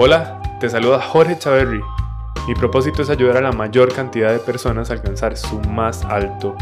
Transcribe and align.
Hola, 0.00 0.40
te 0.60 0.70
saluda 0.70 1.00
Jorge 1.00 1.36
Chaverri. 1.36 1.82
Mi 2.46 2.54
propósito 2.54 3.02
es 3.02 3.10
ayudar 3.10 3.38
a 3.38 3.40
la 3.40 3.50
mayor 3.50 3.92
cantidad 3.92 4.30
de 4.30 4.38
personas 4.38 4.90
a 4.90 4.92
alcanzar 4.92 5.36
su 5.36 5.58
más 5.62 6.04
alto 6.04 6.54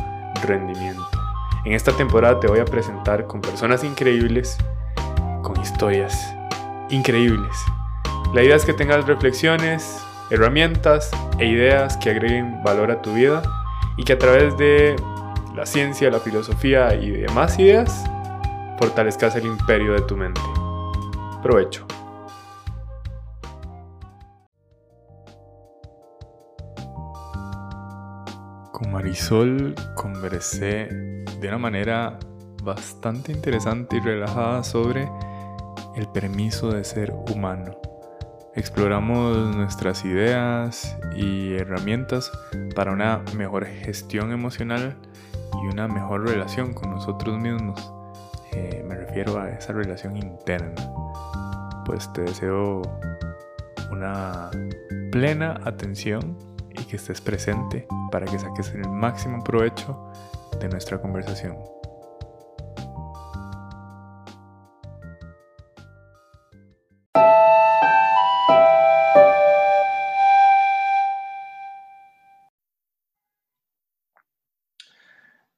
rendimiento. 0.46 1.06
En 1.66 1.74
esta 1.74 1.92
temporada 1.92 2.40
te 2.40 2.46
voy 2.46 2.60
a 2.60 2.64
presentar 2.64 3.26
con 3.26 3.42
personas 3.42 3.84
increíbles, 3.84 4.56
con 5.42 5.60
historias 5.60 6.34
increíbles. 6.88 7.54
La 8.32 8.42
idea 8.42 8.56
es 8.56 8.64
que 8.64 8.72
tengas 8.72 9.06
reflexiones, 9.06 10.02
herramientas 10.30 11.10
e 11.38 11.44
ideas 11.44 11.98
que 11.98 12.08
agreguen 12.08 12.62
valor 12.64 12.90
a 12.90 13.02
tu 13.02 13.12
vida 13.12 13.42
y 13.98 14.04
que 14.04 14.14
a 14.14 14.18
través 14.18 14.56
de 14.56 14.96
la 15.54 15.66
ciencia, 15.66 16.10
la 16.10 16.20
filosofía 16.20 16.94
y 16.94 17.10
demás 17.10 17.58
ideas 17.58 18.02
fortalezcas 18.78 19.36
el 19.36 19.44
imperio 19.44 19.92
de 19.92 20.00
tu 20.00 20.16
mente. 20.16 20.40
Provecho. 21.42 21.86
Con 28.76 28.92
Marisol 28.92 29.74
conversé 29.94 30.88
de 31.40 31.48
una 31.48 31.56
manera 31.56 32.18
bastante 32.62 33.32
interesante 33.32 33.96
y 33.96 34.00
relajada 34.00 34.62
sobre 34.64 35.08
el 35.94 36.06
permiso 36.08 36.70
de 36.70 36.84
ser 36.84 37.10
humano. 37.32 37.80
Exploramos 38.54 39.56
nuestras 39.56 40.04
ideas 40.04 40.94
y 41.16 41.54
herramientas 41.54 42.30
para 42.74 42.92
una 42.92 43.24
mejor 43.34 43.64
gestión 43.64 44.30
emocional 44.30 44.94
y 45.54 45.72
una 45.72 45.88
mejor 45.88 46.28
relación 46.28 46.74
con 46.74 46.90
nosotros 46.90 47.40
mismos. 47.40 47.90
Eh, 48.52 48.84
me 48.86 48.94
refiero 48.94 49.40
a 49.40 49.48
esa 49.48 49.72
relación 49.72 50.18
interna. 50.18 50.74
Pues 51.86 52.12
te 52.12 52.20
deseo 52.20 52.82
una 53.90 54.50
plena 55.10 55.58
atención 55.64 56.36
y 56.86 56.90
que 56.90 56.96
estés 56.96 57.20
presente 57.20 57.86
para 58.10 58.26
que 58.26 58.38
saques 58.38 58.72
el 58.74 58.88
máximo 58.88 59.42
provecho 59.42 60.12
de 60.60 60.68
nuestra 60.68 61.00
conversación. 61.00 61.56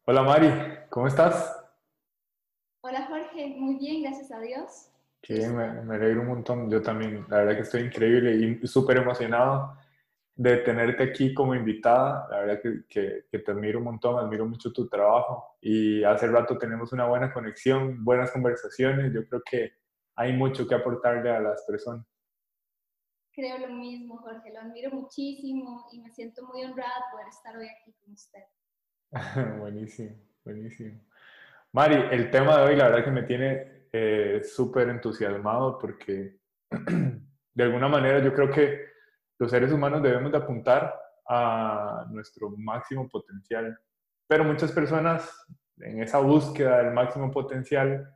Hola 0.04 0.22
Mari, 0.22 0.50
¿cómo 0.88 1.06
estás? 1.06 1.54
Hola 2.80 3.06
Jorge, 3.06 3.54
muy 3.58 3.76
bien, 3.76 4.02
gracias 4.02 4.30
a 4.30 4.40
Dios. 4.40 4.88
Que 5.20 5.46
me, 5.48 5.82
me 5.82 5.96
alegro 5.96 6.22
un 6.22 6.28
montón. 6.28 6.70
Yo 6.70 6.80
también, 6.80 7.26
la 7.28 7.38
verdad 7.38 7.56
que 7.56 7.62
estoy 7.62 7.82
increíble 7.82 8.34
y 8.62 8.66
súper 8.66 8.96
emocionado 8.96 9.76
de 10.38 10.58
tenerte 10.58 11.02
aquí 11.02 11.34
como 11.34 11.52
invitada. 11.54 12.28
La 12.30 12.38
verdad 12.38 12.60
que, 12.62 13.24
que, 13.28 13.38
te 13.40 13.50
admiro 13.50 13.80
un 13.80 13.86
montón, 13.86 14.24
admiro 14.24 14.46
mucho 14.46 14.72
tu 14.72 14.88
trabajo 14.88 15.56
y 15.60 16.04
hace 16.04 16.28
rato 16.28 16.56
tenemos 16.56 16.92
una 16.92 17.06
buena 17.06 17.32
conexión, 17.32 18.04
buenas 18.04 18.30
conversaciones. 18.30 19.12
Yo 19.12 19.26
creo 19.26 19.42
que 19.42 19.72
hay 20.14 20.32
mucho 20.32 20.66
que 20.66 20.76
aportarle 20.76 21.28
a 21.28 21.40
las 21.40 21.64
personas. 21.64 22.06
Creo 23.32 23.58
lo 23.58 23.74
mismo, 23.74 24.18
Jorge, 24.18 24.52
lo 24.52 24.60
admiro 24.60 24.92
muchísimo 24.92 25.88
y 25.92 26.00
me 26.00 26.10
siento 26.12 26.46
muy 26.46 26.64
honrada 26.64 27.06
poder 27.10 27.26
estar 27.28 27.56
hoy 27.56 27.66
aquí 27.66 27.92
con 28.00 28.12
usted. 28.12 28.44
buenísimo, 29.58 30.16
buenísimo. 30.44 31.00
Mari, 31.72 31.96
el 32.12 32.30
tema 32.30 32.58
de 32.58 32.64
hoy 32.64 32.76
la 32.76 32.90
verdad 32.90 33.04
que 33.04 33.10
me 33.10 33.24
tiene 33.24 33.86
eh, 33.92 34.40
súper 34.44 34.88
entusiasmado 34.88 35.78
porque 35.78 36.38
de 36.70 37.64
alguna 37.64 37.88
manera 37.88 38.22
yo 38.22 38.32
creo 38.32 38.50
que 38.50 38.97
los 39.38 39.50
seres 39.50 39.72
humanos 39.72 40.02
debemos 40.02 40.32
de 40.32 40.38
apuntar 40.38 40.94
a 41.28 42.06
nuestro 42.10 42.50
máximo 42.56 43.08
potencial. 43.08 43.78
Pero 44.26 44.44
muchas 44.44 44.72
personas 44.72 45.30
en 45.78 46.02
esa 46.02 46.18
búsqueda 46.18 46.78
del 46.82 46.92
máximo 46.92 47.30
potencial 47.30 48.08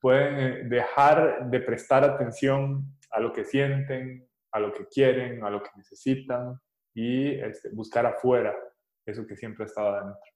pueden 0.00 0.38
eh, 0.38 0.62
dejar 0.64 1.48
de 1.48 1.60
prestar 1.60 2.04
atención 2.04 2.96
a 3.10 3.20
lo 3.20 3.32
que 3.32 3.44
sienten, 3.44 4.28
a 4.52 4.60
lo 4.60 4.72
que 4.72 4.86
quieren, 4.86 5.44
a 5.44 5.50
lo 5.50 5.62
que 5.62 5.70
necesitan 5.76 6.60
y 6.94 7.34
este, 7.40 7.70
buscar 7.70 8.06
afuera 8.06 8.54
eso 9.06 9.26
que 9.26 9.36
siempre 9.36 9.64
ha 9.64 9.66
estado 9.66 9.94
adentro. 9.94 10.30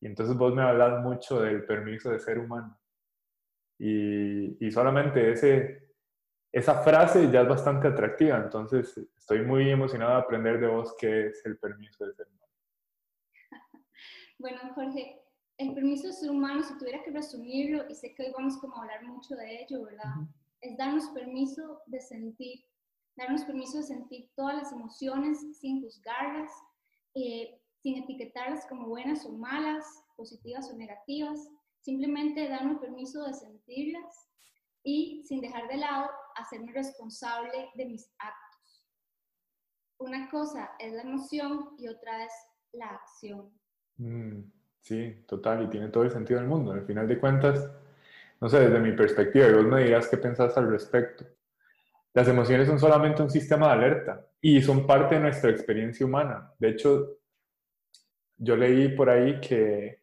Y 0.00 0.06
entonces 0.06 0.36
vos 0.36 0.54
me 0.54 0.62
hablas 0.62 1.02
mucho 1.02 1.40
del 1.40 1.64
permiso 1.64 2.10
de 2.10 2.20
ser 2.20 2.38
humano. 2.38 2.78
Y, 3.78 4.64
y 4.64 4.70
solamente 4.70 5.32
ese, 5.32 5.83
esa 6.54 6.82
frase 6.84 7.28
ya 7.32 7.40
es 7.40 7.48
bastante 7.48 7.88
atractiva, 7.88 8.36
entonces 8.36 8.96
estoy 9.18 9.44
muy 9.44 9.68
emocionado 9.68 10.12
de 10.12 10.18
aprender 10.18 10.60
de 10.60 10.68
vos 10.68 10.94
qué 10.96 11.26
es 11.26 11.44
el 11.44 11.58
permiso 11.58 12.06
de 12.06 12.14
ser 12.14 12.28
humano. 12.28 12.52
Bueno, 14.38 14.60
Jorge, 14.74 15.20
el 15.58 15.74
permiso 15.74 16.06
de 16.06 16.12
ser 16.12 16.30
humano, 16.30 16.62
si 16.62 16.78
tuviera 16.78 17.02
que 17.02 17.10
resumirlo, 17.10 17.88
y 17.88 17.94
sé 17.96 18.14
que 18.14 18.22
hoy 18.22 18.32
vamos 18.36 18.56
como 18.58 18.76
a 18.76 18.82
hablar 18.82 19.02
mucho 19.02 19.34
de 19.34 19.62
ello, 19.62 19.84
¿verdad? 19.84 20.14
Es 20.60 20.76
darnos 20.76 21.08
permiso 21.08 21.80
de 21.86 22.00
sentir, 22.00 22.64
darnos 23.16 23.44
permiso 23.44 23.78
de 23.78 23.84
sentir 23.84 24.30
todas 24.36 24.56
las 24.56 24.70
emociones 24.70 25.58
sin 25.58 25.82
juzgarlas, 25.82 26.52
eh, 27.16 27.60
sin 27.80 28.00
etiquetarlas 28.00 28.64
como 28.66 28.86
buenas 28.86 29.26
o 29.26 29.32
malas, 29.32 29.84
positivas 30.16 30.70
o 30.70 30.76
negativas, 30.76 31.48
simplemente 31.80 32.48
darnos 32.48 32.78
permiso 32.78 33.24
de 33.24 33.34
sentirlas 33.34 34.28
y 34.84 35.24
sin 35.26 35.40
dejar 35.40 35.66
de 35.66 35.78
lado 35.78 36.10
hacerme 36.36 36.72
responsable 36.72 37.70
de 37.74 37.86
mis 37.86 38.12
actos. 38.18 38.84
Una 39.98 40.28
cosa 40.30 40.72
es 40.78 40.92
la 40.92 41.02
emoción 41.02 41.70
y 41.78 41.88
otra 41.88 42.24
es 42.24 42.32
la 42.72 42.86
acción. 42.86 43.50
Mm, 43.96 44.42
sí, 44.80 45.24
total, 45.26 45.64
y 45.64 45.70
tiene 45.70 45.88
todo 45.88 46.04
el 46.04 46.10
sentido 46.10 46.38
del 46.38 46.48
mundo. 46.48 46.72
Al 46.72 46.84
final 46.84 47.08
de 47.08 47.18
cuentas, 47.18 47.70
no 48.40 48.48
sé, 48.48 48.60
desde 48.60 48.80
mi 48.80 48.92
perspectiva, 48.92 49.48
y 49.48 49.54
vos 49.54 49.64
me 49.64 49.84
dirás 49.84 50.08
qué 50.08 50.18
pensás 50.18 50.56
al 50.58 50.70
respecto. 50.70 51.24
Las 52.12 52.28
emociones 52.28 52.68
son 52.68 52.78
solamente 52.78 53.22
un 53.22 53.30
sistema 53.30 53.68
de 53.68 53.72
alerta 53.72 54.26
y 54.40 54.60
son 54.60 54.86
parte 54.86 55.14
de 55.14 55.22
nuestra 55.22 55.50
experiencia 55.50 56.04
humana. 56.04 56.52
De 56.58 56.68
hecho, 56.70 57.18
yo 58.36 58.56
leí 58.56 58.88
por 58.88 59.08
ahí 59.08 59.40
que, 59.40 60.02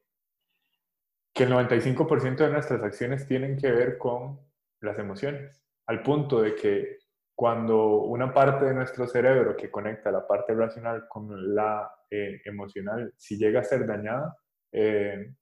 que 1.33 1.43
el 1.43 1.51
95% 1.51 2.37
de 2.37 2.49
nuestras 2.49 2.81
acciones 2.81 3.27
tienen 3.27 3.55
que 3.57 3.71
ver 3.71 3.97
con 3.97 4.39
las 4.81 4.97
emociones, 4.99 5.61
al 5.87 6.01
punto 6.03 6.41
de 6.41 6.55
que 6.55 6.97
cuando 7.35 8.03
una 8.03 8.33
parte 8.33 8.65
de 8.65 8.73
nuestro 8.73 9.07
cerebro 9.07 9.55
que 9.55 9.71
conecta 9.71 10.11
la 10.11 10.27
parte 10.27 10.53
racional 10.53 11.07
con 11.07 11.55
la 11.55 11.89
eh, 12.09 12.41
emocional, 12.45 13.13
si 13.17 13.37
llega 13.37 13.61
a 13.61 13.63
ser 13.63 13.87
dañada, 13.87 14.37
eh, 14.71 15.33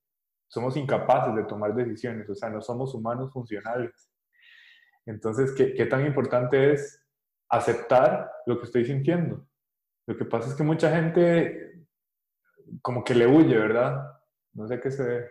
somos 0.47 0.77
incapaces 0.77 1.35
de 1.35 1.43
tomar 1.43 1.75
decisiones, 1.75 2.29
o 2.29 2.35
sea, 2.35 2.49
no 2.49 2.61
somos 2.61 2.93
humanos 2.93 3.31
funcionales. 3.33 4.11
Entonces, 5.05 5.53
¿qué, 5.53 5.73
¿qué, 5.73 5.85
tan 5.85 6.05
importante 6.05 6.73
es 6.73 7.05
aceptar 7.49 8.31
lo 8.45 8.59
que 8.59 8.65
estoy 8.65 8.85
sintiendo? 8.85 9.47
Lo 10.07 10.17
que 10.17 10.25
pasa 10.25 10.49
es 10.49 10.55
que 10.55 10.63
mucha 10.63 10.89
gente 10.95 11.85
como 12.81 13.03
que 13.03 13.15
le 13.15 13.27
huye, 13.27 13.57
¿verdad? 13.57 14.19
No 14.53 14.67
sé 14.67 14.79
qué 14.79 14.91
se 14.91 15.29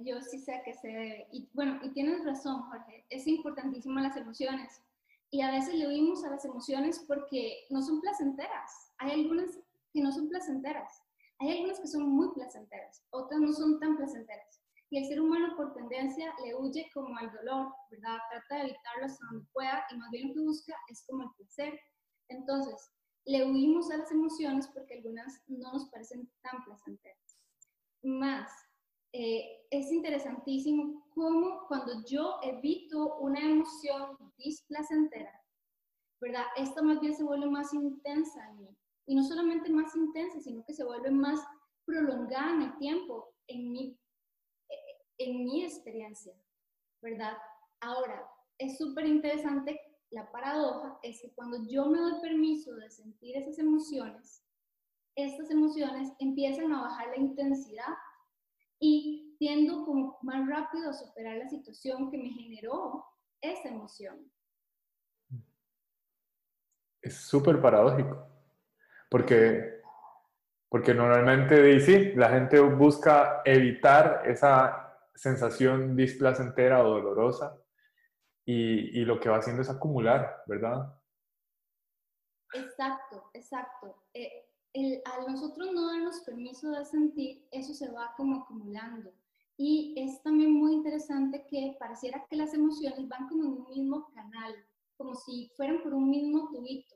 yo 0.00 0.20
sí 0.22 0.38
sé 0.38 0.62
que 0.64 0.74
se 0.74 0.88
debe. 0.88 1.28
Y 1.32 1.48
bueno, 1.52 1.78
y 1.82 1.90
tienes 1.90 2.24
razón, 2.24 2.62
Jorge, 2.62 3.04
es 3.10 3.26
importantísimo 3.26 3.98
las 4.00 4.16
emociones. 4.16 4.82
Y 5.30 5.42
a 5.42 5.50
veces 5.50 5.74
le 5.74 5.86
oímos 5.86 6.24
a 6.24 6.30
las 6.30 6.44
emociones 6.44 7.04
porque 7.06 7.66
no 7.70 7.82
son 7.82 8.00
placenteras. 8.00 8.92
Hay 8.98 9.12
algunas 9.12 9.58
que 9.92 10.00
no 10.00 10.12
son 10.12 10.28
placenteras. 10.28 11.02
Hay 11.38 11.50
algunas 11.50 11.80
que 11.80 11.88
son 11.88 12.08
muy 12.08 12.32
placenteras, 12.32 13.04
otras 13.10 13.40
no 13.40 13.52
son 13.52 13.78
tan 13.78 13.96
placenteras. 13.96 14.62
Y 14.88 14.98
el 14.98 15.04
ser 15.04 15.20
humano 15.20 15.54
por 15.56 15.74
tendencia 15.74 16.32
le 16.44 16.54
huye 16.54 16.88
como 16.94 17.16
al 17.18 17.30
dolor, 17.32 17.74
¿verdad? 17.90 18.18
Trata 18.30 18.54
de 18.54 18.70
evitarlo 18.70 19.04
hasta 19.04 19.26
donde 19.26 19.46
pueda 19.52 19.84
y 19.90 19.96
más 19.96 20.10
bien 20.10 20.28
lo 20.28 20.34
que 20.34 20.40
busca 20.40 20.74
es 20.88 21.04
como 21.06 21.24
el 21.24 21.30
placer. 21.36 21.78
Entonces, 22.28 22.90
le 23.26 23.44
huimos 23.44 23.90
a 23.90 23.98
las 23.98 24.10
emociones 24.12 24.68
porque 24.68 24.94
algunas 24.94 25.42
no 25.48 25.72
nos 25.72 25.90
parecen 25.90 26.30
tan 26.42 26.64
placenteras. 26.64 27.38
Más, 28.02 28.50
eh, 29.12 29.65
es 29.78 29.92
interesantísimo 29.92 31.06
cómo 31.14 31.66
cuando 31.68 32.02
yo 32.04 32.38
evito 32.42 33.16
una 33.18 33.40
emoción 33.40 34.16
displacentera, 34.38 35.32
¿verdad? 36.20 36.44
Esta 36.56 36.82
más 36.82 37.00
bien 37.00 37.14
se 37.14 37.24
vuelve 37.24 37.46
más 37.46 37.72
intensa 37.74 38.48
en 38.50 38.60
mí. 38.62 38.76
Y 39.06 39.14
no 39.14 39.22
solamente 39.22 39.70
más 39.70 39.94
intensa, 39.94 40.40
sino 40.40 40.64
que 40.64 40.74
se 40.74 40.84
vuelve 40.84 41.10
más 41.10 41.40
prolongada 41.84 42.54
en 42.54 42.62
el 42.62 42.78
tiempo, 42.78 43.34
en 43.46 43.70
mi, 43.70 43.98
en 45.18 45.44
mi 45.44 45.64
experiencia, 45.64 46.34
¿verdad? 47.02 47.36
Ahora, 47.80 48.28
es 48.58 48.78
súper 48.78 49.06
interesante, 49.06 49.78
la 50.10 50.30
paradoja 50.32 50.98
es 51.02 51.20
que 51.20 51.32
cuando 51.34 51.64
yo 51.68 51.86
me 51.86 51.98
doy 51.98 52.20
permiso 52.20 52.74
de 52.74 52.90
sentir 52.90 53.36
esas 53.36 53.58
emociones, 53.58 54.42
estas 55.14 55.50
emociones 55.50 56.12
empiezan 56.18 56.72
a 56.72 56.82
bajar 56.82 57.08
la 57.08 57.16
intensidad 57.16 57.94
y 58.80 59.25
tiendo 59.38 59.84
como 59.84 60.18
más 60.22 60.46
rápido 60.48 60.90
a 60.90 60.92
superar 60.92 61.36
la 61.36 61.48
situación 61.48 62.10
que 62.10 62.18
me 62.18 62.30
generó 62.30 63.04
esa 63.40 63.68
emoción. 63.68 64.30
Es 67.00 67.14
súper 67.16 67.60
paradójico, 67.60 68.26
porque, 69.10 69.80
porque 70.68 70.92
normalmente 70.92 71.62
dice, 71.62 72.14
la 72.16 72.30
gente 72.30 72.58
busca 72.60 73.42
evitar 73.44 74.22
esa 74.26 74.98
sensación 75.14 75.96
displacentera 75.96 76.82
o 76.82 76.90
dolorosa 76.90 77.56
y, 78.44 79.00
y 79.00 79.04
lo 79.04 79.20
que 79.20 79.28
va 79.28 79.38
haciendo 79.38 79.62
es 79.62 79.70
acumular, 79.70 80.42
¿verdad? 80.46 80.92
Exacto, 82.52 83.30
exacto. 83.34 84.04
Eh, 84.14 84.46
el, 84.72 85.02
al 85.04 85.32
nosotros 85.32 85.72
no 85.72 85.90
darnos 85.90 86.20
permiso 86.20 86.70
de 86.70 86.84
sentir, 86.84 87.46
eso 87.50 87.72
se 87.74 87.90
va 87.90 88.14
como 88.16 88.42
acumulando. 88.42 89.12
Y 89.58 89.94
es 89.96 90.22
también 90.22 90.52
muy 90.52 90.74
interesante 90.74 91.46
que 91.48 91.76
pareciera 91.78 92.26
que 92.28 92.36
las 92.36 92.52
emociones 92.52 93.08
van 93.08 93.28
como 93.28 93.44
en 93.44 93.52
un 93.52 93.68
mismo 93.68 94.10
canal, 94.14 94.54
como 94.96 95.14
si 95.14 95.50
fueran 95.56 95.82
por 95.82 95.94
un 95.94 96.10
mismo 96.10 96.48
tubito. 96.50 96.94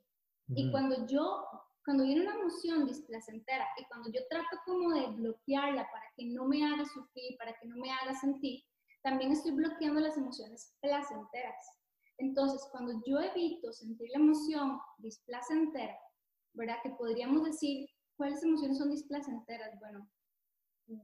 Y 0.49 0.71
cuando 0.73 1.07
yo, 1.07 1.47
cuando 1.85 2.05
viene 2.05 2.23
una 2.23 2.35
emoción 2.35 2.87
displacentera 2.87 3.67
y 3.79 3.85
cuando 3.85 4.11
yo 4.11 4.21
trato 4.29 4.59
como 4.67 4.91
de 4.91 5.07
bloquearla 5.07 5.89
para 5.91 6.05
que 6.17 6.27
no 6.27 6.45
me 6.45 6.65
haga 6.65 6.85
sufrir, 6.85 7.39
para 7.39 7.53
que 7.59 7.69
no 7.69 7.77
me 7.77 7.91
haga 7.91 8.15
sentir, 8.15 8.65
también 9.03 9.33
estoy 9.33 9.53
bloqueando 9.53 10.01
las 10.01 10.17
emociones 10.17 10.75
placenteras. 10.81 11.65
Entonces, 12.19 12.67
cuando 12.71 13.01
yo 13.07 13.21
evito 13.21 13.73
sentir 13.73 14.11
la 14.11 14.19
emoción 14.19 14.79
displacentera, 14.99 15.97
¿verdad? 16.53 16.77
Que 16.83 16.91
podríamos 16.91 17.45
decir, 17.45 17.89
¿cuáles 18.17 18.43
emociones 18.43 18.79
son 18.79 18.91
displacenteras? 18.91 19.79
Bueno, 19.79 20.07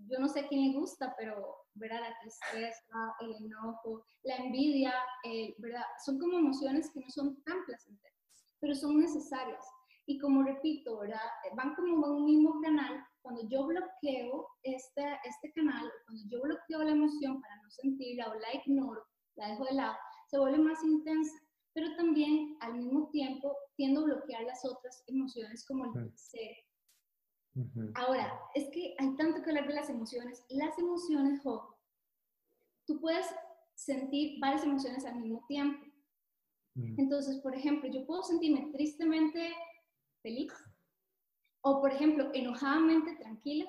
yo 0.08 0.18
no 0.18 0.28
sé 0.28 0.40
a 0.40 0.48
quién 0.48 0.72
le 0.72 0.78
gusta, 0.78 1.14
pero, 1.18 1.56
¿verdad? 1.74 2.00
La 2.00 2.18
tristeza, 2.20 3.14
el 3.20 3.34
enojo, 3.44 4.04
la 4.24 4.36
envidia, 4.36 4.94
eh, 5.24 5.54
¿verdad? 5.58 5.84
Son 6.04 6.18
como 6.18 6.38
emociones 6.38 6.90
que 6.92 7.00
no 7.00 7.10
son 7.10 7.42
tan 7.44 7.64
placenteras, 7.64 8.18
pero 8.60 8.74
son 8.74 8.98
necesarias. 8.98 9.64
Y 10.06 10.18
como 10.18 10.42
repito, 10.42 10.98
¿verdad? 10.98 11.20
Van 11.56 11.74
como 11.74 12.06
en 12.06 12.12
un 12.12 12.24
mismo 12.24 12.60
canal. 12.60 13.04
Cuando 13.22 13.48
yo 13.48 13.66
bloqueo 13.66 14.48
este, 14.62 15.02
este 15.24 15.52
canal, 15.52 15.90
cuando 16.06 16.22
yo 16.28 16.40
bloqueo 16.42 16.84
la 16.84 16.92
emoción 16.92 17.40
para 17.40 17.56
no 17.56 17.70
sentirla 17.70 18.30
o 18.30 18.34
la 18.34 18.54
ignoro, 18.54 19.04
la 19.34 19.48
dejo 19.48 19.64
de 19.64 19.74
lado, 19.74 19.96
se 20.28 20.38
vuelve 20.38 20.58
más 20.58 20.82
intensa 20.84 21.36
pero 21.76 21.94
también 21.96 22.56
al 22.60 22.78
mismo 22.78 23.10
tiempo 23.10 23.54
tiendo 23.76 24.00
a 24.00 24.04
bloquear 24.04 24.44
las 24.44 24.64
otras 24.64 25.04
emociones 25.08 25.66
como 25.66 25.84
el 25.84 26.10
placer. 27.64 27.92
Ahora, 27.94 28.40
es 28.54 28.68
que 28.70 28.94
hay 28.98 29.16
tanto 29.16 29.42
que 29.42 29.50
hablar 29.50 29.68
de 29.68 29.74
las 29.74 29.90
emociones. 29.90 30.44
Las 30.50 30.78
emociones, 30.78 31.40
jo, 31.42 31.76
tú 32.86 33.00
puedes 33.00 33.26
sentir 33.74 34.40
varias 34.40 34.64
emociones 34.64 35.04
al 35.04 35.20
mismo 35.20 35.44
tiempo. 35.46 35.84
Entonces, 36.98 37.38
por 37.40 37.54
ejemplo, 37.54 37.88
yo 37.90 38.04
puedo 38.04 38.22
sentirme 38.22 38.70
tristemente 38.70 39.54
feliz, 40.22 40.52
o 41.62 41.80
por 41.80 41.90
ejemplo, 41.90 42.30
enojadamente 42.34 43.16
tranquila, 43.16 43.64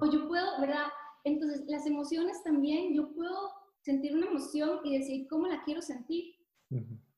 o 0.00 0.10
yo 0.10 0.26
puedo, 0.26 0.58
¿verdad? 0.58 0.86
Entonces, 1.24 1.64
las 1.66 1.84
emociones 1.86 2.42
también, 2.42 2.94
yo 2.94 3.12
puedo 3.12 3.52
sentir 3.82 4.16
una 4.16 4.26
emoción 4.26 4.80
y 4.84 4.98
decir 4.98 5.26
cómo 5.28 5.46
la 5.46 5.62
quiero 5.64 5.82
sentir. 5.82 6.34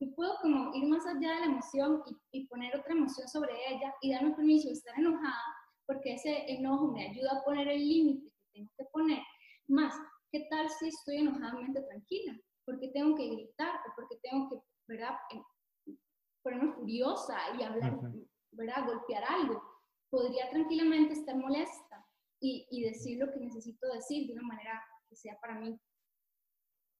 Y 0.00 0.06
puedo 0.06 0.34
como 0.42 0.74
ir 0.74 0.86
más 0.86 1.06
allá 1.06 1.34
de 1.34 1.40
la 1.40 1.46
emoción 1.46 2.02
y, 2.32 2.46
poner 2.48 2.76
otra 2.76 2.92
emoción 2.92 3.26
sobre 3.28 3.52
ella 3.70 3.94
y 4.02 4.12
darme 4.12 4.34
permiso 4.34 4.68
de 4.68 4.74
estar 4.74 4.98
enojada 4.98 5.55
porque 5.86 6.14
ese 6.14 6.50
enojo 6.52 6.92
me 6.92 7.08
ayuda 7.08 7.30
a 7.32 7.44
poner 7.44 7.68
el 7.68 7.88
límite 7.88 8.28
que 8.30 8.52
tengo 8.52 8.70
que 8.76 8.84
poner. 8.92 9.22
Más, 9.68 9.94
¿qué 10.30 10.46
tal 10.50 10.68
si 10.68 10.88
estoy 10.88 11.18
enojadamente 11.18 11.82
tranquila? 11.82 12.38
porque 12.66 12.88
tengo 12.88 13.14
que 13.14 13.28
gritar 13.28 13.74
o 13.86 13.94
porque 13.94 14.16
tengo 14.22 14.50
que, 14.50 14.56
¿verdad? 14.88 15.14
Ponerme 16.42 16.72
furiosa 16.72 17.38
y 17.58 17.62
hablar, 17.62 17.98
¿verdad? 18.50 18.86
Golpear 18.86 19.24
algo. 19.24 19.62
Podría 20.10 20.50
tranquilamente 20.50 21.14
estar 21.14 21.36
molesta 21.36 22.04
y, 22.40 22.66
y 22.70 22.82
decir 22.82 23.18
lo 23.18 23.32
que 23.32 23.40
necesito 23.40 23.86
decir 23.92 24.26
de 24.26 24.34
una 24.34 24.42
manera 24.42 24.82
que 25.08 25.16
sea 25.16 25.38
para 25.40 25.58
mí 25.58 25.78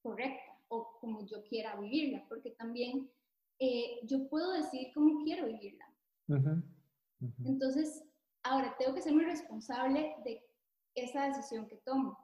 correcta 0.03 0.53
o 0.69 0.99
como 1.01 1.27
yo 1.27 1.43
quiera 1.45 1.77
vivirla, 1.77 2.25
porque 2.29 2.53
también 2.53 3.11
eh, 3.59 4.01
yo 4.05 4.29
puedo 4.29 4.53
decir 4.53 4.89
cómo 4.95 5.23
quiero 5.25 5.47
vivirla. 5.47 5.85
Entonces, 7.45 8.05
ahora 8.47 8.75
tengo 8.79 8.95
que 8.95 9.03
ser 9.03 9.13
muy 9.13 9.25
responsable 9.25 10.15
de 10.25 10.43
esa 10.95 11.27
decisión 11.27 11.67
que 11.67 11.77
tomo. 11.85 12.19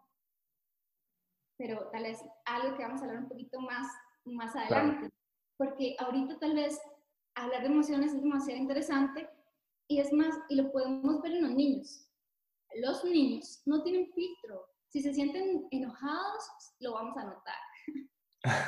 Pero 1.59 1.89
tal 1.91 2.03
vez 2.05 2.25
algo 2.45 2.77
que 2.77 2.83
vamos 2.83 3.01
a 3.01 3.05
hablar 3.05 3.23
un 3.23 3.29
poquito 3.29 3.61
más, 3.61 3.87
más 4.25 4.55
adelante, 4.57 5.11
porque 5.57 5.97
ahorita 5.99 6.39
tal 6.39 6.55
vez 6.55 6.81
hablar 7.35 7.63
de 7.63 7.69
emociones 7.69 8.13
es 8.13 8.23
demasiado 8.23 8.61
interesante 8.61 9.29
y 9.89 10.01
es 10.01 10.13
más, 10.13 10.35
y 10.49 10.57
lo 10.57 10.73
podemos 10.73 11.21
ver 11.23 11.33
en 11.33 11.43
los 11.43 11.53
niños. 11.53 12.09
Los 12.77 13.05
niños 13.05 13.63
no 13.67 13.83
tienen 13.83 14.11
filtro. 14.13 14.67
Si 14.89 15.03
se 15.03 15.13
sienten 15.13 15.67
enojados, 15.71 16.45
lo 16.81 16.95
vamos 16.95 17.17
a 17.17 17.25
notar. 17.25 17.57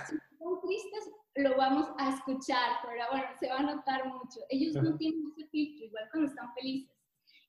Si 0.06 0.16
son 0.38 0.60
tristes, 0.60 1.10
lo 1.34 1.56
vamos 1.56 1.88
a 1.98 2.10
escuchar, 2.10 2.78
pero 2.84 3.06
bueno, 3.10 3.26
se 3.40 3.48
va 3.48 3.58
a 3.58 3.74
notar 3.74 4.06
mucho. 4.06 4.38
Ellos 4.48 4.80
no 4.80 4.96
tienen 4.96 5.32
ese 5.32 5.48
filtro, 5.48 5.86
igual 5.86 6.08
cuando 6.12 6.28
están 6.28 6.54
felices. 6.54 6.93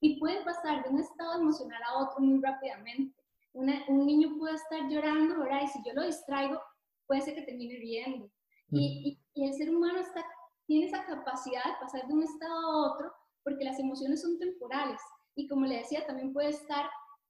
Y 0.05 0.19
pueden 0.19 0.45
pasar 0.45 0.83
de 0.83 0.89
un 0.91 0.99
estado 0.99 1.41
emocional 1.41 1.81
a 1.81 2.03
otro 2.03 2.19
muy 2.19 2.39
rápidamente. 2.39 3.19
un 3.53 4.05
niño 4.05 4.37
puede 4.37 4.53
estar 4.53 4.87
llorando, 4.87 5.39
¿verdad? 5.39 5.63
Y 5.63 5.67
si 5.67 5.79
yo 5.83 5.93
lo 5.95 6.05
distraigo, 6.05 6.61
puede 7.07 7.21
ser 7.21 7.33
que 7.33 7.41
termine 7.41 7.79
riendo. 7.79 8.29
Y, 8.69 9.19
y, 9.33 9.45
el 9.47 9.53
ser 9.55 9.75
humano 9.75 9.97
está, 9.97 10.23
tiene 10.67 10.85
esa 10.85 11.03
capacidad 11.07 11.63
de 11.63 11.79
pasar 11.81 12.05
de 12.05 12.13
un 12.13 12.21
estado 12.21 12.53
a 12.53 12.93
otro 12.93 13.11
porque 13.43 13.63
las 13.63 13.79
emociones 13.79 14.21
son 14.21 14.37
temporales. 14.37 15.01
Y 15.35 15.47
como 15.47 15.65
le 15.65 15.77
decía, 15.77 16.05
también 16.05 16.33
puede 16.33 16.49
estar, 16.49 16.85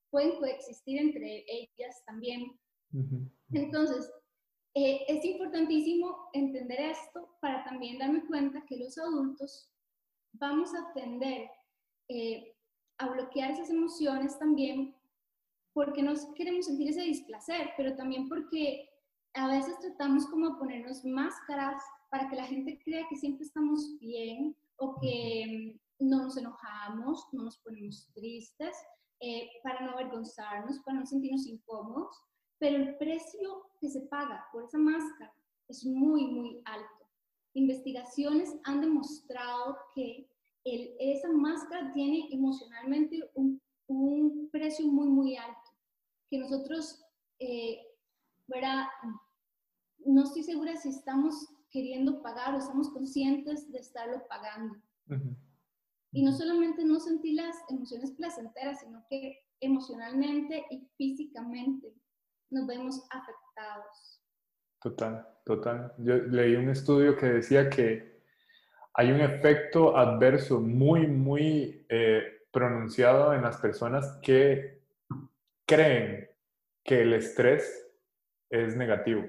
pueden 0.09 0.37
coexistir 0.37 0.99
entre 0.99 1.45
ellas 1.47 2.03
también. 2.05 2.59
Entonces, 3.53 4.11
eh, 4.73 5.05
es 5.07 5.23
importantísimo 5.23 6.27
entender 6.33 6.81
esto 6.81 7.37
para 7.39 7.63
también 7.63 7.99
darme 7.99 8.25
cuenta 8.25 8.65
que 8.65 8.75
los 8.75 8.97
adultos 8.97 9.71
vamos 10.33 10.75
a 10.75 10.91
tender 10.93 11.49
eh, 12.09 12.54
a 12.97 13.09
bloquear 13.09 13.51
esas 13.51 13.69
emociones 13.69 14.37
también 14.39 14.95
porque 15.73 16.01
no 16.01 16.13
queremos 16.35 16.65
sentir 16.65 16.89
ese 16.89 17.01
displacer, 17.01 17.71
pero 17.75 17.95
también 17.95 18.29
porque 18.29 18.89
a 19.33 19.47
veces 19.49 19.77
tratamos 19.79 20.25
como 20.27 20.49
de 20.49 20.59
ponernos 20.59 21.03
máscaras 21.03 21.83
para 22.09 22.29
que 22.29 22.37
la 22.37 22.45
gente 22.45 22.79
crea 22.83 23.07
que 23.09 23.17
siempre 23.17 23.45
estamos 23.45 23.97
bien 23.99 24.55
o 24.77 24.95
que 25.01 25.75
mm, 25.99 26.07
no 26.07 26.23
nos 26.23 26.37
enojamos, 26.37 27.27
no 27.33 27.43
nos 27.43 27.57
ponemos 27.57 28.09
tristes, 28.13 28.75
eh, 29.19 29.49
para 29.63 29.81
no 29.81 29.91
avergonzarnos, 29.91 30.79
para 30.79 30.99
no 30.99 31.05
sentirnos 31.05 31.45
incómodos 31.45 32.21
pero 32.59 32.77
el 32.77 32.97
precio 32.97 33.69
que 33.79 33.89
se 33.89 34.01
paga 34.01 34.47
por 34.51 34.63
esa 34.63 34.77
máscara 34.77 35.33
es 35.67 35.85
muy, 35.85 36.27
muy 36.27 36.61
alto. 36.65 37.09
Investigaciones 37.53 38.55
han 38.63 38.81
demostrado 38.81 39.77
que 39.93 40.29
el, 40.63 40.95
esa 40.99 41.31
máscara 41.31 41.91
tiene 41.93 42.27
emocionalmente 42.55 43.19
un, 43.33 43.61
un, 43.87 44.49
precio 44.51 44.87
muy, 44.87 45.07
muy 45.07 45.35
alto, 45.35 45.71
que 46.29 46.37
nosotros, 46.37 47.03
eh, 47.39 47.81
¿verdad? 48.47 48.85
No 50.05 50.23
estoy 50.23 50.43
segura 50.43 50.75
si 50.77 50.89
estamos 50.89 51.47
queriendo 51.69 52.21
pagar 52.21 52.55
o 52.55 52.57
estamos 52.57 52.89
conscientes 52.89 53.71
de 53.71 53.79
estarlo 53.79 54.25
pagando. 54.27 54.75
Y 56.11 56.23
no 56.23 56.31
solamente 56.31 56.85
no 56.85 56.99
sentir 56.99 57.35
las 57.35 57.57
emociones 57.69 58.11
placenteras, 58.11 58.79
sino 58.79 59.05
que 59.09 59.39
emocionalmente 59.59 60.65
y 60.69 60.87
físicamente 60.97 61.93
nos 62.49 62.65
vemos 62.67 63.05
afectados. 63.09 64.21
Total, 64.81 65.27
total. 65.45 65.93
Yo 65.97 66.15
leí 66.15 66.55
un 66.55 66.69
estudio 66.69 67.17
que 67.17 67.25
decía 67.25 67.69
que 67.69 68.21
hay 68.93 69.11
un 69.11 69.19
efecto 69.19 69.97
adverso 69.97 70.61
muy, 70.61 71.07
muy 71.07 71.85
eh, 71.89 72.34
pronunciado 72.55 73.33
en 73.33 73.41
las 73.41 73.57
personas 73.57 74.17
que 74.23 74.81
creen 75.67 76.29
que 76.85 77.01
el 77.01 77.13
estrés 77.13 77.85
es 78.49 78.77
negativo. 78.77 79.27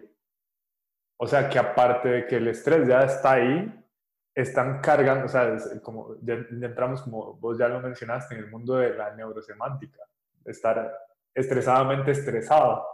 O 1.18 1.26
sea, 1.26 1.49
que 1.49 1.59
aparte 1.59 2.09
de 2.09 2.26
que 2.26 2.37
el 2.37 2.47
estrés 2.47 2.87
ya 2.87 3.00
está 3.00 3.33
ahí, 3.33 3.85
están 4.33 4.80
cargando, 4.80 5.25
o 5.25 5.28
sea, 5.28 5.56
como 5.83 6.16
ya, 6.23 6.35
entramos, 6.35 7.02
como 7.02 7.35
vos 7.35 7.59
ya 7.59 7.66
lo 7.66 7.80
mencionaste, 7.80 8.37
en 8.37 8.42
el 8.42 8.50
mundo 8.50 8.76
de 8.76 8.95
la 8.95 9.12
neurosemántica, 9.16 10.02
estar 10.45 10.97
estresadamente 11.35 12.12
estresado. 12.12 12.87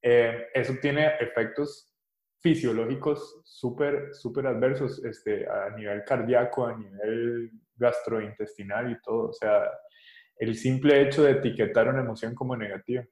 Eh, 0.00 0.46
eso 0.54 0.74
tiene 0.80 1.16
efectos 1.18 1.89
fisiológicos 2.40 3.40
súper, 3.44 4.14
súper 4.14 4.46
adversos 4.46 5.04
este, 5.04 5.48
a 5.48 5.70
nivel 5.76 6.02
cardíaco, 6.04 6.66
a 6.66 6.76
nivel 6.76 7.50
gastrointestinal 7.76 8.92
y 8.92 9.00
todo. 9.02 9.28
O 9.28 9.32
sea, 9.32 9.70
el 10.36 10.56
simple 10.56 11.02
hecho 11.02 11.22
de 11.22 11.32
etiquetar 11.32 11.88
una 11.88 12.00
emoción 12.00 12.34
como 12.34 12.56
negativa. 12.56 13.04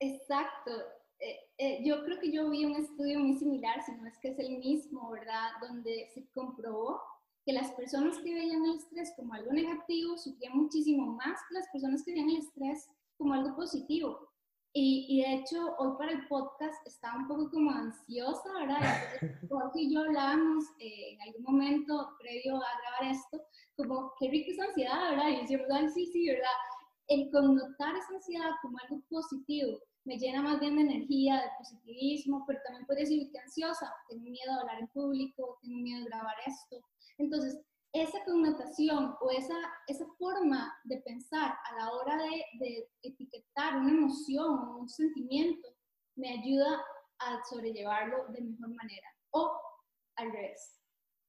Exacto. 0.00 0.72
Eh, 1.18 1.38
eh, 1.58 1.82
yo 1.84 2.04
creo 2.04 2.18
que 2.20 2.30
yo 2.30 2.50
vi 2.50 2.64
un 2.64 2.76
estudio 2.76 3.18
muy 3.20 3.36
similar, 3.36 3.82
si 3.82 3.92
no 3.92 4.06
es 4.06 4.18
que 4.18 4.28
es 4.28 4.38
el 4.38 4.58
mismo, 4.58 5.10
¿verdad? 5.10 5.52
Donde 5.60 6.10
se 6.12 6.28
comprobó 6.34 7.00
que 7.46 7.52
las 7.52 7.70
personas 7.72 8.18
que 8.18 8.34
veían 8.34 8.64
el 8.64 8.76
estrés 8.76 9.14
como 9.16 9.32
algo 9.32 9.52
negativo 9.52 10.18
sufrían 10.18 10.58
muchísimo 10.58 11.12
más 11.14 11.40
que 11.48 11.54
las 11.54 11.68
personas 11.68 12.04
que 12.04 12.12
veían 12.12 12.30
el 12.30 12.38
estrés 12.38 12.90
como 13.16 13.32
algo 13.32 13.54
positivo. 13.54 14.28
Y, 14.78 15.06
y, 15.08 15.22
de 15.22 15.36
hecho, 15.36 15.74
hoy 15.78 15.96
para 15.96 16.12
el 16.12 16.28
podcast 16.28 16.86
estaba 16.86 17.16
un 17.16 17.28
poco 17.28 17.50
como 17.50 17.70
ansiosa, 17.70 18.52
¿verdad? 18.60 18.82
Porque 19.48 19.80
y 19.80 19.94
yo 19.94 20.00
hablábamos 20.00 20.64
eh, 20.78 21.14
en 21.14 21.22
algún 21.22 21.44
momento 21.44 22.14
previo 22.20 22.56
a 22.56 22.78
grabar 22.82 23.16
esto, 23.16 23.42
como 23.74 24.12
qué 24.20 24.28
rica 24.28 24.52
esa 24.52 24.64
ansiedad, 24.64 25.12
¿verdad? 25.12 25.28
Y 25.30 25.50
yo, 25.50 25.58
¿verdad? 25.60 25.88
Sí, 25.94 26.04
sí, 26.12 26.28
¿verdad? 26.28 26.56
El 27.08 27.30
connotar 27.30 27.96
esa 27.96 28.16
ansiedad 28.16 28.50
como 28.60 28.76
algo 28.84 29.00
positivo 29.08 29.78
me 30.04 30.18
llena 30.18 30.42
más 30.42 30.60
bien 30.60 30.76
de 30.76 30.82
energía, 30.82 31.36
de 31.36 31.48
positivismo, 31.56 32.44
pero 32.46 32.60
también 32.66 32.84
puede 32.84 33.00
decir 33.00 33.30
que 33.32 33.38
ansiosa, 33.38 33.90
tengo 34.10 34.24
miedo 34.24 34.52
de 34.52 34.60
hablar 34.60 34.80
en 34.80 34.88
público, 34.88 35.58
tengo 35.62 35.78
miedo 35.78 36.04
de 36.04 36.10
grabar 36.10 36.36
esto. 36.46 36.84
Entonces, 37.16 37.62
esa 37.92 38.22
connotación 38.24 39.16
o 39.20 39.30
esa, 39.30 39.54
esa 39.86 40.04
forma 40.18 40.74
de 40.84 40.98
pensar 40.98 41.54
a 41.64 41.76
la 41.78 41.92
hora 41.92 42.16
de, 42.16 42.88
etiquetar 43.02 43.76
una 43.76 43.90
emoción 43.90 44.58
o 44.58 44.76
un 44.78 44.88
sentimiento 44.88 45.68
me 46.16 46.30
ayuda 46.30 46.82
a 47.18 47.42
sobrellevarlo 47.48 48.26
de 48.28 48.42
mejor 48.42 48.68
manera. 48.74 49.08
O 49.30 49.60
al 50.16 50.32
revés, 50.32 50.80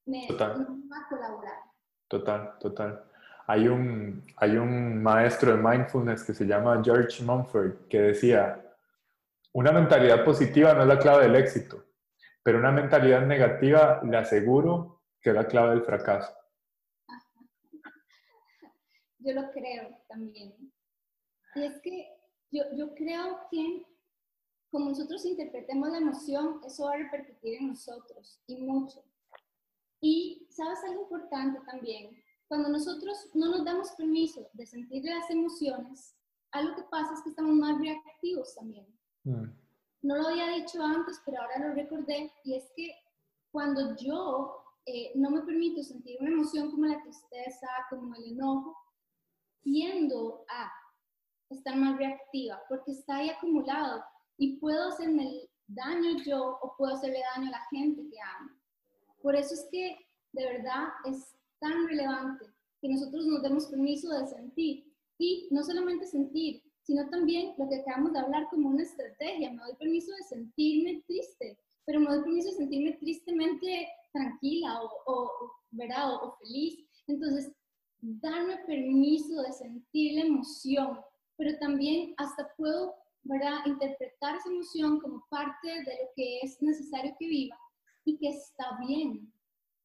me, 0.06 0.26
total. 0.28 0.66
va 0.90 0.98
a 0.98 1.08
colaborar. 1.08 1.58
Total, 2.08 2.58
total. 2.58 3.04
Hay 3.46 3.68
un, 3.68 4.26
hay 4.36 4.56
un 4.56 5.02
maestro 5.02 5.56
de 5.56 5.62
mindfulness 5.62 6.24
que 6.24 6.34
se 6.34 6.46
llama 6.46 6.82
George 6.84 7.22
Mumford 7.22 7.88
que 7.88 8.00
decía, 8.00 8.64
una 9.52 9.72
mentalidad 9.72 10.24
positiva 10.24 10.74
no 10.74 10.82
es 10.82 10.88
la 10.88 10.98
clave 10.98 11.24
del 11.24 11.36
éxito, 11.36 11.84
pero 12.42 12.58
una 12.58 12.70
mentalidad 12.70 13.22
negativa 13.26 14.00
le 14.04 14.16
aseguro 14.16 15.02
que 15.20 15.30
es 15.30 15.36
la 15.36 15.46
clave 15.46 15.70
del 15.70 15.82
fracaso. 15.82 16.37
Yo 19.18 19.34
lo 19.34 19.50
creo 19.50 19.98
también. 20.08 20.54
Y 21.54 21.62
es 21.62 21.80
que 21.80 22.08
yo, 22.50 22.62
yo 22.76 22.94
creo 22.94 23.40
que 23.50 23.84
como 24.70 24.90
nosotros 24.90 25.24
interpretemos 25.24 25.90
la 25.90 25.98
emoción, 25.98 26.60
eso 26.64 26.84
va 26.84 26.92
a 26.92 26.98
repercutir 26.98 27.54
en 27.54 27.68
nosotros 27.68 28.40
y 28.46 28.56
mucho. 28.56 29.02
Y 30.00 30.46
sabes 30.50 30.78
algo 30.84 31.02
importante 31.02 31.60
también, 31.66 32.22
cuando 32.46 32.68
nosotros 32.68 33.28
no 33.34 33.50
nos 33.50 33.64
damos 33.64 33.90
permiso 33.92 34.48
de 34.52 34.66
sentir 34.66 35.04
las 35.04 35.28
emociones, 35.30 36.14
algo 36.52 36.76
que 36.76 36.82
pasa 36.84 37.14
es 37.14 37.22
que 37.22 37.30
estamos 37.30 37.54
más 37.54 37.78
reactivos 37.78 38.54
también. 38.54 38.86
Mm. 39.24 39.50
No 40.02 40.16
lo 40.16 40.28
había 40.28 40.48
dicho 40.50 40.82
antes, 40.82 41.20
pero 41.24 41.42
ahora 41.42 41.68
lo 41.68 41.74
recordé, 41.74 42.32
y 42.44 42.54
es 42.54 42.70
que 42.76 42.94
cuando 43.50 43.96
yo 43.96 44.62
eh, 44.86 45.12
no 45.14 45.30
me 45.30 45.42
permito 45.42 45.82
sentir 45.82 46.18
una 46.20 46.30
emoción 46.30 46.70
como 46.70 46.86
la 46.86 47.02
tristeza, 47.02 47.66
como 47.90 48.14
el 48.14 48.32
enojo, 48.32 48.76
tiendo 49.62 50.44
a 50.48 50.70
estar 51.50 51.76
más 51.76 51.96
reactiva 51.96 52.60
porque 52.68 52.92
está 52.92 53.16
ahí 53.16 53.30
acumulado 53.30 54.02
y 54.36 54.56
puedo 54.58 54.88
hacerme 54.88 55.48
daño 55.66 56.18
yo 56.24 56.58
o 56.62 56.74
puedo 56.76 56.94
hacerle 56.94 57.20
daño 57.34 57.48
a 57.48 57.52
la 57.52 57.66
gente 57.70 58.02
que 58.08 58.20
amo. 58.20 58.50
Por 59.22 59.34
eso 59.36 59.54
es 59.54 59.66
que 59.70 59.98
de 60.32 60.44
verdad 60.44 60.88
es 61.06 61.34
tan 61.60 61.86
relevante 61.88 62.46
que 62.80 62.88
nosotros 62.88 63.26
nos 63.26 63.42
demos 63.42 63.66
permiso 63.66 64.08
de 64.10 64.26
sentir 64.26 64.92
y 65.18 65.48
no 65.50 65.62
solamente 65.62 66.06
sentir, 66.06 66.62
sino 66.82 67.08
también 67.10 67.54
lo 67.58 67.68
que 67.68 67.80
acabamos 67.80 68.12
de 68.12 68.20
hablar 68.20 68.46
como 68.50 68.70
una 68.70 68.82
estrategia. 68.82 69.52
Me 69.52 69.62
doy 69.62 69.74
permiso 69.76 70.12
de 70.12 70.22
sentirme 70.22 71.02
triste, 71.06 71.58
pero 71.84 72.00
me 72.00 72.06
doy 72.06 72.22
permiso 72.22 72.50
de 72.50 72.56
sentirme 72.56 72.92
tristemente 72.92 73.88
tranquila 74.12 74.80
o, 74.82 74.90
o, 75.06 75.52
¿verdad? 75.72 76.14
o 76.14 76.36
feliz. 76.38 76.86
Entonces, 77.08 77.52
darme 78.00 78.58
permiso 78.66 79.42
de 79.42 79.52
sentir 79.52 80.14
la 80.14 80.26
emoción, 80.26 81.00
pero 81.36 81.58
también 81.58 82.14
hasta 82.16 82.48
puedo 82.56 82.94
¿verdad? 83.24 83.58
interpretar 83.66 84.36
esa 84.36 84.48
emoción 84.48 85.00
como 85.00 85.24
parte 85.30 85.68
de 85.68 85.82
lo 85.82 86.10
que 86.16 86.40
es 86.40 86.60
necesario 86.62 87.14
que 87.18 87.26
viva 87.26 87.56
y 88.04 88.18
que 88.18 88.30
está 88.30 88.78
bien. 88.86 89.32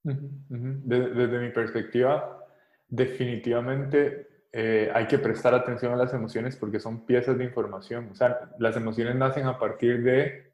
Desde, 0.03 1.39
mi 1.39 1.50
perspectiva, 1.51 2.46
definitivamente 2.88 4.46
eh, 4.51 4.91
hay 4.93 5.08
que 5.08 5.17
prestar 5.17 5.53
atención 5.53 5.93
a 5.93 5.96
las 5.96 6.13
emociones 6.13 6.55
porque 6.58 6.79
son 6.79 7.05
piezas 7.05 7.38
de 7.38 7.46
información. 7.46 8.10
O 8.12 8.15
sea, 8.15 8.51
las 8.60 8.75
emociones 8.75 9.15
nacen 9.15 9.46
a 9.46 9.58
partir 9.58 10.03
de 10.03 10.53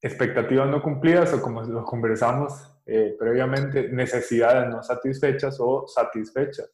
expectativas 0.00 0.68
no 0.68 0.82
cumplidas 0.82 1.32
o 1.34 1.42
como 1.42 1.62
lo 1.62 1.84
conversamos 1.84 2.72
eh, 2.86 3.16
previamente, 3.18 3.88
necesidades 3.88 4.68
no 4.68 4.82
satisfechas 4.82 5.58
o 5.60 5.86
satisfechas. 5.86 6.70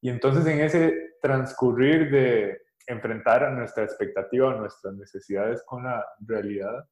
Y 0.00 0.08
entonces 0.08 0.46
en 0.46 0.60
ese 0.60 1.16
transcurrir 1.20 2.10
de 2.10 2.62
enfrentar 2.86 3.44
a 3.44 3.50
nuestra 3.50 3.84
expectativa, 3.84 4.54
nuestras 4.54 4.94
necesidades 4.94 5.62
con 5.64 5.84
la 5.84 6.04
realidad, 6.20 6.88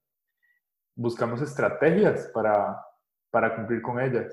buscamos 0.94 1.40
estrategias 1.42 2.30
para, 2.34 2.84
para 3.30 3.56
cumplir 3.56 3.82
con 3.82 4.00
ellas. 4.00 4.32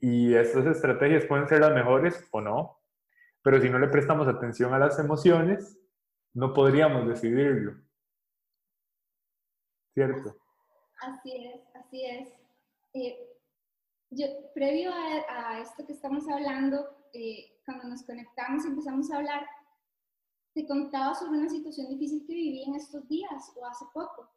Y 0.00 0.34
estas 0.34 0.66
estrategias 0.66 1.24
pueden 1.24 1.48
ser 1.48 1.60
las 1.60 1.72
mejores 1.72 2.28
o 2.32 2.40
no, 2.40 2.80
pero 3.42 3.60
si 3.60 3.70
no 3.70 3.78
le 3.78 3.88
prestamos 3.88 4.28
atención 4.28 4.74
a 4.74 4.78
las 4.78 4.98
emociones, 4.98 5.78
no 6.34 6.52
podríamos 6.52 7.08
decidirlo. 7.08 7.76
¿Cierto? 9.94 10.36
Así 11.00 11.46
es, 11.46 11.60
así 11.74 12.04
es. 12.04 12.28
Eh, 12.92 13.38
yo, 14.10 14.26
previo 14.54 14.90
a, 14.92 15.54
a, 15.54 15.60
esto 15.60 15.86
que 15.86 15.92
estamos 15.92 16.28
hablando, 16.28 17.05
eh, 17.16 17.60
cuando 17.64 17.88
nos 17.88 18.02
conectamos 18.02 18.64
y 18.64 18.68
empezamos 18.68 19.10
a 19.10 19.16
hablar, 19.16 19.46
te 20.54 20.66
contaba 20.66 21.14
sobre 21.14 21.38
una 21.38 21.48
situación 21.48 21.88
difícil 21.88 22.26
que 22.26 22.34
viví 22.34 22.62
en 22.64 22.74
estos 22.74 23.08
días 23.08 23.52
o 23.56 23.64
hace 23.64 23.86
poco, 23.94 24.30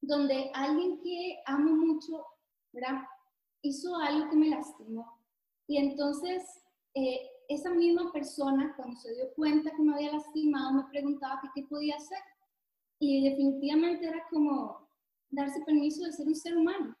donde 0.00 0.50
alguien 0.54 1.00
que 1.02 1.42
amo 1.46 1.72
mucho, 1.72 2.24
¿verdad? 2.72 3.02
Hizo 3.62 3.94
algo 3.96 4.30
que 4.30 4.36
me 4.36 4.48
lastimó. 4.48 5.20
Y 5.66 5.76
entonces, 5.76 6.42
eh, 6.94 7.20
esa 7.48 7.70
misma 7.70 8.10
persona, 8.12 8.72
cuando 8.76 8.98
se 8.98 9.14
dio 9.14 9.32
cuenta 9.34 9.70
que 9.70 9.82
me 9.82 9.94
había 9.94 10.12
lastimado, 10.12 10.72
me 10.72 10.84
preguntaba 10.84 11.42
qué 11.54 11.64
podía 11.64 11.96
hacer. 11.96 12.22
Y 12.98 13.28
definitivamente 13.28 14.06
era 14.06 14.26
como 14.30 14.88
darse 15.30 15.60
permiso 15.66 16.04
de 16.04 16.12
ser 16.12 16.26
un 16.26 16.34
ser 16.34 16.56
humano, 16.56 16.96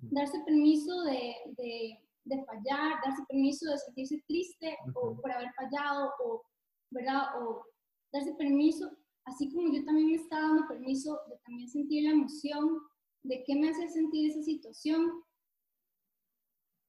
darse 0.00 0.40
permiso 0.40 1.02
de, 1.02 1.34
de 1.56 2.07
de 2.28 2.44
fallar, 2.44 3.00
darse 3.04 3.22
permiso 3.28 3.70
de 3.70 3.78
sentirse 3.78 4.22
triste 4.26 4.76
o 4.94 5.16
por 5.20 5.32
haber 5.32 5.52
fallado 5.54 6.12
o, 6.24 6.42
¿verdad? 6.90 7.42
O 7.42 7.64
darse 8.12 8.34
permiso, 8.34 8.90
así 9.24 9.50
como 9.52 9.72
yo 9.72 9.84
también 9.84 10.08
me 10.08 10.16
estaba 10.16 10.48
dando 10.48 10.68
permiso 10.68 11.20
de 11.28 11.36
también 11.44 11.68
sentir 11.68 12.04
la 12.04 12.10
emoción 12.10 12.80
de 13.22 13.42
qué 13.44 13.54
me 13.54 13.70
hace 13.70 13.88
sentir 13.88 14.30
esa 14.30 14.42
situación. 14.42 15.22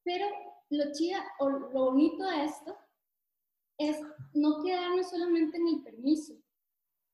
Pero 0.03 0.25
lo 0.69 0.91
chida 0.93 1.25
o 1.39 1.49
lo 1.49 1.69
bonito 1.69 2.23
de 2.23 2.45
esto 2.45 2.77
es 3.77 3.97
no 4.33 4.61
quedarnos 4.61 5.09
solamente 5.09 5.57
en 5.57 5.67
el 5.67 5.83
permiso. 5.83 6.33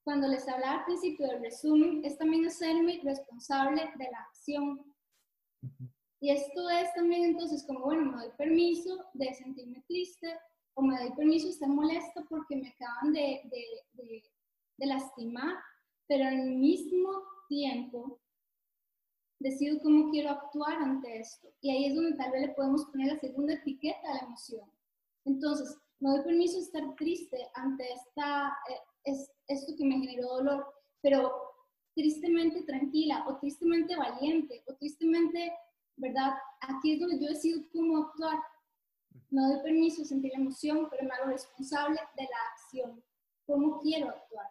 Cuando 0.04 0.28
les 0.28 0.48
hablaba 0.48 0.80
al 0.80 0.86
principio 0.86 1.28
del 1.28 1.42
resumen, 1.42 2.04
es 2.04 2.18
también 2.18 2.46
hacerme 2.46 3.02
responsable 3.04 3.82
de 3.98 4.12
la 4.12 4.20
acción. 4.20 4.96
Y 6.26 6.32
esto 6.32 6.68
es 6.72 6.92
también 6.96 7.24
entonces 7.24 7.64
como, 7.68 7.82
bueno, 7.82 8.12
me 8.12 8.24
doy 8.24 8.32
permiso 8.36 8.98
de 9.14 9.32
sentirme 9.36 9.84
triste 9.88 10.36
o 10.74 10.82
me 10.82 10.98
doy 10.98 11.12
permiso 11.12 11.46
de 11.46 11.54
estar 11.54 11.70
molesto 11.70 12.26
porque 12.28 12.56
me 12.56 12.70
acaban 12.70 13.14
de, 13.14 13.42
de, 13.44 14.24
de, 14.78 14.86
lastimar, 14.88 15.56
pero 16.08 16.26
al 16.26 16.56
mismo 16.56 17.12
tiempo 17.48 18.20
decido 19.38 19.80
cómo 19.84 20.10
quiero 20.10 20.32
actuar 20.32 20.74
ante 20.82 21.20
esto. 21.20 21.48
Y 21.62 21.70
ahí 21.70 21.86
es 21.86 21.96
donde 21.96 22.18
tal 22.18 22.32
vez 22.32 22.42
le 22.42 22.54
podemos 22.56 22.86
poner 22.86 23.14
la 23.14 23.20
segunda 23.20 23.54
etiqueta 23.54 24.10
a 24.10 24.16
la 24.16 24.22
emoción. 24.22 24.68
Entonces, 25.26 25.78
me 26.00 26.10
doy 26.10 26.24
permiso 26.24 26.58
de 26.58 26.64
estar 26.64 26.96
triste 26.96 27.38
ante 27.54 27.84
esta, 27.94 28.48
eh, 28.72 28.80
es, 29.04 29.32
esto 29.48 29.74
que 29.78 29.86
me 29.86 30.00
generó 30.00 30.38
dolor, 30.38 30.74
pero 31.04 31.32
tristemente 31.94 32.64
tranquila 32.64 33.26
o 33.28 33.38
tristemente 33.38 33.96
valiente 33.96 34.64
o 34.66 34.74
tristemente 34.74 35.54
¿verdad? 35.98 36.34
Aquí 36.62 36.94
es 36.94 37.00
donde 37.00 37.20
yo 37.20 37.30
decido 37.30 37.62
cómo 37.72 38.06
actuar. 38.06 38.40
No 39.30 39.50
doy 39.50 39.64
permiso 39.64 40.02
de 40.02 40.08
sentir 40.08 40.34
emoción, 40.34 40.88
pero 40.90 41.04
me 41.04 41.14
hago 41.16 41.32
responsable 41.32 42.00
de 42.16 42.24
la 42.24 42.38
acción. 42.52 43.04
¿Cómo 43.46 43.80
quiero 43.82 44.10
actuar? 44.10 44.48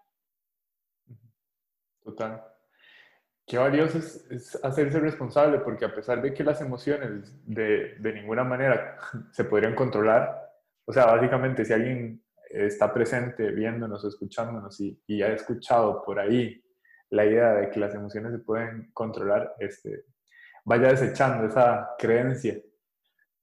Total. 2.02 2.44
Qué 3.46 3.58
valioso 3.58 3.98
es, 3.98 4.58
hacerse 4.64 5.00
responsable, 5.00 5.58
porque 5.58 5.84
a 5.84 5.94
pesar 5.94 6.22
de 6.22 6.32
que 6.32 6.44
las 6.44 6.60
emociones 6.60 7.32
de, 7.46 7.96
de, 7.98 8.12
ninguna 8.14 8.44
manera 8.44 8.98
se 9.32 9.44
podrían 9.44 9.74
controlar, 9.74 10.50
o 10.86 10.92
sea, 10.92 11.06
básicamente 11.06 11.64
si 11.64 11.72
alguien 11.72 12.24
está 12.48 12.92
presente 12.92 13.50
viéndonos 13.50 14.04
o 14.04 14.08
escuchándonos 14.08 14.80
y, 14.80 14.98
y 15.06 15.22
ha 15.22 15.32
escuchado 15.32 16.02
por 16.04 16.18
ahí 16.18 16.64
la 17.10 17.26
idea 17.26 17.54
de 17.54 17.70
que 17.70 17.80
las 17.80 17.94
emociones 17.94 18.32
se 18.32 18.38
pueden 18.38 18.90
controlar, 18.92 19.54
este, 19.58 20.04
vaya 20.64 20.88
desechando 20.88 21.46
esa 21.46 21.90
creencia, 21.98 22.56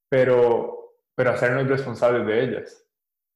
pero, 0.10 0.96
pero 1.16 1.32
hacernos 1.32 1.68
responsables 1.68 2.26
de 2.26 2.44
ellas. 2.44 2.88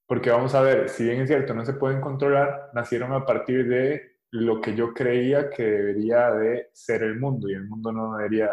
Porque 0.08 0.30
vamos 0.30 0.54
a 0.54 0.62
ver, 0.62 0.90
si 0.90 1.04
bien 1.04 1.22
es 1.22 1.28
cierto, 1.28 1.54
no 1.54 1.66
se 1.66 1.74
pueden 1.74 2.02
controlar, 2.02 2.70
nacieron 2.74 3.14
a 3.14 3.26
partir 3.26 3.68
de 3.68 4.18
lo 4.32 4.60
que 4.60 4.76
yo 4.76 4.94
creía 4.94 5.50
que 5.50 5.64
debería 5.64 6.32
de 6.32 6.70
ser 6.74 7.04
el 7.04 7.20
mundo 7.20 7.50
y 7.50 7.54
el 7.54 7.68
mundo 7.68 7.92
no 7.92 8.18
debería 8.18 8.52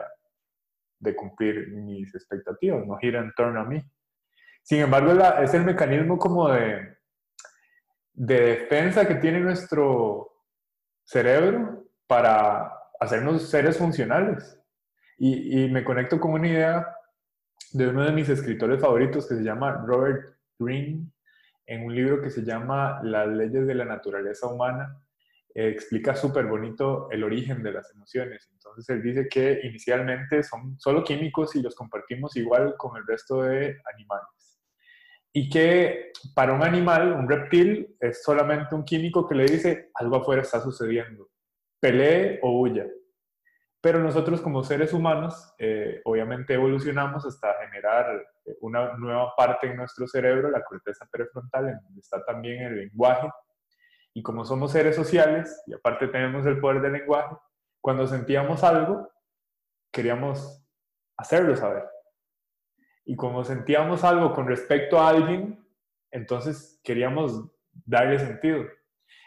de 0.99 1.17
cumplir 1.17 1.69
mis 1.73 2.15
expectativas, 2.15 2.87
no 2.87 2.97
gira 2.99 3.21
en 3.21 3.33
torno 3.35 3.61
a 3.61 3.65
mí. 3.65 3.83
Sin 4.63 4.79
embargo, 4.79 5.13
es 5.43 5.53
el 5.55 5.65
mecanismo 5.65 6.17
como 6.17 6.49
de, 6.49 6.97
de 8.13 8.41
defensa 8.41 9.07
que 9.07 9.17
tiene 9.17 9.41
nuestro 9.41 10.31
cerebro 11.05 11.85
para 12.07 12.73
hacernos 13.01 13.51
seres 13.51 13.77
funcionales. 13.77 14.62
Y, 15.25 15.69
me 15.69 15.85
conecto 15.85 16.19
con 16.19 16.33
una 16.33 16.49
idea 16.49 16.97
de 17.71 17.87
uno 17.87 18.03
de 18.05 18.11
mis 18.11 18.29
escritores 18.29 18.81
favoritos 18.81 19.29
que 19.29 19.37
se 19.37 19.45
llama 19.45 19.81
Robert 19.87 20.37
Greene, 20.59 21.13
en 21.65 21.85
un 21.85 21.95
libro 21.95 22.21
que 22.21 22.29
se 22.29 22.43
llama 22.43 23.01
Las 23.05 23.29
leyes 23.29 23.65
de 23.65 23.75
la 23.77 23.85
naturaleza 23.85 24.49
humana, 24.49 25.01
explica 25.55 26.17
súper 26.17 26.47
bonito 26.47 27.09
el 27.13 27.23
origen 27.23 27.63
de 27.63 27.71
las 27.71 27.89
emociones. 27.95 28.49
Entonces 28.53 28.89
él 28.89 29.01
dice 29.01 29.29
que 29.29 29.61
inicialmente 29.63 30.43
son 30.43 30.77
solo 30.81 31.05
químicos 31.05 31.55
y 31.55 31.63
los 31.63 31.77
compartimos 31.77 32.37
igual 32.37 32.75
con 32.77 32.97
el 32.97 33.07
resto 33.07 33.43
de 33.43 33.81
animales. 33.95 34.61
Y 35.33 35.49
que 35.49 36.11
para 36.35 36.53
un 36.53 36.65
animal, 36.65 37.13
un 37.13 37.31
reptil, 37.31 37.95
es 38.01 38.25
solamente 38.25 38.75
un 38.75 38.85
químico 38.85 39.29
que 39.29 39.37
le 39.37 39.45
dice 39.45 39.91
algo 39.95 40.17
afuera 40.17 40.43
está 40.43 40.61
sucediendo, 40.61 41.31
pelee 41.79 42.41
o 42.43 42.61
huya. 42.61 42.89
Pero 43.83 43.99
nosotros 43.99 44.41
como 44.41 44.63
seres 44.63 44.93
humanos, 44.93 45.55
eh, 45.59 46.01
obviamente 46.05 46.55
evolucionamos 46.55 47.27
hasta 47.27 47.53
generar 47.65 48.25
una 48.61 48.97
nueva 48.97 49.35
parte 49.37 49.67
en 49.67 49.77
nuestro 49.77 50.07
cerebro, 50.07 50.53
la 50.53 50.63
corteza 50.63 51.05
prefrontal, 51.11 51.69
en 51.69 51.81
donde 51.83 52.01
está 52.01 52.25
también 52.25 52.63
el 52.63 52.77
lenguaje. 52.77 53.29
Y 54.15 54.23
como 54.23 54.45
somos 54.45 54.71
seres 54.71 54.95
sociales, 54.95 55.65
y 55.67 55.75
aparte 55.75 56.07
tenemos 56.07 56.47
el 56.47 56.61
poder 56.61 56.81
del 56.81 56.93
lenguaje, 56.93 57.35
cuando 57.81 58.07
sentíamos 58.07 58.63
algo, 58.63 59.11
queríamos 59.91 60.65
hacerlo 61.17 61.57
saber. 61.57 61.85
Y 63.05 63.17
como 63.17 63.43
sentíamos 63.43 64.05
algo 64.05 64.33
con 64.33 64.47
respecto 64.47 65.01
a 65.01 65.09
alguien, 65.09 65.61
entonces 66.13 66.81
queríamos 66.85 67.51
darle 67.85 68.21
sentido. 68.21 68.65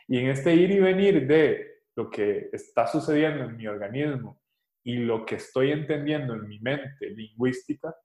Y 0.08 0.18
en 0.18 0.30
este 0.30 0.54
ir 0.54 0.72
y 0.72 0.80
venir 0.80 1.28
de 1.28 1.84
lo 1.98 2.10
que 2.10 2.50
está 2.54 2.88
sucediendo 2.88 3.44
en 3.44 3.58
mi 3.58 3.68
organismo 3.68 4.40
y 4.86 4.98
lo 4.98 5.26
que 5.26 5.36
estoy 5.36 5.72
entendiendo 5.72 6.36
en 6.36 6.48
mi 6.48 6.60
mente 6.60 7.10
lingüística, 7.10 7.96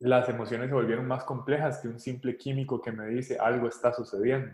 las 0.00 0.28
emociones 0.28 0.68
se 0.68 0.74
volvieron 0.74 1.06
más 1.06 1.22
complejas 1.22 1.78
que 1.78 1.86
un 1.86 2.00
simple 2.00 2.36
químico 2.36 2.82
que 2.82 2.90
me 2.90 3.06
dice 3.06 3.38
algo 3.38 3.68
está 3.68 3.92
sucediendo. 3.92 4.52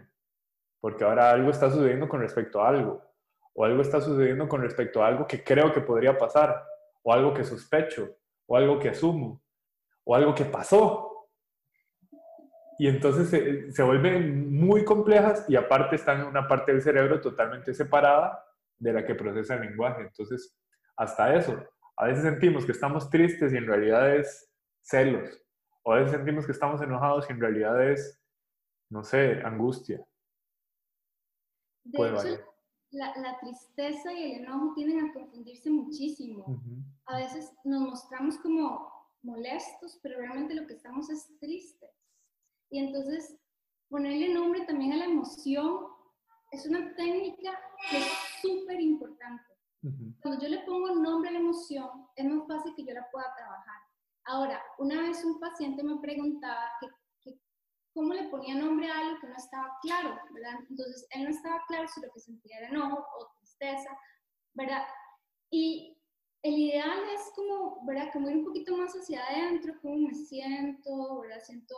Porque 0.78 1.04
ahora 1.04 1.30
algo 1.30 1.50
está 1.50 1.71
sucediendo 1.71 2.06
con 2.06 2.21
respecto 2.21 2.61
a 2.61 2.68
algo. 2.68 3.02
O 3.54 3.64
algo 3.64 3.80
está 3.80 4.02
sucediendo 4.02 4.47
con 4.47 4.61
respecto 4.61 5.02
a 5.02 5.09
algo 5.09 5.26
que 5.26 5.42
creo 5.42 5.73
que 5.73 5.80
podría 5.80 6.18
pasar. 6.18 6.62
O 7.02 7.14
algo 7.14 7.32
que 7.32 7.44
sospecho. 7.44 8.14
O 8.47 8.54
algo 8.54 8.78
que 8.78 8.90
asumo. 8.90 9.42
O 10.04 10.14
algo 10.14 10.35
que 10.35 10.44
pasó. 10.44 11.28
Y 12.78 12.88
entonces 12.88 13.30
se, 13.30 13.73
se 13.73 13.82
vuelven 13.82 14.52
muy 14.54 14.85
complejas 14.85 15.49
y 15.49 15.56
aparte 15.56 15.97
están 15.97 16.21
en 16.21 16.26
una 16.26 16.47
parte 16.47 16.73
del 16.73 16.82
cerebro 16.82 17.23
totalmente 17.23 17.73
separada 17.73 18.44
de 18.82 18.92
la 18.92 19.06
que 19.06 19.14
procesa 19.14 19.54
el 19.54 19.62
lenguaje. 19.62 20.02
Entonces, 20.02 20.56
hasta 20.96 21.34
eso. 21.36 21.56
A 21.96 22.06
veces 22.06 22.24
sentimos 22.24 22.66
que 22.66 22.72
estamos 22.72 23.08
tristes 23.08 23.52
y 23.52 23.56
en 23.56 23.66
realidad 23.66 24.16
es 24.16 24.50
celos. 24.82 25.40
O 25.83 25.92
a 25.92 25.98
veces 25.98 26.12
sentimos 26.12 26.46
que 26.46 26.52
estamos 26.52 26.83
enojados 26.83 27.26
y 27.28 27.33
en 27.33 27.40
realidad 27.40 27.90
es, 27.90 28.20
no 28.90 29.04
sé, 29.04 29.40
angustia. 29.44 30.04
De 31.85 32.09
hecho, 32.09 32.44
la, 32.90 33.38
tristeza 33.40 34.12
y 34.12 34.33
el 34.33 34.44
enojo 34.44 34.74
tienden 34.74 35.07
a 35.07 35.12
confundirse 35.12 35.70
muchísimo. 35.70 36.61
A 37.07 37.18
veces 37.18 37.52
nos 37.64 37.83
mostramos 37.83 38.37
como 38.38 38.90
molestos, 39.22 39.98
pero 40.02 40.18
realmente 40.18 40.54
lo 40.54 40.66
que 40.66 40.74
estamos 40.74 41.09
es 41.11 41.26
tristes. 41.40 41.90
Y 42.70 42.78
entonces, 42.80 43.37
ponerle 43.88 44.35
nombre 44.35 44.64
también 44.66 44.92
a 44.92 44.96
la 44.96 45.04
emoción 45.07 45.87
es 46.52 46.66
una 46.66 46.94
técnica 46.94 47.59
que 47.90 47.98
súper 48.42 48.81
importante. 48.81 49.52
Cuando 50.20 50.40
yo 50.40 50.48
le 50.48 50.61
pongo 50.61 50.94
nombre 50.94 51.31
a 51.31 51.33
la 51.33 51.40
emoción, 51.40 52.07
es 52.14 52.24
más 52.24 52.46
fácil 52.46 52.72
que 52.76 52.85
yo 52.85 52.94
la 52.94 53.11
pueda 53.11 53.35
trabajar. 53.37 53.81
Ahora, 54.24 54.62
una 54.78 55.02
vez 55.02 55.24
un 55.24 55.40
paciente 55.40 55.83
me 55.83 55.98
preguntaba 56.00 56.70
que, 56.81 56.88
cómo 57.92 58.14
le 58.14 58.28
ponía 58.28 58.55
nombre 58.55 58.88
a 58.88 58.98
algo 58.98 59.20
que 59.20 59.26
no 59.26 59.37
estaba 59.37 59.76
claro, 59.83 60.18
¿verdad? 60.31 60.61
Entonces, 60.70 61.07
él 61.11 61.24
no 61.24 61.31
estaba 61.31 61.61
claro 61.66 61.88
si 61.88 62.00
lo 62.00 62.12
que 62.12 62.20
sentía 62.20 62.59
era 62.59 62.68
enojo 62.68 63.05
o 63.18 63.31
tristeza, 63.38 63.90
¿verdad? 64.55 64.87
Y 65.50 65.98
el 66.42 66.55
ideal 66.55 67.00
es 67.14 67.33
como, 67.35 67.85
¿verdad? 67.85 68.11
Como 68.12 68.31
ir 68.31 68.37
un 68.37 68.44
poquito 68.44 68.76
más 68.76 68.92
hacia 68.94 69.24
adentro, 69.26 69.74
cómo 69.83 69.96
me 69.96 70.14
siento, 70.14 71.20
¿verdad? 71.20 71.40
Siento 71.44 71.74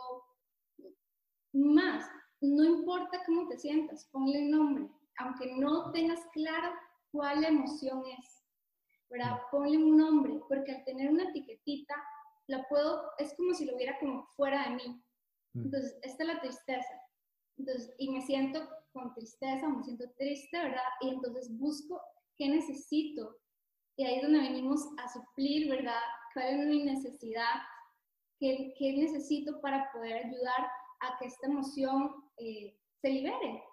más. 1.53 2.09
No 2.41 2.63
importa 2.63 3.23
cómo 3.25 3.47
te 3.47 3.57
sientas, 3.57 4.07
ponle 4.11 4.43
nombre. 4.43 4.89
Aunque 5.17 5.55
no 5.55 5.91
tengas 5.91 6.19
claro 6.33 6.73
cuál 7.11 7.43
emoción 7.43 8.03
es, 8.17 8.43
¿verdad? 9.09 9.39
Ponle 9.51 9.77
un 9.77 9.97
nombre, 9.97 10.41
porque 10.47 10.73
al 10.73 10.83
tener 10.83 11.09
una 11.09 11.29
etiquetita, 11.29 11.95
la 12.47 12.67
puedo, 12.67 13.11
es 13.17 13.33
como 13.35 13.53
si 13.53 13.65
lo 13.65 13.75
hubiera 13.75 13.97
como 13.99 14.25
fuera 14.35 14.69
de 14.69 14.75
mí. 14.75 15.03
Mm. 15.53 15.65
Entonces, 15.65 15.97
esta 16.01 16.23
es 16.23 16.29
la 16.29 16.41
tristeza. 16.41 17.01
Entonces, 17.57 17.93
y 17.97 18.11
me 18.11 18.21
siento 18.21 18.67
con 18.91 19.13
tristeza, 19.13 19.67
me 19.67 19.83
siento 19.83 20.05
triste, 20.17 20.57
¿verdad? 20.57 20.83
Y 21.01 21.09
entonces 21.09 21.57
busco 21.57 22.01
qué 22.37 22.49
necesito. 22.49 23.37
Y 23.97 24.05
ahí 24.05 24.15
es 24.17 24.23
donde 24.23 24.39
venimos 24.39 24.85
a 24.97 25.07
suplir, 25.07 25.69
¿verdad? 25.69 26.01
¿Cuál 26.33 26.59
es 26.59 26.67
mi 26.67 26.83
necesidad? 26.83 27.55
¿Qué, 28.39 28.73
qué 28.77 28.93
necesito 28.93 29.61
para 29.61 29.89
poder 29.93 30.25
ayudar 30.25 30.69
a 30.99 31.17
que 31.17 31.27
esta 31.27 31.47
emoción 31.47 32.11
eh, 32.37 32.77
se 33.01 33.09
libere? 33.09 33.63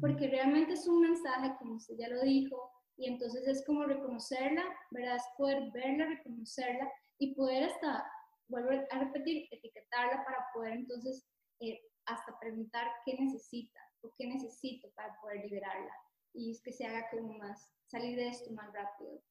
Porque 0.00 0.28
realmente 0.28 0.74
es 0.74 0.86
un 0.86 1.00
mensaje, 1.00 1.54
como 1.58 1.74
usted 1.74 1.96
ya 1.98 2.08
lo 2.08 2.22
dijo, 2.22 2.70
y 2.96 3.08
entonces 3.08 3.46
es 3.48 3.64
como 3.66 3.84
reconocerla, 3.84 4.64
¿verdad? 4.92 5.16
Es 5.16 5.24
poder 5.36 5.72
verla, 5.72 6.06
reconocerla 6.06 6.88
y 7.18 7.34
poder 7.34 7.64
hasta 7.64 8.04
vuelvo 8.48 8.70
a 8.90 8.98
repetir, 8.98 9.48
etiquetarla 9.50 10.24
para 10.24 10.46
poder 10.54 10.74
entonces 10.74 11.26
eh, 11.60 11.80
hasta 12.06 12.38
preguntar 12.38 12.86
qué 13.04 13.16
necesita 13.18 13.80
o 14.02 14.12
qué 14.16 14.26
necesito 14.28 14.88
para 14.94 15.18
poder 15.20 15.44
liberarla 15.44 15.92
y 16.34 16.50
es 16.50 16.62
que 16.62 16.72
se 16.72 16.86
haga 16.86 17.08
como 17.10 17.38
más, 17.38 17.72
salir 17.86 18.16
de 18.16 18.28
esto 18.28 18.52
más 18.52 18.72
rápido. 18.72 19.22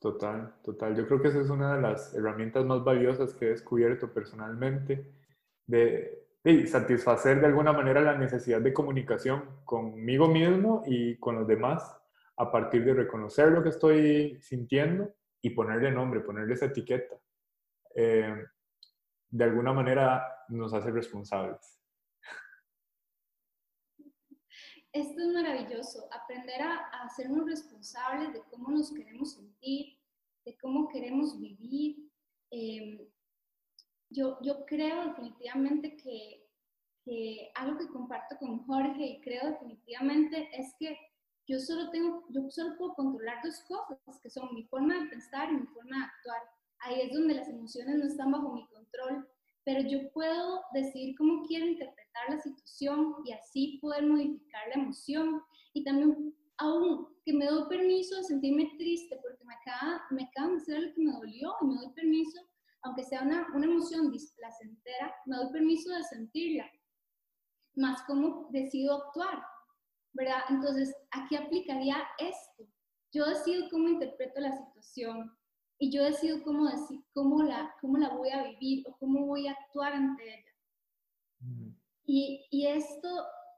Total, 0.00 0.54
total. 0.62 0.94
Yo 0.94 1.06
creo 1.06 1.22
que 1.22 1.28
esa 1.28 1.40
es 1.40 1.48
una 1.48 1.76
de 1.76 1.82
las 1.82 2.14
herramientas 2.14 2.64
más 2.64 2.84
valiosas 2.84 3.32
que 3.34 3.46
he 3.46 3.50
descubierto 3.50 4.12
personalmente, 4.12 5.12
de, 5.66 6.25
de, 6.46 6.66
satisfacer 6.68 7.40
de 7.40 7.46
alguna 7.46 7.72
manera 7.72 8.00
la 8.00 8.16
necesidad 8.16 8.60
de 8.60 8.72
comunicación 8.72 9.62
conmigo 9.64 10.28
mismo 10.28 10.84
y 10.86 11.16
con 11.16 11.34
los 11.34 11.48
demás 11.48 11.82
a 12.36 12.52
partir 12.52 12.84
de 12.84 12.94
reconocer 12.94 13.48
lo 13.48 13.64
que 13.64 13.70
estoy 13.70 14.40
sintiendo 14.40 15.12
y 15.42 15.50
ponerle 15.50 15.90
nombre, 15.90 16.20
ponerle 16.20 16.54
esa 16.54 16.66
etiqueta. 16.66 17.16
Eh, 17.96 18.44
de 19.28 19.44
alguna 19.44 19.72
manera 19.72 20.44
nos 20.48 20.72
hace 20.72 20.92
responsables. 20.92 21.80
Esto 24.92 25.20
es 25.20 25.34
maravilloso, 25.34 26.08
aprender 26.12 26.62
a, 26.62 26.76
hacernos 27.04 27.44
responsables 27.46 28.32
de 28.32 28.42
cómo 28.50 28.70
nos 28.70 28.94
queremos 28.94 29.34
sentir, 29.34 29.98
de 30.44 30.56
cómo 30.58 30.88
queremos 30.88 31.40
vivir. 31.40 32.08
Eh, 32.52 33.10
yo, 34.10 34.38
yo 34.42 34.64
creo 34.66 35.04
definitivamente 35.06 35.96
que, 35.96 36.46
que 37.04 37.50
algo 37.54 37.78
que 37.78 37.88
comparto 37.88 38.36
con 38.38 38.64
Jorge 38.66 39.04
y 39.04 39.20
creo 39.20 39.50
definitivamente 39.50 40.48
es 40.52 40.74
que 40.78 40.96
yo 41.48 41.60
solo 41.60 41.90
tengo, 41.90 42.24
yo 42.30 42.50
solo 42.50 42.76
puedo 42.76 42.94
controlar 42.94 43.38
dos 43.44 43.60
cosas, 43.68 44.20
que 44.20 44.30
son 44.30 44.52
mi 44.54 44.64
forma 44.64 44.94
de 44.98 45.10
pensar 45.10 45.50
y 45.50 45.58
mi 45.58 45.66
forma 45.68 45.98
de 45.98 46.04
actuar. 46.04 46.42
Ahí 46.80 47.00
es 47.02 47.12
donde 47.12 47.34
las 47.34 47.48
emociones 47.48 47.96
no 47.96 48.06
están 48.06 48.32
bajo 48.32 48.52
mi 48.52 48.66
control, 48.66 49.28
pero 49.64 49.88
yo 49.88 50.10
puedo 50.12 50.62
decidir 50.72 51.16
cómo 51.16 51.44
quiero 51.46 51.66
interpretar 51.66 52.30
la 52.30 52.40
situación 52.40 53.16
y 53.24 53.32
así 53.32 53.78
poder 53.80 54.06
modificar 54.06 54.68
la 54.68 54.82
emoción. 54.82 55.42
Y 55.72 55.84
también 55.84 56.34
aún 56.58 57.08
que 57.24 57.32
me 57.32 57.46
doy 57.46 57.68
permiso 57.68 58.16
de 58.16 58.24
sentirme 58.24 58.72
triste 58.76 59.18
porque 59.22 59.44
me 59.44 59.54
acaba, 59.54 60.02
me 60.10 60.24
acaba 60.24 60.50
de 60.50 60.56
hacer 60.56 60.82
lo 60.82 60.94
que 60.94 61.02
me 61.02 61.12
dolió 61.12 61.54
y 61.60 61.66
me 61.66 61.74
doy 61.76 61.90
permiso, 61.94 62.40
aunque 62.82 63.04
sea 63.04 63.22
una, 63.22 63.46
una 63.54 63.66
emoción 63.66 64.10
displacentera, 64.10 65.14
me 65.26 65.36
doy 65.36 65.52
permiso 65.52 65.90
de 65.90 66.04
sentirla, 66.04 66.70
más 67.74 68.02
cómo 68.06 68.48
decido 68.50 69.04
actuar, 69.04 69.42
¿verdad? 70.12 70.42
Entonces, 70.48 70.94
aquí 71.10 71.36
aplicaría 71.36 71.96
esto. 72.18 72.66
Yo 73.12 73.26
decido 73.26 73.68
cómo 73.70 73.88
interpreto 73.88 74.40
la 74.40 74.56
situación 74.56 75.36
y 75.78 75.90
yo 75.90 76.04
decido 76.04 76.42
cómo, 76.42 76.68
decir, 76.68 77.04
cómo, 77.12 77.42
la, 77.42 77.74
cómo 77.80 77.98
la 77.98 78.10
voy 78.10 78.30
a 78.30 78.44
vivir 78.44 78.84
o 78.88 78.96
cómo 78.98 79.26
voy 79.26 79.46
a 79.46 79.52
actuar 79.52 79.92
ante 79.92 80.24
ella. 80.24 80.52
Mm. 81.40 81.70
Y, 82.06 82.46
y 82.50 82.66
esto 82.66 83.08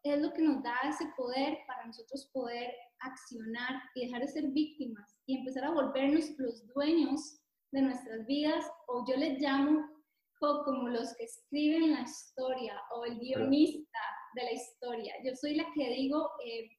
es 0.02 0.20
lo 0.20 0.32
que 0.32 0.42
nos 0.42 0.62
da 0.62 0.76
ese 0.88 1.06
poder 1.16 1.58
para 1.66 1.86
nosotros 1.86 2.28
poder 2.32 2.72
accionar 3.00 3.82
y 3.94 4.06
dejar 4.06 4.22
de 4.22 4.28
ser 4.28 4.48
víctimas 4.48 5.16
y 5.26 5.38
empezar 5.38 5.64
a 5.64 5.70
volvernos 5.70 6.30
los 6.38 6.66
dueños 6.68 7.40
de 7.72 7.82
nuestras 7.82 8.26
vidas, 8.26 8.64
o 8.86 9.04
yo 9.06 9.16
les 9.16 9.40
llamo 9.40 9.98
como 10.38 10.88
los 10.88 11.14
que 11.16 11.24
escriben 11.24 11.92
la 11.92 12.02
historia 12.02 12.80
o 12.94 13.04
el 13.04 13.18
guionista 13.18 13.98
de 14.34 14.44
la 14.44 14.52
historia. 14.52 15.14
Yo 15.24 15.34
soy 15.34 15.56
la 15.56 15.64
que 15.74 15.90
digo, 15.90 16.30
eh, 16.44 16.70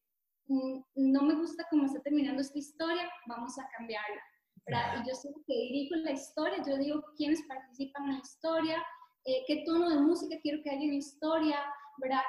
mm, 0.48 0.82
no 0.96 1.24
me 1.24 1.36
gusta 1.36 1.66
cómo 1.70 1.86
está 1.86 2.02
terminando 2.02 2.42
esta 2.42 2.58
historia, 2.58 3.10
vamos 3.28 3.58
a 3.60 3.68
cambiarla. 3.78 4.22
Y 4.68 5.10
yo 5.10 5.16
soy 5.16 5.32
la 5.32 5.44
que 5.48 5.54
dirijo 5.54 5.96
la 5.96 6.12
historia, 6.12 6.64
yo 6.66 6.78
digo 6.78 7.04
quiénes 7.18 7.42
participan 7.48 8.04
en 8.06 8.14
la 8.14 8.20
historia, 8.20 8.86
eh, 9.26 9.44
qué 9.48 9.64
tono 9.66 9.90
de 9.90 10.00
música 10.00 10.40
quiero 10.42 10.62
que 10.64 10.70
haya 10.70 10.84
en 10.84 10.92
la 10.92 10.96
historia, 10.96 11.60
¿verdad? 11.98 12.22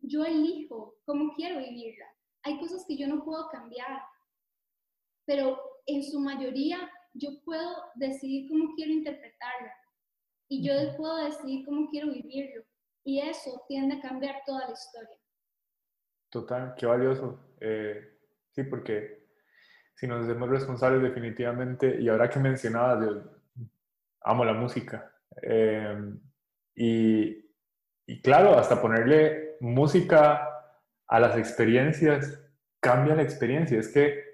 Yo 0.00 0.24
elijo 0.24 0.96
cómo 1.06 1.32
quiero 1.34 1.58
vivirla. 1.58 2.06
Hay 2.42 2.58
cosas 2.60 2.84
que 2.86 2.96
yo 2.96 3.08
no 3.08 3.24
puedo 3.24 3.48
cambiar, 3.48 4.02
pero 5.24 5.58
en 5.86 6.04
su 6.04 6.20
mayoría 6.20 6.90
yo 7.18 7.30
puedo 7.44 7.70
decidir 7.94 8.48
cómo 8.48 8.74
quiero 8.74 8.92
interpretarla 8.92 9.72
y 10.48 10.66
yo 10.66 10.74
puedo 10.96 11.24
decidir 11.24 11.64
cómo 11.64 11.88
quiero 11.90 12.12
vivirlo. 12.12 12.64
Y 13.04 13.20
eso 13.20 13.64
tiende 13.68 13.96
a 13.96 14.00
cambiar 14.00 14.42
toda 14.44 14.66
la 14.66 14.72
historia. 14.72 15.16
Total, 16.30 16.74
qué 16.76 16.86
valioso. 16.86 17.54
Eh, 17.60 18.18
sí, 18.50 18.64
porque 18.64 19.26
si 19.94 20.06
nos 20.06 20.24
hacemos 20.24 20.48
responsables 20.48 21.02
definitivamente, 21.02 22.00
y 22.00 22.08
ahora 22.08 22.28
que 22.28 22.40
mencionabas, 22.40 23.06
yo 23.06 23.22
amo 24.22 24.44
la 24.44 24.54
música. 24.54 25.12
Eh, 25.40 26.14
y, 26.74 27.44
y 28.06 28.22
claro, 28.22 28.58
hasta 28.58 28.82
ponerle 28.82 29.56
música 29.60 30.48
a 31.06 31.20
las 31.20 31.38
experiencias 31.38 32.42
cambia 32.80 33.14
la 33.14 33.22
experiencia. 33.22 33.78
Es 33.78 33.92
que 33.92 34.25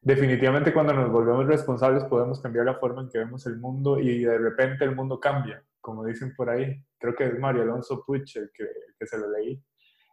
definitivamente 0.00 0.72
cuando 0.72 0.92
nos 0.92 1.10
volvemos 1.10 1.46
responsables 1.46 2.04
podemos 2.04 2.40
cambiar 2.40 2.64
la 2.66 2.78
forma 2.78 3.02
en 3.02 3.08
que 3.08 3.18
vemos 3.18 3.46
el 3.46 3.58
mundo 3.58 3.98
y 3.98 4.24
de 4.24 4.38
repente 4.38 4.84
el 4.84 4.94
mundo 4.94 5.18
cambia, 5.20 5.64
como 5.80 6.04
dicen 6.04 6.34
por 6.34 6.50
ahí. 6.50 6.82
Creo 6.98 7.14
que 7.14 7.26
es 7.26 7.38
Mario 7.38 7.62
Alonso 7.62 8.04
Puig 8.04 8.24
el 8.36 8.50
que, 8.52 8.66
que 8.98 9.06
se 9.06 9.18
lo 9.18 9.30
leí. 9.30 9.62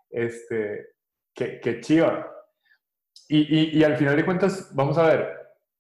Este, 0.09 0.95
que, 1.33 1.59
que 1.59 1.81
chiva. 1.81 2.31
Y, 3.27 3.39
y, 3.39 3.79
y, 3.79 3.83
al 3.83 3.97
final 3.97 4.15
de 4.15 4.25
cuentas, 4.25 4.73
vamos 4.73 4.97
a 4.97 5.07
ver, 5.07 5.37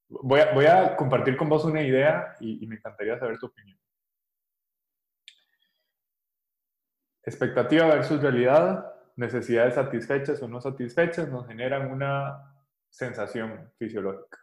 voy 0.09 0.41
a, 0.41 0.53
voy 0.53 0.65
a 0.65 0.95
compartir 0.95 1.37
con 1.37 1.47
vos 1.47 1.63
una 1.63 1.81
idea 1.81 2.35
y, 2.39 2.63
y 2.63 2.67
me 2.67 2.75
encantaría 2.75 3.17
saber 3.17 3.37
tu 3.39 3.47
opinión. 3.47 3.79
Expectativa 7.23 7.87
versus 7.87 8.21
realidad, 8.21 8.93
necesidades 9.15 9.75
satisfechas 9.75 10.41
o 10.41 10.47
no 10.47 10.59
satisfechas 10.61 11.29
nos 11.29 11.47
generan 11.47 11.91
una 11.91 12.54
sensación 12.95 13.73
fisiológica. 13.77 14.39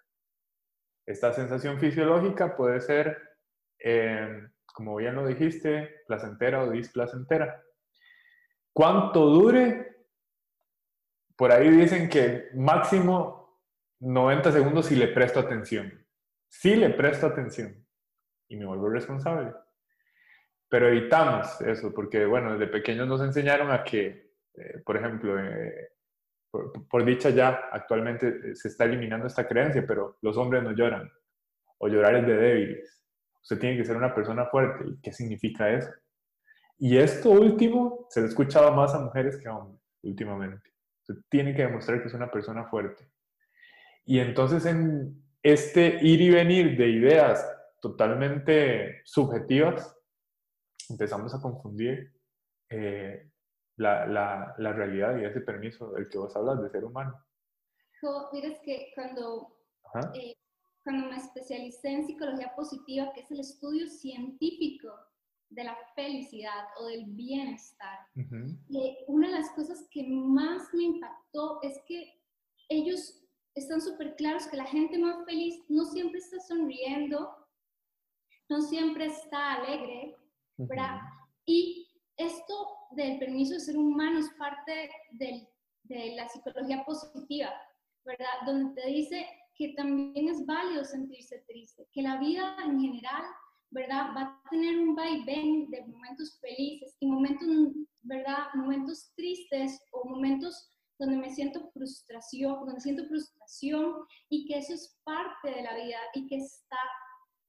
Esta 1.07 1.33
sensación 1.33 1.81
fisiológica 1.81 2.55
puede 2.55 2.81
ser, 2.83 3.19
eh, 3.79 4.47
como 4.67 4.97
bien 4.97 5.15
lo 5.15 5.27
dijiste, 5.27 6.03
placentera 6.07 6.63
o 6.63 6.71
displacentera. 6.71 7.63
¿Cuánto 8.75 9.27
dure? 9.27 10.07
Por 11.35 11.51
ahí 11.51 11.71
dicen 11.71 12.11
que 12.11 12.51
máximo 12.55 13.59
90 14.01 14.53
segundos 14.53 14.87
si 14.87 14.97
le 14.97 15.09
presto 15.09 15.41
atención. 15.41 16.07
Si 16.47 16.77
le 16.77 16.91
presto 16.91 17.27
atención 17.27 17.87
y 18.49 18.57
me 18.57 18.67
vuelvo 18.67 18.91
responsable. 18.91 19.55
Pero 20.69 20.89
evitamos 20.89 21.59
eso, 21.63 21.93
porque 21.93 22.27
bueno, 22.27 22.53
desde 22.53 22.71
pequeños 22.71 23.09
nos 23.09 23.23
enseñaron 23.23 23.71
a 23.71 23.83
que, 23.83 24.35
eh, 24.55 24.83
por 24.85 24.99
ejemplo, 24.99 25.39
eh, 25.39 25.92
por, 26.53 27.05
dicha 27.05 27.31
ya 27.31 27.69
actualmente 27.73 28.29
eh, 28.29 28.55
se 28.55 28.69
está 28.69 28.85
eliminando 28.85 29.27
esta 29.27 29.49
creencia, 29.49 29.85
pero 29.87 30.19
los 30.21 30.37
hombres 30.37 30.63
no 30.63 30.73
lloran, 30.73 31.11
o 31.79 31.89
llorar 31.89 32.17
es 32.17 32.27
de 32.27 32.37
débiles. 32.37 33.03
Usted 33.43 33.59
tiene 33.59 33.77
que 33.77 33.85
ser 33.85 33.97
una 33.97 34.15
persona 34.15 34.47
fuerte. 34.47 34.85
¿Y 34.89 35.01
qué 35.01 35.13
significa 35.13 35.71
eso? 35.71 35.91
Y 36.79 36.99
esto 36.99 37.31
último 37.31 38.07
se 38.11 38.21
lo 38.21 38.27
he 38.27 38.29
escuchado 38.29 38.73
más 38.73 38.95
a 38.95 39.01
mujeres 39.01 39.37
que 39.37 39.49
a 39.49 39.57
hombres 39.57 39.83
últimamente. 40.03 40.71
Usted 41.01 41.23
tiene 41.29 41.55
que 41.55 41.63
demostrar 41.63 42.01
que 42.01 42.09
es 42.09 42.15
una 42.15 42.31
persona 42.31 42.67
fuerte. 42.67 43.09
Y 44.05 44.21
entonces 44.21 44.67
en 44.67 45.25
este 45.43 45.99
ir 46.03 46.21
y 46.21 46.31
venir 46.31 46.77
de 46.77 46.89
ideas 46.89 47.49
totalmente 47.81 49.01
subjetivas, 49.05 49.97
empezamos 50.89 51.35
a 51.35 51.41
confundir 51.41 52.13
eh, 52.69 53.32
la, 53.77 54.07
la, 54.07 54.55
la, 54.59 54.73
realidad 54.73 55.17
y 55.17 55.25
ese 55.25 55.41
permiso 55.41 55.91
del 55.93 56.09
que 56.09 56.19
vos 56.19 56.35
hablas 56.37 56.63
de 56.63 56.71
ser 56.71 56.85
humano. 56.85 57.15
Mira, 58.33 58.61
que 58.63 58.91
cuando, 58.95 59.57
eh, 60.15 60.35
cuando 60.83 61.09
me 61.09 61.17
especialicé 61.17 61.89
en 61.89 62.07
psicología 62.07 62.53
positiva, 62.55 63.13
que 63.15 63.21
es 63.21 63.31
el 63.31 63.41
estudio 63.41 63.87
científico 63.87 64.93
de 65.51 65.65
la 65.65 65.77
felicidad 65.95 66.65
o 66.81 66.87
del 66.87 67.05
bienestar, 67.07 67.99
una 69.07 69.29
de 69.29 69.35
las 69.35 69.51
cosas 69.51 69.87
que 69.91 70.05
más 70.09 70.73
me 70.75 70.85
impactó 70.85 71.61
es 71.63 71.81
que 71.87 72.21
ellos 72.69 73.23
están 73.55 73.81
súper 73.81 74.17
claros 74.17 74.47
que 74.49 74.57
la 74.57 74.65
gente 74.65 74.99
más 74.99 75.25
feliz 75.25 75.63
no 75.69 75.85
siempre 75.85 76.19
está 76.19 76.41
sonriendo, 76.41 77.37
no 78.49 78.61
siempre 78.63 79.07
está 79.07 79.55
alegre, 79.55 80.17
¿verdad? 80.57 81.01
Y 81.45 81.89
esto 82.17 82.55
del 82.95 83.19
permiso 83.19 83.55
de 83.55 83.61
ser 83.61 83.77
humano 83.77 84.19
es 84.19 84.31
parte 84.39 84.91
de 85.11 86.15
la 86.17 86.29
psicología 86.29 86.85
positiva, 86.85 87.53
¿verdad? 88.05 88.27
Donde 88.47 88.81
te 88.81 88.89
dice 88.89 89.27
que 89.55 89.75
también 89.75 90.29
es 90.29 90.45
válido 90.47 90.85
sentirse 90.85 91.45
triste, 91.47 91.87
que 91.93 92.03
la 92.03 92.19
vida 92.19 92.57
en 92.65 92.81
general, 92.81 93.23
¿verdad? 93.71 94.15
Va 94.17 94.23
a 94.23 94.51
tener 94.51 94.79
un 94.79 94.95
vaivén 94.95 95.71
de 95.71 95.87
momentos 95.87 96.39
felices 96.41 96.97
y 97.01 97.07
momentos, 97.07 97.49
¿verdad? 98.03 98.49
Momentos 98.55 99.13
tristes 99.15 99.81
o 99.91 100.09
momentos 100.09 100.69
donde 100.99 101.17
me 101.17 101.31
siento 101.31 101.71
frustración, 101.73 102.65
donde 102.65 102.81
siento 102.81 103.07
frustración 103.07 104.05
y 104.29 104.47
que 104.47 104.59
eso 104.59 104.75
es 104.75 105.01
parte 105.05 105.51
de 105.51 105.63
la 105.63 105.75
vida 105.75 105.99
y 106.15 106.27
que 106.27 106.37
está 106.37 106.79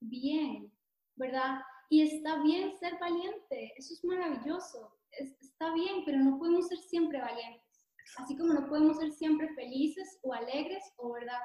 bien, 0.00 0.72
¿verdad? 1.16 1.60
Y 1.88 2.02
está 2.02 2.42
bien 2.42 2.76
ser 2.76 2.98
valiente, 2.98 3.72
eso 3.76 3.94
es 3.94 4.04
maravilloso, 4.04 4.93
está 5.18 5.72
bien, 5.74 6.04
pero 6.04 6.18
no 6.18 6.38
podemos 6.38 6.68
ser 6.68 6.78
siempre 6.78 7.20
valientes, 7.20 7.86
así 8.18 8.36
como 8.36 8.52
no 8.54 8.68
podemos 8.68 8.98
ser 8.98 9.10
siempre 9.12 9.52
felices 9.54 10.18
o 10.22 10.32
alegres 10.32 10.82
o 10.96 11.12
verdad. 11.12 11.40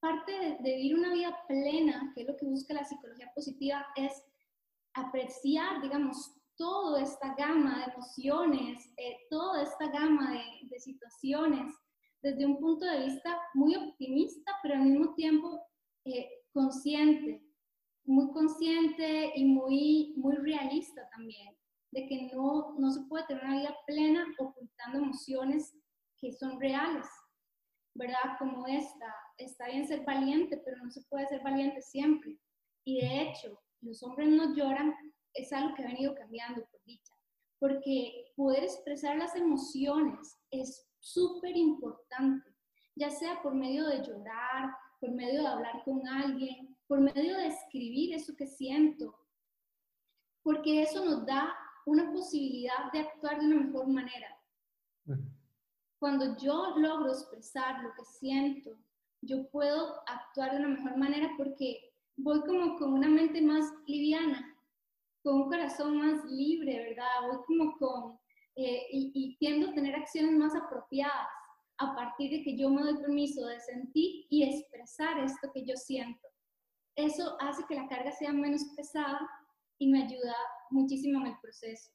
Parte 0.00 0.32
de, 0.32 0.56
vivir 0.62 0.94
una 0.94 1.12
vida 1.12 1.36
plena, 1.46 2.10
que 2.14 2.22
es 2.22 2.28
lo 2.28 2.36
que 2.36 2.46
busca 2.46 2.74
la 2.74 2.84
psicología 2.84 3.30
positiva, 3.34 3.86
es 3.96 4.12
apreciar, 4.94 5.82
digamos, 5.82 6.34
toda 6.56 7.02
esta 7.02 7.34
gama 7.34 7.78
de 7.78 7.92
emociones, 7.92 8.92
eh, 8.96 9.16
toda 9.30 9.62
esta 9.62 9.88
gama 9.88 10.32
de, 10.32 10.68
de 10.68 10.80
situaciones 10.80 11.74
desde 12.22 12.46
un 12.46 12.58
punto 12.58 12.84
de 12.84 13.06
vista 13.06 13.38
muy 13.54 13.74
optimista, 13.76 14.52
pero 14.62 14.74
al 14.74 14.82
mismo 14.82 15.14
tiempo 15.14 15.60
eh, 16.04 16.28
consciente, 16.52 17.42
muy 18.04 18.30
consciente 18.32 19.32
y 19.34 19.44
muy, 19.44 20.14
muy 20.16 20.36
realista 20.36 21.08
también, 21.10 21.56
de 21.92 22.06
que 22.06 22.30
no, 22.32 22.74
no 22.78 22.90
se 22.90 23.02
puede 23.08 23.26
tener 23.26 23.44
una 23.44 23.58
vida 23.58 23.76
plena 23.86 24.24
ocultando 24.38 24.98
emociones 24.98 25.74
que 26.18 26.32
son 26.32 26.60
reales, 26.60 27.06
¿verdad? 27.94 28.36
Como 28.38 28.66
esta, 28.66 29.14
está 29.38 29.66
bien 29.66 29.86
ser 29.86 30.04
valiente, 30.04 30.60
pero 30.64 30.76
no 30.84 30.90
se 30.90 31.02
puede 31.08 31.26
ser 31.26 31.42
valiente 31.42 31.82
siempre. 31.82 32.38
Y 32.84 33.00
de 33.00 33.22
hecho, 33.22 33.60
los 33.80 34.02
hombres 34.02 34.28
no 34.28 34.54
lloran, 34.54 34.94
es 35.34 35.52
algo 35.52 35.74
que 35.74 35.82
ha 35.82 35.88
venido 35.88 36.14
cambiando, 36.14 36.64
por 36.66 36.82
dicha, 36.84 37.12
porque 37.58 38.32
poder 38.36 38.64
expresar 38.64 39.16
las 39.16 39.34
emociones 39.34 40.38
es 40.50 40.88
súper 40.98 41.56
importante, 41.56 42.50
ya 42.96 43.10
sea 43.10 43.40
por 43.42 43.54
medio 43.54 43.86
de 43.86 44.02
llorar, 44.02 44.70
por 45.00 45.10
medio 45.12 45.42
de 45.42 45.48
hablar 45.48 45.82
con 45.84 46.06
alguien, 46.06 46.76
por 46.86 47.00
medio 47.00 47.36
de 47.36 47.46
escribir 47.46 48.14
eso 48.14 48.34
que 48.36 48.46
siento, 48.46 49.16
porque 50.42 50.82
eso 50.82 51.04
nos 51.04 51.24
da 51.24 51.54
una 51.86 52.12
posibilidad 52.12 52.90
de 52.92 53.00
actuar 53.00 53.40
de 53.40 53.46
una 53.46 53.64
mejor 53.64 53.88
manera. 53.88 54.38
Cuando 55.98 56.36
yo 56.38 56.76
logro 56.76 57.10
expresar 57.10 57.82
lo 57.82 57.92
que 57.94 58.04
siento, 58.04 58.76
yo 59.22 59.48
puedo 59.50 60.00
actuar 60.06 60.52
de 60.52 60.58
una 60.58 60.68
mejor 60.68 60.96
manera 60.96 61.30
porque 61.36 61.92
voy 62.16 62.40
como 62.40 62.78
con 62.78 62.94
una 62.94 63.08
mente 63.08 63.42
más 63.42 63.66
liviana, 63.86 64.56
con 65.22 65.42
un 65.42 65.48
corazón 65.50 65.98
más 65.98 66.24
libre, 66.24 66.78
¿verdad? 66.90 67.28
Voy 67.28 67.38
como 67.46 67.76
con, 67.78 68.18
eh, 68.56 68.86
y, 68.92 69.12
y 69.14 69.36
tiendo 69.38 69.70
a 69.70 69.74
tener 69.74 69.94
acciones 69.94 70.32
más 70.32 70.54
apropiadas 70.54 71.28
a 71.78 71.94
partir 71.94 72.30
de 72.30 72.42
que 72.42 72.56
yo 72.56 72.70
me 72.70 72.82
doy 72.82 72.98
permiso 72.98 73.46
de 73.46 73.58
sentir 73.60 74.26
y 74.28 74.42
expresar 74.44 75.18
esto 75.18 75.50
que 75.52 75.64
yo 75.64 75.76
siento. 75.76 76.28
Eso 76.94 77.36
hace 77.40 77.64
que 77.66 77.74
la 77.74 77.88
carga 77.88 78.12
sea 78.12 78.32
menos 78.32 78.62
pesada 78.76 79.20
y 79.78 79.90
me 79.90 80.02
ayuda 80.02 80.34
muchísimo 80.70 81.20
en 81.20 81.32
el 81.32 81.38
proceso. 81.40 81.90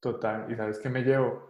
Total, 0.00 0.50
y 0.50 0.56
sabes 0.56 0.78
que 0.78 0.88
me 0.88 1.02
llevo 1.02 1.48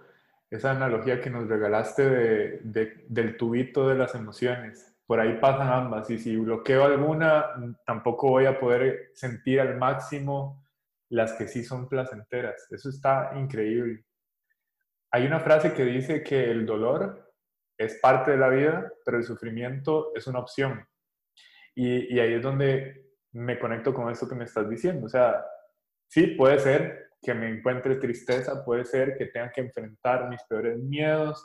esa 0.50 0.70
analogía 0.70 1.20
que 1.20 1.30
nos 1.30 1.48
regalaste 1.48 2.08
de, 2.08 3.04
del 3.08 3.36
tubito 3.36 3.88
de 3.88 3.96
las 3.96 4.14
emociones. 4.14 4.94
Por 5.06 5.20
ahí 5.20 5.38
pasan 5.40 5.68
ambas 5.68 6.08
y 6.10 6.18
si 6.18 6.36
bloqueo 6.36 6.84
alguna, 6.84 7.46
tampoco 7.84 8.30
voy 8.30 8.46
a 8.46 8.58
poder 8.58 9.10
sentir 9.14 9.60
al 9.60 9.76
máximo 9.76 10.64
las 11.10 11.32
que 11.34 11.48
sí 11.48 11.64
son 11.64 11.88
placenteras. 11.88 12.66
Eso 12.70 12.88
está 12.88 13.32
increíble. 13.36 14.04
Hay 15.10 15.26
una 15.26 15.40
frase 15.40 15.72
que 15.72 15.84
dice 15.84 16.22
que 16.22 16.50
el 16.50 16.66
dolor 16.66 17.32
es 17.78 17.98
parte 18.00 18.32
de 18.32 18.36
la 18.36 18.48
vida, 18.48 18.92
pero 19.04 19.18
el 19.18 19.24
sufrimiento 19.24 20.12
es 20.14 20.26
una 20.26 20.40
opción. 20.40 20.86
Y, 21.74 22.18
ahí 22.18 22.34
es 22.34 22.42
donde 22.42 23.12
me 23.32 23.58
conecto 23.58 23.92
con 23.92 24.10
esto 24.10 24.28
que 24.28 24.34
me 24.34 24.44
estás 24.44 24.68
diciendo. 24.68 25.06
O 25.06 25.08
sea, 25.08 25.44
sí, 26.14 26.28
puede 26.28 26.60
ser 26.60 27.08
que 27.20 27.34
me 27.34 27.48
encuentre 27.48 27.96
tristeza, 27.96 28.64
puede 28.64 28.84
ser 28.84 29.16
que 29.16 29.26
tenga 29.26 29.50
que 29.50 29.62
enfrentar 29.62 30.28
mis 30.28 30.40
peores 30.44 30.78
miedos, 30.78 31.44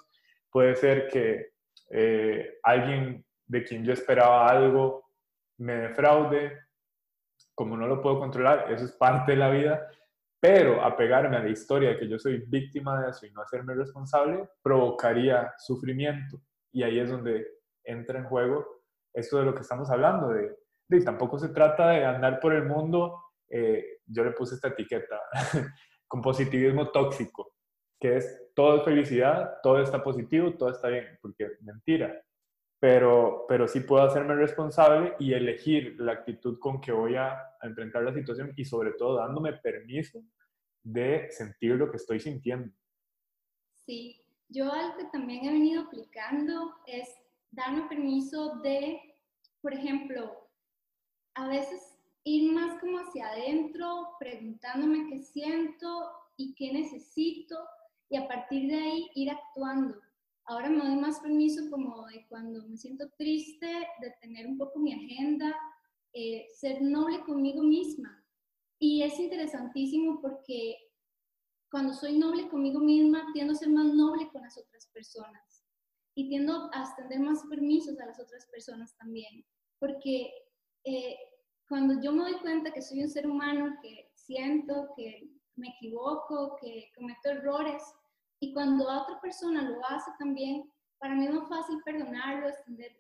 puede 0.52 0.76
ser 0.76 1.08
que 1.08 1.54
eh, 1.90 2.60
alguien 2.62 3.26
de 3.48 3.64
quien 3.64 3.84
yo 3.84 3.94
esperaba 3.94 4.48
algo 4.48 5.10
me 5.58 5.74
defraude, 5.74 6.56
como 7.56 7.76
no 7.76 7.88
lo 7.88 8.00
puedo 8.00 8.20
controlar, 8.20 8.72
eso 8.72 8.86
es 8.86 8.92
parte 8.92 9.32
de 9.32 9.40
la 9.40 9.50
vida, 9.50 9.88
pero 10.40 10.84
apegarme 10.84 11.38
a 11.38 11.44
la 11.44 11.50
historia 11.50 11.90
de 11.90 11.98
que 11.98 12.08
yo 12.08 12.20
soy 12.20 12.44
víctima 12.46 13.02
de 13.02 13.10
eso 13.10 13.26
y 13.26 13.32
no 13.32 13.42
hacerme 13.42 13.74
responsable 13.74 14.50
provocaría 14.62 15.52
sufrimiento. 15.58 16.40
Y 16.72 16.84
ahí 16.84 17.00
es 17.00 17.10
donde 17.10 17.48
entra 17.84 18.20
en 18.20 18.26
juego 18.26 18.84
esto 19.12 19.40
de 19.40 19.46
lo 19.46 19.56
que 19.56 19.62
estamos 19.62 19.90
hablando, 19.90 20.30
de, 20.30 20.56
de 20.88 21.02
tampoco 21.02 21.40
se 21.40 21.50
trata 21.50 21.90
de 21.90 22.06
andar 22.06 22.40
por 22.40 22.54
el 22.54 22.66
mundo, 22.66 23.20
eh, 23.50 24.00
yo 24.06 24.24
le 24.24 24.32
puse 24.32 24.56
esta 24.56 24.70
etiqueta, 24.70 25.20
con 26.08 26.22
positivismo 26.22 26.90
tóxico, 26.92 27.54
que 28.00 28.18
es 28.18 28.52
todo 28.56 28.78
es 28.78 28.84
felicidad, 28.84 29.58
todo 29.62 29.82
está 29.82 30.04
positivo, 30.04 30.54
todo 30.54 30.70
está 30.70 30.90
bien, 30.90 31.18
porque 31.22 31.48
mentira. 31.62 32.22
Pero, 32.82 33.46
pero 33.48 33.68
sí 33.68 33.82
puedo 33.82 34.04
hacerme 34.04 34.36
responsable 34.36 35.14
y 35.20 35.34
elegir 35.34 36.00
la 36.00 36.14
actitud 36.14 36.60
con 36.60 36.80
que 36.80 36.94
voy 36.94 37.16
a, 37.16 37.34
a 37.34 37.68
enfrentar 37.68 38.04
la 38.04 38.14
situación 38.14 38.54
y 38.56 38.64
sobre 38.64 38.94
todo 38.94 39.18
dándome 39.18 39.54
permiso 39.54 40.24
de 40.82 41.30
sentir 41.30 41.72
lo 41.76 41.92
que 41.92 41.98
estoy 41.98 42.22
sintiendo. 42.22 42.74
Sí, 43.86 44.24
yo 44.48 44.72
algo 44.72 44.98
que 44.98 45.06
también 45.06 45.46
he 45.46 45.52
venido 45.52 45.84
aplicando 45.84 46.76
es 46.88 47.10
darme 47.52 47.88
permiso 47.90 48.60
de, 48.62 49.00
por 49.62 49.74
ejemplo, 49.74 50.50
a 51.36 51.48
veces 51.48 51.89
ir 52.30 52.52
más 52.52 52.80
como 52.80 53.00
hacia 53.00 53.28
adentro, 53.28 54.10
preguntándome 54.20 55.10
qué 55.10 55.20
siento 55.20 56.12
y 56.38 56.54
qué 56.54 56.72
necesito 56.72 57.58
y 58.10 58.18
a 58.18 58.28
partir 58.28 58.70
de 58.70 58.76
ahí 58.76 59.10
ir 59.16 59.32
actuando. 59.32 60.00
Ahora 60.46 60.70
me 60.70 60.80
doy 60.80 60.96
más 60.96 61.20
permiso 61.20 61.70
como 61.70 62.08
de 62.08 62.26
cuando 62.28 62.68
me 62.68 62.78
siento 62.78 63.10
triste, 63.18 63.68
de 64.02 64.12
tener 64.22 64.48
un 64.48 64.58
poco 64.58 64.80
mi 64.80 64.94
agenda, 64.94 65.56
eh, 66.14 66.48
ser 66.54 66.82
noble 66.82 67.22
conmigo 67.22 67.64
misma. 67.64 68.24
Y 68.80 69.04
es 69.04 69.20
interesantísimo 69.20 70.22
porque 70.22 70.78
cuando 71.70 71.94
soy 71.94 72.18
noble 72.18 72.48
conmigo 72.50 72.80
misma, 72.80 73.28
tiendo 73.34 73.54
a 73.54 73.58
ser 73.58 73.70
más 73.70 73.94
noble 73.94 74.30
con 74.32 74.42
las 74.42 74.58
otras 74.58 74.88
personas 74.88 75.66
y 76.16 76.30
tiendo 76.30 76.70
a 76.74 76.82
extender 76.82 77.20
más 77.20 77.44
permisos 77.50 78.00
a 78.00 78.08
las 78.08 78.20
otras 78.20 78.46
personas 78.48 78.96
también. 78.98 79.46
Porque 79.80 80.32
eh, 80.84 81.16
cuando 81.70 82.02
yo 82.02 82.12
me 82.12 82.24
doy 82.24 82.40
cuenta 82.40 82.74
que 82.74 82.82
soy 82.82 83.04
un 83.04 83.10
ser 83.10 83.28
humano, 83.28 83.78
que 83.82 84.10
siento, 84.16 84.90
que 84.98 85.30
me 85.56 85.70
equivoco, 85.70 86.58
que 86.60 86.92
cometo 86.96 87.30
errores, 87.30 87.84
y 88.42 88.54
cuando 88.54 88.86
otra 88.86 89.22
persona 89.22 89.62
lo 89.62 89.86
hace 89.86 90.12
también, 90.18 90.70
para 90.98 91.16
mí 91.16 91.26
es 91.26 91.34
más 91.34 91.48
fácil 91.48 91.80
perdonarlo, 91.86 92.50
extender, 92.50 92.92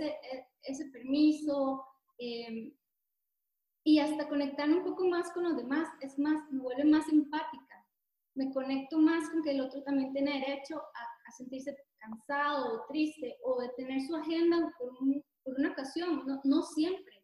e, 0.00 0.46
ese 0.62 0.84
permiso, 0.90 1.84
eh, 2.18 2.72
y 3.84 3.98
hasta 4.00 4.28
conectarme 4.28 4.78
un 4.78 4.84
poco 4.84 5.06
más 5.06 5.30
con 5.32 5.44
los 5.44 5.56
demás, 5.56 5.88
es 6.00 6.18
más, 6.18 6.50
me 6.50 6.60
vuelve 6.60 6.84
más 6.84 7.08
empática, 7.08 7.86
me 8.34 8.52
conecto 8.52 8.98
más 8.98 9.30
con 9.30 9.42
que 9.42 9.52
el 9.52 9.60
otro 9.60 9.82
también 9.84 10.12
tiene 10.12 10.40
derecho 10.40 10.78
a, 10.78 11.32
sentirse 11.36 11.76
cansado 11.98 12.72
o 12.72 12.86
triste 12.88 13.36
o 13.44 13.60
de 13.60 13.68
tener 13.76 14.00
su 14.00 14.14
agenda 14.16 14.72
por, 14.78 14.92
una 15.58 15.70
ocasión, 15.70 16.24
no, 16.44 16.62
siempre. 16.62 17.15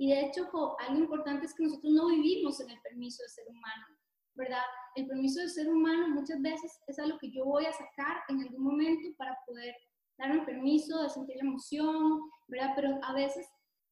Y 0.00 0.08
de 0.08 0.20
hecho, 0.22 0.48
algo 0.78 0.98
importante 0.98 1.44
es 1.44 1.52
que 1.52 1.64
nosotros 1.64 1.92
no 1.92 2.06
vivimos 2.06 2.58
en 2.58 2.70
el 2.70 2.80
permiso 2.80 3.22
de 3.22 3.28
ser 3.28 3.46
humano, 3.48 3.86
¿verdad? 4.34 4.62
El 4.94 5.06
permiso 5.06 5.42
de 5.42 5.48
ser 5.50 5.68
humano 5.68 6.08
muchas 6.08 6.40
veces 6.40 6.72
es 6.86 6.98
algo 6.98 7.18
que 7.18 7.30
yo 7.30 7.44
voy 7.44 7.66
a 7.66 7.72
sacar 7.72 8.22
en 8.28 8.40
algún 8.40 8.64
momento 8.64 9.14
para 9.18 9.36
poder 9.46 9.74
darme 10.16 10.40
permiso 10.46 11.02
de 11.02 11.10
sentir 11.10 11.36
la 11.36 11.50
emoción, 11.50 12.18
¿verdad? 12.48 12.72
Pero 12.76 12.98
a 13.02 13.12
veces 13.12 13.46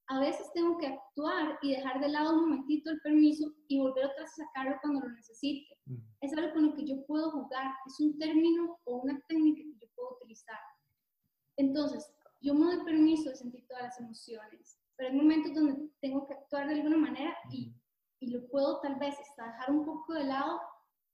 a 0.07 0.19
veces 0.21 0.51
tengo 0.55 0.79
que 0.79 0.87
actuar 0.87 1.59
y 1.61 1.73
dejar 1.73 2.01
de 2.01 2.09
lado 2.09 2.33
un 2.33 2.49
momentito 2.49 2.91
el 2.91 3.01
permiso 3.03 3.53
y 3.67 3.79
volver 3.79 4.07
otra 4.07 4.23
vez 4.23 4.33
a 4.33 4.45
sacarlo 4.47 4.79
cuando 4.81 5.01
lo 5.01 5.11
necesite. 5.11 5.77
Es 6.23 6.33
algo 6.33 6.55
con 6.55 6.69
lo 6.69 6.75
que 6.75 6.87
yo 6.87 7.05
puedo 7.05 7.31
jugar, 7.33 7.67
es 7.87 8.01
un 8.01 8.17
término 8.17 8.79
o 8.85 9.03
una 9.03 9.21
técnica 9.29 9.61
que 9.61 9.87
yo 9.87 9.93
puedo 9.95 10.17
utilizar. 10.17 10.59
Entonces, 11.59 12.11
yo 12.41 12.55
me 12.55 12.65
doy 12.65 12.83
permiso 12.87 13.29
de 13.29 13.37
sentir 13.37 13.67
todas 13.69 13.83
las 13.83 14.01
emociones, 14.01 14.78
pero 14.99 15.11
hay 15.11 15.17
momentos 15.17 15.55
donde 15.55 15.89
tengo 16.03 16.27
que 16.27 16.35
actuar 16.35 16.69
de 16.69 16.75
alguna 16.75 16.99
manera 16.99 17.35
y, 17.51 17.73
y 18.21 18.31
lo 18.31 18.47
puedo 18.49 18.81
tal 18.81 18.97
vez 18.97 19.19
hasta 19.19 19.47
dejar 19.47 19.71
un 19.71 19.87
poco 19.87 20.13
de 20.13 20.25
lado 20.25 20.61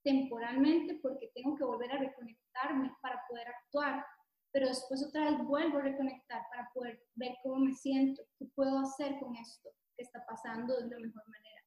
temporalmente 0.02 0.98
porque 1.00 1.30
tengo 1.34 1.54
que 1.54 1.64
volver 1.64 1.92
a 1.92 1.98
reconectarme 1.98 2.92
para 3.00 3.22
poder 3.28 3.46
actuar 3.46 4.04
pero 4.54 4.68
después 4.68 5.04
otra 5.04 5.24
vez 5.24 5.38
vuelvo 5.44 5.78
a 5.78 5.82
reconectar 5.82 6.42
para 6.48 6.70
poder 6.72 7.00
ver 7.16 7.32
cómo 7.42 7.56
me 7.56 7.74
siento, 7.74 8.22
qué 8.38 8.46
puedo 8.54 8.78
hacer 8.78 9.18
con 9.18 9.34
esto 9.34 9.68
que 9.96 10.04
está 10.04 10.24
pasando 10.24 10.76
de 10.76 10.88
la 10.88 10.96
mejor 11.00 11.22
manera. 11.26 11.60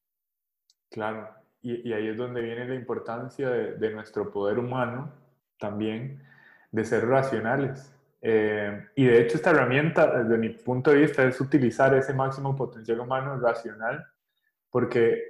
Claro, 0.90 1.36
y, 1.62 1.92
ahí 1.92 2.08
es 2.08 2.16
donde 2.16 2.42
viene 2.42 2.66
la 2.66 2.76
importancia 2.76 3.50
de, 3.50 3.90
nuestro 3.92 4.32
poder 4.32 4.58
humano 4.58 5.12
también, 5.60 6.24
de 6.72 6.86
ser 6.86 7.06
racionales. 7.06 7.94
Eh, 8.22 8.88
y 8.96 9.06
de 9.06 9.22
hecho 9.22 9.38
esta 9.38 9.52
herramienta, 9.52 10.24
desde 10.24 10.38
mi 10.38 10.50
punto 10.50 10.92
de 10.92 10.98
vista, 10.98 11.24
es 11.24 11.40
utilizar 11.40 11.94
ese 11.96 12.14
máximo 12.14 12.56
potencial 12.56 13.00
humano 13.00 13.40
racional, 13.40 14.06
porque 14.70 15.22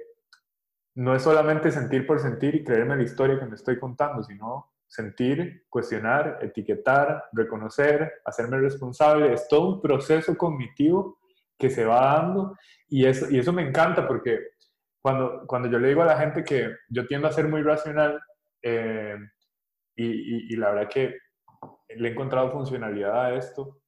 no 0.94 1.14
es 1.14 1.22
solamente 1.22 1.70
sentir 1.70 2.06
por 2.06 2.20
sentir 2.20 2.54
y 2.54 2.64
creerme 2.64 2.96
la 2.96 3.02
historia 3.02 3.38
que 3.38 3.46
me 3.46 3.54
estoy 3.54 3.78
contando, 3.78 4.22
sino 4.22 4.72
sentir, 4.86 5.66
cuestionar, 5.68 6.38
etiquetar, 6.40 7.26
reconocer, 7.32 8.20
hacerme 8.24 8.58
responsable. 8.58 9.32
Es 9.32 9.46
todo 9.46 9.74
un 9.74 9.80
proceso 9.80 10.36
cognitivo 10.36 11.18
que 11.58 11.70
se 11.70 11.84
va 11.84 12.14
dando 12.14 12.56
y 12.88 13.04
eso, 13.04 13.30
y 13.30 13.38
eso 13.38 13.52
me 13.52 13.62
encanta 13.62 14.06
porque 14.06 14.40
cuando, 15.00 15.44
cuando 15.46 15.68
yo 15.68 15.78
le 15.78 15.88
digo 15.88 16.02
a 16.02 16.06
la 16.06 16.18
gente 16.18 16.42
que 16.42 16.74
yo 16.88 17.06
tiendo 17.06 17.28
a 17.28 17.32
ser 17.32 17.48
muy 17.48 17.62
racional 17.62 18.20
eh, 18.62 19.16
y, 19.94 20.54
y, 20.54 20.56
la 20.56 20.70
verdad 20.70 20.88
que 20.88 21.16
le 21.88 22.08
he 22.08 22.12
encontrado 22.12 22.50
funcionalidad 22.50 23.26
a 23.26 23.34
esto, 23.34 23.80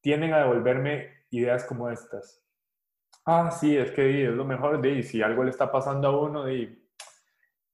tienden 0.00 0.32
a 0.34 0.38
devolverme 0.38 1.26
ideas 1.30 1.64
como 1.64 1.90
estas. 1.90 2.42
Ah, 3.24 3.50
sí, 3.50 3.76
es 3.76 3.92
que 3.92 4.24
es 4.24 4.32
lo 4.32 4.44
mejor 4.44 4.80
de 4.80 5.02
si 5.02 5.22
algo 5.22 5.44
le 5.44 5.50
está 5.50 5.70
pasando 5.70 6.08
a 6.08 6.20
uno, 6.20 6.50
y 6.50 6.82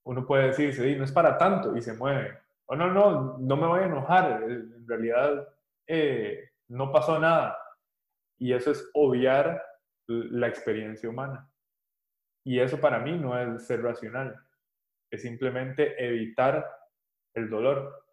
uno 0.04 0.26
puede 0.26 0.48
decir, 0.48 0.98
no 0.98 1.04
es 1.04 1.12
para 1.12 1.38
tanto 1.38 1.76
y 1.76 1.82
se 1.82 1.94
mueve. 1.94 2.38
O 2.66 2.76
no, 2.76 2.90
no, 2.92 3.38
no 3.38 3.56
me 3.56 3.66
voy 3.66 3.80
a 3.80 3.86
enojar, 3.86 4.42
en 4.42 4.86
realidad 4.86 5.48
eh, 5.86 6.50
no 6.68 6.92
pasó 6.92 7.18
nada. 7.18 7.58
Y 8.38 8.52
eso 8.52 8.70
es 8.70 8.88
obviar 8.92 9.62
la 10.06 10.48
experiencia 10.48 11.08
humana. 11.08 11.50
Y 12.44 12.60
eso 12.60 12.80
para 12.80 12.98
mí 12.98 13.18
no 13.18 13.38
es 13.38 13.66
ser 13.66 13.82
racional, 13.82 14.34
es 15.10 15.22
simplemente 15.22 15.94
evitar 16.02 16.66
el 17.34 17.50
dolor. 17.50 18.07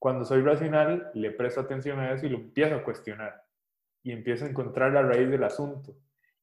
Cuando 0.00 0.24
soy 0.24 0.40
racional, 0.40 1.10
le 1.12 1.30
presto 1.30 1.60
atención 1.60 2.00
a 2.00 2.12
eso 2.12 2.24
y 2.24 2.30
lo 2.30 2.38
empiezo 2.38 2.74
a 2.74 2.82
cuestionar. 2.82 3.44
Y 4.02 4.12
empiezo 4.12 4.46
a 4.46 4.48
encontrar 4.48 4.92
la 4.92 5.02
raíz 5.02 5.28
del 5.28 5.44
asunto. 5.44 5.94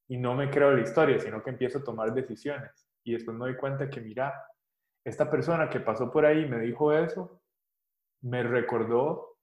Y 0.08 0.18
no 0.18 0.36
me 0.36 0.52
creo 0.52 0.72
la 0.72 0.82
historia, 0.82 1.20
sino 1.20 1.42
que 1.42 1.50
empiezo 1.50 1.80
a 1.80 1.84
tomar 1.84 2.14
decisiones. 2.14 2.88
Y 3.04 3.14
después 3.14 3.36
me 3.36 3.46
doy 3.46 3.58
cuenta 3.58 3.90
que, 3.90 4.00
mira, 4.00 4.32
esta 5.04 5.28
persona 5.28 5.72
que 5.72 5.80
pasó 5.80 6.12
por 6.12 6.24
ahí 6.24 6.48
me 6.48 6.60
dijo 6.60 6.94
eso, 6.94 7.42
me 8.22 8.44
recordó, 8.44 9.40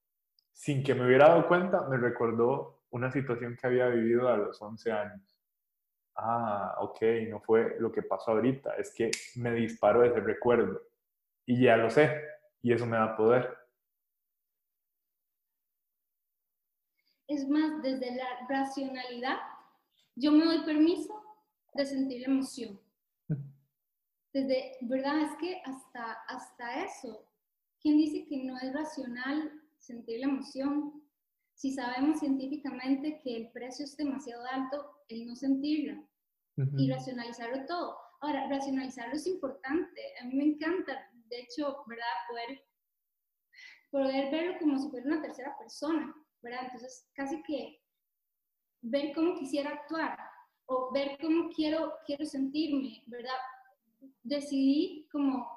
sin 0.53 0.85
que 0.85 0.95
me 0.95 1.07
hubiera 1.07 1.31
dado 1.31 1.49
cuenta, 1.49 1.89
me 1.89 1.97
recordó 1.97 2.85
una 2.91 3.11
situación 3.11 3.57
que 3.61 3.67
había 3.67 3.89
vivido 3.89 4.29
a 4.29 4.37
los 4.37 4.63
11 4.63 4.93
años. 4.93 5.37
Ah, 6.15 6.77
ok, 6.79 7.01
no 7.29 7.41
fue 7.41 7.81
lo 7.81 7.91
que 7.91 8.03
pasó 8.03 8.31
ahorita, 8.31 8.77
es 8.77 8.95
que 8.95 9.11
me 9.37 9.51
disparó 9.51 10.05
ese 10.05 10.21
recuerdo. 10.21 10.81
y 11.47 11.65
ya 11.65 11.77
lo 11.77 11.91
sé 11.91 12.23
y 12.63 12.73
eso 12.73 12.87
me 12.87 12.97
da 12.97 13.17
poder. 13.17 13.64
Es 17.27 17.49
más, 17.49 17.83
desde 17.83 18.15
la 18.15 18.47
racionalidad, 18.49 19.39
yo 20.17 20.33
me 20.33 20.45
doy 20.45 20.65
permiso 20.65 21.23
de 21.75 21.87
sentir 21.87 22.21
la 22.23 22.35
emoción. 22.35 22.81
Desde, 24.33 24.77
¿verdad? 24.83 25.23
Es 25.23 25.37
que 25.37 25.63
hasta, 25.65 26.13
hasta 26.29 26.85
eso, 26.85 27.25
¿quién 27.81 27.97
dice 27.97 28.27
que 28.27 28.45
no 28.45 28.59
es 28.59 28.73
racional 28.73 29.63
sentir 29.79 30.21
la 30.21 30.27
emoción? 30.27 31.03
Si 31.55 31.73
sabemos 31.73 32.19
científicamente 32.19 33.21
que 33.23 33.37
el 33.37 33.53
precio 33.53 33.85
es 33.85 33.97
demasiado 33.97 34.45
alto, 34.47 35.05
el 35.09 35.27
no 35.27 35.37
sentirla 35.37 36.03
y 36.77 36.91
racionalizarlo 36.91 37.65
todo. 37.67 37.97
Ahora, 38.21 38.49
racionalizarlo 38.49 39.15
es 39.15 39.27
importante. 39.27 40.01
A 40.21 40.25
mí 40.25 40.35
me 40.35 40.45
encanta, 40.45 41.11
de 41.29 41.41
hecho, 41.41 41.85
¿verdad? 41.87 42.05
Poder, 42.29 42.65
poder 43.91 44.31
verlo 44.33 44.59
como 44.59 44.79
si 44.79 44.89
fuera 44.91 45.07
una 45.07 45.23
tercera 45.23 45.57
persona, 45.59 46.15
¿verdad? 46.45 46.65
Entonces, 46.65 47.09
casi 47.15 47.43
que 47.43 47.81
ver 48.83 49.13
cómo 49.15 49.37
quisiera 49.39 49.71
actuar 49.71 50.19
o 50.67 50.93
ver 50.93 51.19
cómo 51.21 51.49
quiero, 51.51 51.95
quiero 52.07 52.25
sentirme, 52.25 53.03
¿verdad? 53.07 53.33
Decidí 54.23 55.09
como, 55.11 55.49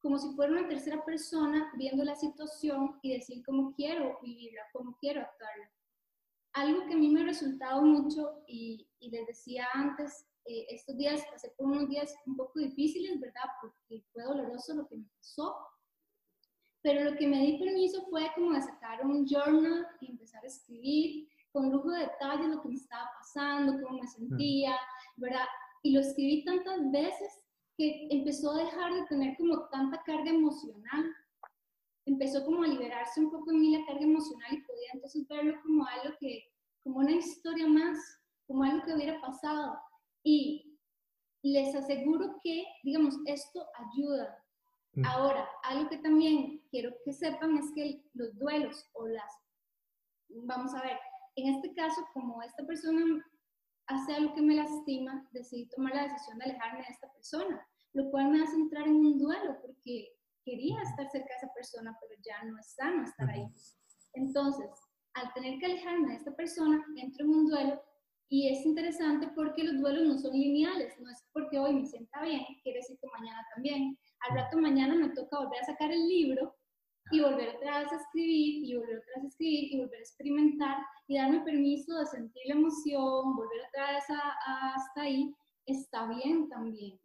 como 0.00 0.18
si 0.18 0.28
fuera 0.34 0.52
una 0.52 0.68
tercera 0.68 1.04
persona 1.04 1.72
viendo 1.76 2.04
la 2.04 2.14
situación 2.14 2.98
y 3.02 3.14
decir 3.14 3.42
cómo 3.44 3.72
quiero 3.72 4.18
vivirla, 4.22 4.62
cómo 4.72 4.96
quiero 5.00 5.22
actuarla. 5.22 5.70
Algo 6.52 6.86
que 6.86 6.94
a 6.94 6.98
mí 6.98 7.08
me 7.08 7.22
ha 7.22 7.24
resultado 7.24 7.82
mucho 7.82 8.44
y, 8.46 8.86
y 9.00 9.10
les 9.10 9.26
decía 9.26 9.66
antes, 9.72 10.26
eh, 10.44 10.66
estos 10.68 10.96
días 10.96 11.24
pasé 11.30 11.50
por 11.56 11.66
unos 11.66 11.88
días 11.88 12.14
un 12.26 12.36
poco 12.36 12.60
difíciles, 12.60 13.18
¿verdad? 13.18 13.44
Porque 13.60 14.04
fue 14.12 14.22
doloroso 14.22 14.74
lo 14.74 14.86
que 14.86 14.96
me 14.96 15.08
pasó. 15.16 15.56
Pero 16.84 17.02
lo 17.02 17.16
que 17.16 17.26
me 17.26 17.38
di 17.38 17.58
permiso 17.58 18.04
fue 18.10 18.30
como 18.34 18.52
de 18.52 18.60
sacar 18.60 19.04
un 19.06 19.26
journal 19.26 19.86
y 20.02 20.10
empezar 20.10 20.44
a 20.44 20.48
escribir 20.48 21.26
con 21.50 21.70
lujo 21.70 21.90
de 21.90 22.00
detalles 22.00 22.48
lo 22.48 22.60
que 22.60 22.68
me 22.68 22.74
estaba 22.74 23.10
pasando, 23.18 23.80
cómo 23.82 24.00
me 24.00 24.06
sentía, 24.06 24.76
¿verdad? 25.16 25.46
Y 25.82 25.92
lo 25.92 26.00
escribí 26.00 26.44
tantas 26.44 26.90
veces 26.90 27.42
que 27.78 28.06
empezó 28.10 28.50
a 28.50 28.64
dejar 28.64 28.92
de 28.92 29.06
tener 29.06 29.34
como 29.38 29.66
tanta 29.68 30.02
carga 30.02 30.28
emocional. 30.28 31.10
Empezó 32.04 32.44
como 32.44 32.64
a 32.64 32.66
liberarse 32.66 33.18
un 33.18 33.30
poco 33.30 33.50
de 33.50 33.56
mí 33.56 33.78
la 33.78 33.86
carga 33.86 34.02
emocional 34.02 34.52
y 34.52 34.60
podía 34.60 34.90
entonces 34.92 35.26
verlo 35.26 35.54
como 35.62 35.86
algo 35.86 36.14
que, 36.20 36.52
como 36.82 36.98
una 36.98 37.12
historia 37.12 37.66
más, 37.66 37.98
como 38.46 38.62
algo 38.62 38.84
que 38.84 38.92
hubiera 38.92 39.18
pasado. 39.22 39.78
Y 40.22 40.76
les 41.42 41.74
aseguro 41.74 42.38
que, 42.42 42.66
digamos, 42.82 43.16
esto 43.24 43.64
ayuda. 43.74 44.43
Ahora, 45.04 45.48
algo 45.64 45.88
que 45.88 45.98
también 45.98 46.62
quiero 46.70 46.94
que 47.04 47.12
sepan 47.12 47.56
es 47.58 47.72
que 47.74 48.04
los 48.14 48.36
duelos 48.38 48.88
o 48.92 49.06
las, 49.08 49.32
vamos 50.28 50.72
a 50.74 50.82
ver, 50.82 50.98
en 51.36 51.54
este 51.54 51.74
caso, 51.74 52.00
como 52.12 52.42
esta 52.42 52.64
persona 52.64 53.02
hace 53.86 54.14
algo 54.14 54.34
que 54.34 54.42
me 54.42 54.54
lastima, 54.54 55.28
decidí 55.32 55.68
tomar 55.68 55.94
la 55.94 56.04
decisión 56.04 56.38
de 56.38 56.44
alejarme 56.44 56.78
de 56.78 56.92
esta 56.92 57.12
persona, 57.12 57.66
lo 57.92 58.10
cual 58.10 58.30
me 58.30 58.42
hace 58.42 58.54
entrar 58.54 58.86
en 58.86 58.96
un 58.96 59.18
duelo 59.18 59.58
porque 59.60 60.12
quería 60.44 60.80
estar 60.82 61.08
cerca 61.10 61.28
de 61.28 61.36
esa 61.38 61.54
persona, 61.54 61.96
pero 62.00 62.20
ya 62.24 62.44
no 62.44 62.58
está, 62.58 62.90
no 62.90 63.04
estar 63.04 63.28
ahí. 63.30 63.46
Entonces, 64.12 64.70
al 65.14 65.32
tener 65.32 65.58
que 65.58 65.66
alejarme 65.66 66.10
de 66.10 66.16
esta 66.16 66.34
persona, 66.34 66.84
entro 66.96 67.24
en 67.24 67.30
un 67.30 67.46
duelo 67.46 67.82
y 68.28 68.48
es 68.48 68.64
interesante 68.64 69.28
porque 69.34 69.64
los 69.64 69.80
duelos 69.80 70.06
no 70.06 70.18
son 70.18 70.32
lineales, 70.32 70.98
no 71.00 71.10
es 71.10 71.24
porque 71.32 71.58
hoy 71.58 71.74
me 71.74 71.86
sienta 71.86 72.22
bien, 72.22 72.42
quiere 72.62 72.78
decir 72.78 72.98
que 73.00 73.06
mañana 73.08 73.46
también. 73.54 73.98
Al 74.28 74.36
rato 74.36 74.58
mañana 74.58 74.94
me 74.94 75.10
toca 75.10 75.38
volver 75.38 75.60
a 75.60 75.66
sacar 75.66 75.90
el 75.90 76.08
libro 76.08 76.56
y 77.10 77.20
volver 77.20 77.56
otra 77.56 77.80
vez 77.80 77.92
a 77.92 77.96
escribir 77.96 78.64
y 78.64 78.76
volver 78.76 78.98
otra 78.98 79.12
vez 79.16 79.24
a 79.24 79.28
escribir 79.28 79.72
y 79.72 79.78
volver 79.78 79.98
a 79.98 80.02
experimentar 80.02 80.78
y 81.06 81.18
darme 81.18 81.40
permiso 81.40 81.98
de 81.98 82.06
sentir 82.06 82.42
la 82.46 82.54
emoción, 82.54 83.36
volver 83.36 83.60
otra 83.68 83.92
vez 83.92 84.04
hasta 84.08 85.02
ahí, 85.02 85.34
está 85.66 86.06
bien 86.06 86.48
también. 86.48 86.98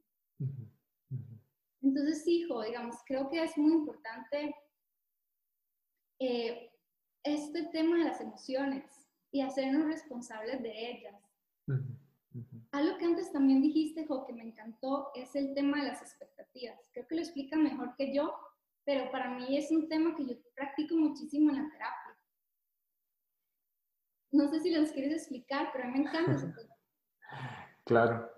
Entonces, 1.81 2.25
hijo, 2.27 2.61
digamos, 2.63 2.95
creo 3.05 3.29
que 3.29 3.43
es 3.43 3.57
muy 3.57 3.73
importante 3.73 4.55
eh, 6.19 6.71
este 7.23 7.63
tema 7.65 7.97
de 7.97 8.05
las 8.05 8.21
emociones 8.21 8.85
y 9.31 9.41
hacernos 9.41 9.85
responsables 9.85 10.61
de 10.61 10.91
ellas. 10.91 11.15
Algo 12.71 12.97
que 12.97 13.05
antes 13.05 13.31
también 13.31 13.61
dijiste, 13.61 14.05
Jo, 14.05 14.25
que 14.27 14.33
me 14.33 14.43
encantó, 14.43 15.11
es 15.15 15.35
el 15.35 15.55
tema 15.55 15.81
de 15.81 15.87
las 15.87 16.01
expectativas. 16.01 16.77
Creo 16.93 17.07
que 17.07 17.15
lo 17.15 17.21
explica 17.21 17.57
mejor 17.57 17.95
que 17.95 18.13
yo, 18.13 18.35
pero 18.85 19.11
para 19.11 19.31
mí 19.31 19.57
es 19.57 19.71
un 19.71 19.89
tema 19.89 20.15
que 20.15 20.25
yo 20.25 20.35
practico 20.55 20.95
muchísimo 20.95 21.49
en 21.49 21.63
la 21.63 21.71
terapia. 21.71 22.17
No 24.31 24.47
sé 24.47 24.59
si 24.59 24.69
los 24.69 24.91
quieres 24.91 25.13
explicar, 25.13 25.69
pero 25.73 25.85
a 25.85 25.87
mí 25.87 25.99
me 25.99 26.07
encanta 26.07 26.33
ese 26.33 26.47
tema. 26.57 26.75
Claro. 27.85 28.31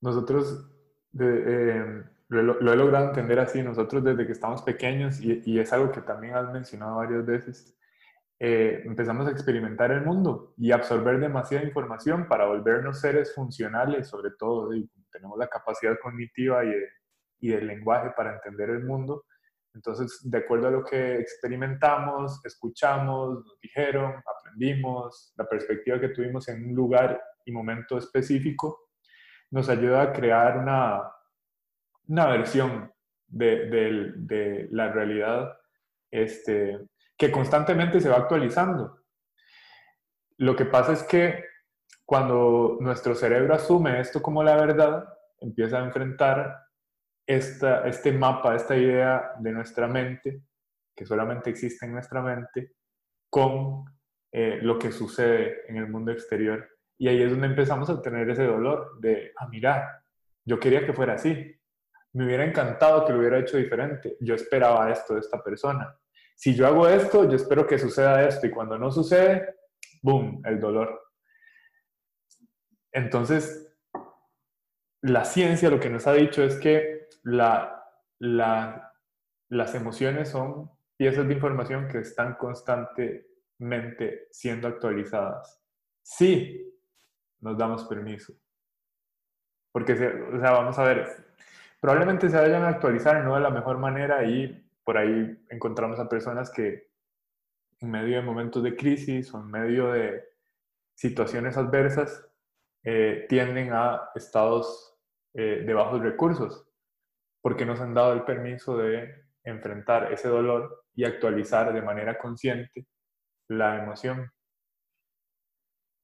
Nosotros 0.00 0.70
eh, 1.18 2.04
lo, 2.28 2.72
he 2.72 2.76
logrado 2.76 3.08
entender 3.08 3.40
así, 3.40 3.60
nosotros 3.62 4.04
desde 4.04 4.24
que 4.24 4.32
estamos 4.32 4.62
pequeños, 4.62 5.20
y, 5.20 5.42
y 5.44 5.58
es 5.58 5.72
algo 5.72 5.90
que 5.90 6.00
también 6.00 6.34
has 6.34 6.52
mencionado 6.52 6.96
varias 6.96 7.26
veces, 7.26 7.76
eh, 8.44 8.82
empezamos 8.84 9.28
a 9.28 9.30
experimentar 9.30 9.92
el 9.92 10.04
mundo 10.04 10.52
y 10.56 10.72
absorber 10.72 11.20
demasiada 11.20 11.64
información 11.64 12.26
para 12.26 12.46
volvernos 12.46 13.00
seres 13.00 13.32
funcionales, 13.36 14.08
sobre 14.08 14.32
todo, 14.36 14.70
tenemos 15.12 15.38
la 15.38 15.46
capacidad 15.46 15.96
cognitiva 16.02 16.64
y, 16.64 16.72
y 17.38 17.50
del 17.50 17.68
lenguaje 17.68 18.10
para 18.16 18.34
entender 18.34 18.70
el 18.70 18.82
mundo, 18.82 19.26
entonces, 19.74 20.18
de 20.28 20.38
acuerdo 20.38 20.66
a 20.66 20.72
lo 20.72 20.84
que 20.84 21.18
experimentamos, 21.18 22.44
escuchamos, 22.44 23.44
nos 23.44 23.60
dijeron, 23.60 24.14
aprendimos, 24.26 25.32
la 25.36 25.46
perspectiva 25.46 26.00
que 26.00 26.08
tuvimos 26.08 26.48
en 26.48 26.66
un 26.66 26.74
lugar 26.74 27.22
y 27.44 27.52
momento 27.52 27.96
específico, 27.96 28.88
nos 29.52 29.68
ayuda 29.68 30.02
a 30.02 30.12
crear 30.12 30.58
una, 30.58 31.02
una 32.08 32.26
versión 32.26 32.92
de, 33.28 33.70
de, 33.70 34.12
de 34.16 34.68
la 34.72 34.92
realidad 34.92 35.56
este, 36.10 36.78
que 37.22 37.30
constantemente 37.30 38.00
se 38.00 38.08
va 38.08 38.16
actualizando. 38.16 38.98
Lo 40.38 40.56
que 40.56 40.64
pasa 40.64 40.92
es 40.92 41.04
que 41.04 41.44
cuando 42.04 42.78
nuestro 42.80 43.14
cerebro 43.14 43.54
asume 43.54 44.00
esto 44.00 44.20
como 44.20 44.42
la 44.42 44.56
verdad, 44.56 45.04
empieza 45.38 45.78
a 45.78 45.84
enfrentar 45.84 46.66
esta, 47.24 47.86
este 47.86 48.10
mapa, 48.10 48.56
esta 48.56 48.76
idea 48.76 49.34
de 49.38 49.52
nuestra 49.52 49.86
mente, 49.86 50.42
que 50.96 51.06
solamente 51.06 51.50
existe 51.50 51.86
en 51.86 51.92
nuestra 51.92 52.22
mente, 52.22 52.72
con 53.30 53.84
eh, 54.32 54.58
lo 54.60 54.76
que 54.76 54.90
sucede 54.90 55.60
en 55.68 55.76
el 55.76 55.86
mundo 55.86 56.10
exterior. 56.10 56.68
Y 56.98 57.06
ahí 57.06 57.22
es 57.22 57.30
donde 57.30 57.46
empezamos 57.46 57.88
a 57.88 58.02
tener 58.02 58.28
ese 58.30 58.46
dolor 58.46 58.98
de, 58.98 59.30
ah, 59.36 59.46
mira, 59.46 60.04
yo 60.44 60.58
quería 60.58 60.84
que 60.84 60.92
fuera 60.92 61.12
así. 61.12 61.56
Me 62.14 62.24
hubiera 62.24 62.44
encantado 62.44 63.06
que 63.06 63.12
lo 63.12 63.20
hubiera 63.20 63.38
hecho 63.38 63.58
diferente. 63.58 64.16
Yo 64.18 64.34
esperaba 64.34 64.90
esto 64.90 65.14
de 65.14 65.20
esta 65.20 65.40
persona. 65.40 65.96
Si 66.36 66.54
yo 66.54 66.66
hago 66.66 66.88
esto, 66.88 67.28
yo 67.28 67.36
espero 67.36 67.66
que 67.66 67.78
suceda 67.78 68.26
esto. 68.26 68.46
Y 68.46 68.50
cuando 68.50 68.78
no 68.78 68.90
sucede, 68.90 69.56
¡boom!, 70.02 70.42
el 70.44 70.60
dolor. 70.60 71.00
Entonces, 72.92 73.74
la 75.02 75.24
ciencia 75.24 75.70
lo 75.70 75.80
que 75.80 75.90
nos 75.90 76.06
ha 76.06 76.12
dicho 76.12 76.42
es 76.42 76.56
que 76.56 77.08
la, 77.22 77.84
las 78.18 79.74
emociones 79.74 80.28
son 80.28 80.70
piezas 80.96 81.26
de 81.26 81.34
información 81.34 81.88
que 81.88 81.98
están 81.98 82.34
constantemente 82.34 84.28
siendo 84.30 84.68
actualizadas. 84.68 85.60
Sí, 86.02 86.72
nos 87.40 87.58
damos 87.58 87.84
permiso. 87.84 88.34
Porque, 89.72 89.92
o 89.92 90.38
sea, 90.38 90.52
vamos 90.52 90.78
a 90.78 90.84
ver, 90.84 91.06
probablemente 91.80 92.28
se 92.28 92.36
vayan 92.36 92.62
a 92.62 92.68
actualizar 92.68 93.24
no 93.24 93.34
de 93.34 93.40
la 93.40 93.50
mejor 93.50 93.78
manera 93.78 94.24
y 94.24 94.64
por 94.84 94.98
ahí 94.98 95.38
encontramos 95.50 95.98
a 95.98 96.08
personas 96.08 96.50
que 96.50 96.90
en 97.80 97.90
medio 97.90 98.16
de 98.16 98.22
momentos 98.22 98.62
de 98.62 98.76
crisis 98.76 99.32
o 99.34 99.40
en 99.40 99.50
medio 99.50 99.92
de 99.92 100.22
situaciones 100.94 101.56
adversas 101.56 102.24
eh, 102.84 103.26
tienden 103.28 103.72
a 103.72 104.10
estados 104.14 104.96
eh, 105.34 105.62
de 105.66 105.74
bajos 105.74 106.00
recursos, 106.00 106.68
porque 107.40 107.64
nos 107.64 107.80
han 107.80 107.94
dado 107.94 108.12
el 108.12 108.24
permiso 108.24 108.76
de 108.76 109.26
enfrentar 109.44 110.12
ese 110.12 110.28
dolor 110.28 110.84
y 110.94 111.04
actualizar 111.04 111.72
de 111.72 111.82
manera 111.82 112.18
consciente 112.18 112.86
la 113.48 113.82
emoción. 113.82 114.30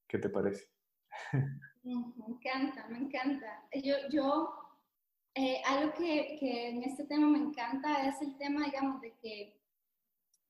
¿Qué 0.09 0.18
te 0.18 0.29
parece? 0.29 0.68
Me 1.85 1.95
encanta, 1.95 2.87
me 2.89 2.99
encanta. 2.99 3.66
Yo, 3.83 3.95
yo 4.11 4.67
eh, 5.35 5.62
algo 5.66 5.93
que, 5.95 6.37
que, 6.41 6.68
en 6.68 6.83
este 6.83 7.05
tema 7.05 7.26
me 7.29 7.39
encanta 7.39 8.09
es 8.09 8.20
el 8.22 8.37
tema, 8.39 8.64
digamos, 8.64 9.01
de 9.01 9.16
que 9.18 9.61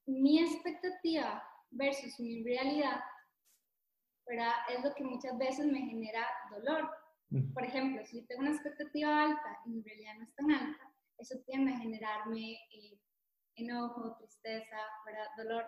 mi 0.06 0.40
expectativa 0.40 1.42
versus 1.70 2.18
mi 2.18 2.42
realidad, 2.42 3.00
¿verdad? 4.26 4.52
Es 4.70 4.82
lo 4.82 4.94
que 4.94 5.04
muchas 5.04 5.36
veces 5.36 5.66
me 5.66 5.80
genera 5.80 6.26
dolor 6.50 6.88
por 7.52 7.64
ejemplo, 7.64 8.04
si 8.06 8.22
tengo 8.22 8.40
una 8.40 8.52
expectativa 8.52 9.24
alta 9.24 9.58
y 9.66 9.70
mi 9.70 9.82
realidad 9.82 10.14
no 10.16 10.24
es 10.24 10.34
tan 10.34 10.50
alta, 10.50 10.92
eso 11.18 11.38
tiende 11.44 11.72
a 11.72 11.78
generarme 11.78 12.54
eh, 12.72 12.98
enojo, 13.56 14.16
tristeza, 14.16 14.76
dolor. 15.36 15.66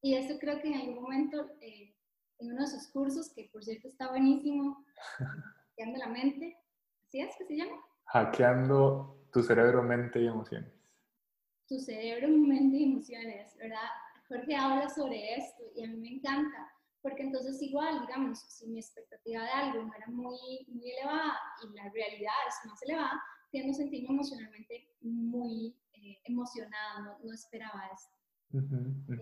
Y 0.00 0.14
eso 0.14 0.38
creo 0.38 0.60
que 0.60 0.68
en 0.68 0.74
algún 0.74 1.02
momento, 1.02 1.50
eh, 1.60 1.94
en 2.38 2.52
uno 2.52 2.62
de 2.62 2.66
sus 2.68 2.88
cursos, 2.88 3.30
que 3.34 3.50
por 3.52 3.62
cierto 3.62 3.88
está 3.88 4.08
buenísimo, 4.08 4.86
hackeando 5.18 5.98
la 5.98 6.08
mente, 6.08 6.56
¿así 7.06 7.20
es 7.20 7.36
que 7.36 7.44
se 7.44 7.56
llama? 7.56 7.76
Hackeando 8.06 9.28
tu 9.32 9.42
cerebro, 9.42 9.82
mente 9.82 10.20
y 10.20 10.26
emociones. 10.26 10.72
Tu 11.68 11.78
cerebro, 11.78 12.28
mente 12.28 12.76
y 12.76 12.84
emociones, 12.84 13.56
¿verdad? 13.56 13.88
Jorge 14.28 14.54
habla 14.54 14.88
sobre 14.88 15.36
esto 15.36 15.64
y 15.74 15.84
a 15.84 15.88
mí 15.88 15.96
me 15.96 16.08
encanta, 16.16 16.72
porque 17.02 17.22
entonces 17.22 17.60
igual, 17.62 18.00
digamos, 18.06 18.40
si 18.40 18.66
mi 18.68 18.78
expectativa 18.78 19.42
de 19.42 19.50
algo 19.50 19.82
no 19.82 19.94
era 19.94 20.06
muy, 20.08 20.66
muy 20.68 20.90
elevada 20.90 21.38
y 21.62 21.74
la 21.74 21.90
realidad 21.90 22.32
es 22.48 22.68
más 22.68 22.82
elevada, 22.82 23.22
tiendo 23.50 23.72
a 23.72 23.74
sentirme 23.74 24.08
emocionalmente 24.10 24.88
muy 25.00 25.76
eh, 25.94 26.18
emocionada, 26.24 27.18
no, 27.22 27.32
esperaba 27.32 27.88
esto. 27.92 28.16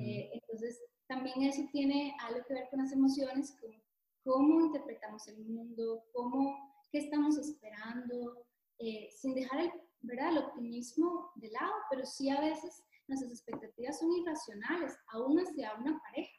Eh, 0.00 0.30
entonces, 0.32 0.82
también 1.06 1.42
eso 1.42 1.62
tiene 1.72 2.14
algo 2.20 2.44
que 2.46 2.54
ver 2.54 2.68
con 2.70 2.80
las 2.80 2.92
emociones, 2.92 3.56
con 3.60 3.72
cómo 4.22 4.60
interpretamos 4.66 5.28
el 5.28 5.38
mundo, 5.44 6.04
cómo, 6.12 6.80
qué 6.90 6.98
estamos 6.98 7.36
esperando, 7.38 8.46
eh, 8.78 9.08
sin 9.10 9.34
dejar 9.34 9.60
el, 9.60 9.72
¿verdad? 10.00 10.30
el 10.30 10.38
optimismo 10.38 11.30
de 11.36 11.50
lado, 11.50 11.72
pero 11.90 12.04
sí 12.04 12.30
a 12.30 12.40
veces 12.40 12.82
nuestras 13.06 13.32
expectativas 13.32 13.98
son 13.98 14.12
irracionales, 14.12 14.96
aún 15.12 15.38
hacia 15.38 15.74
una 15.74 16.00
pareja. 16.00 16.32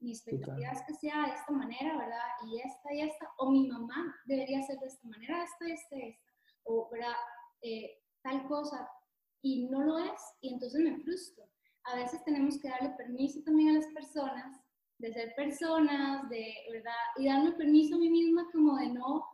Mi 0.00 0.10
expectativa 0.10 0.72
es 0.72 0.82
que 0.86 0.94
sea 0.94 1.26
de 1.26 1.34
esta 1.34 1.52
manera, 1.52 1.96
¿verdad? 1.96 2.26
Y 2.46 2.60
esta 2.60 2.92
y 2.92 3.02
esta, 3.02 3.30
o 3.38 3.50
mi 3.50 3.68
mamá 3.68 4.14
debería 4.24 4.60
ser 4.62 4.78
de 4.80 4.86
esta 4.86 5.06
manera, 5.06 5.44
esta, 5.44 5.66
esta, 5.66 5.96
esta, 5.96 6.22
o, 6.64 6.90
¿verdad? 6.90 7.14
Eh, 7.62 8.00
tal 8.22 8.46
cosa, 8.48 8.88
y 9.42 9.68
no 9.68 9.80
lo 9.82 9.98
es, 9.98 10.20
y 10.40 10.54
entonces 10.54 10.80
me 10.80 10.98
frustro. 10.98 11.44
A 11.84 11.96
veces 11.96 12.22
tenemos 12.24 12.58
que 12.60 12.68
darle 12.68 12.90
permiso 12.90 13.42
también 13.44 13.70
a 13.70 13.78
las 13.80 13.86
personas 13.86 14.60
de 14.98 15.12
ser 15.12 15.34
personas, 15.34 16.28
de, 16.30 16.54
¿verdad? 16.72 16.92
Y 17.16 17.26
darme 17.26 17.52
permiso 17.52 17.96
a 17.96 17.98
mí 17.98 18.08
misma 18.08 18.48
como 18.52 18.76
de 18.76 18.88
no, 18.88 19.24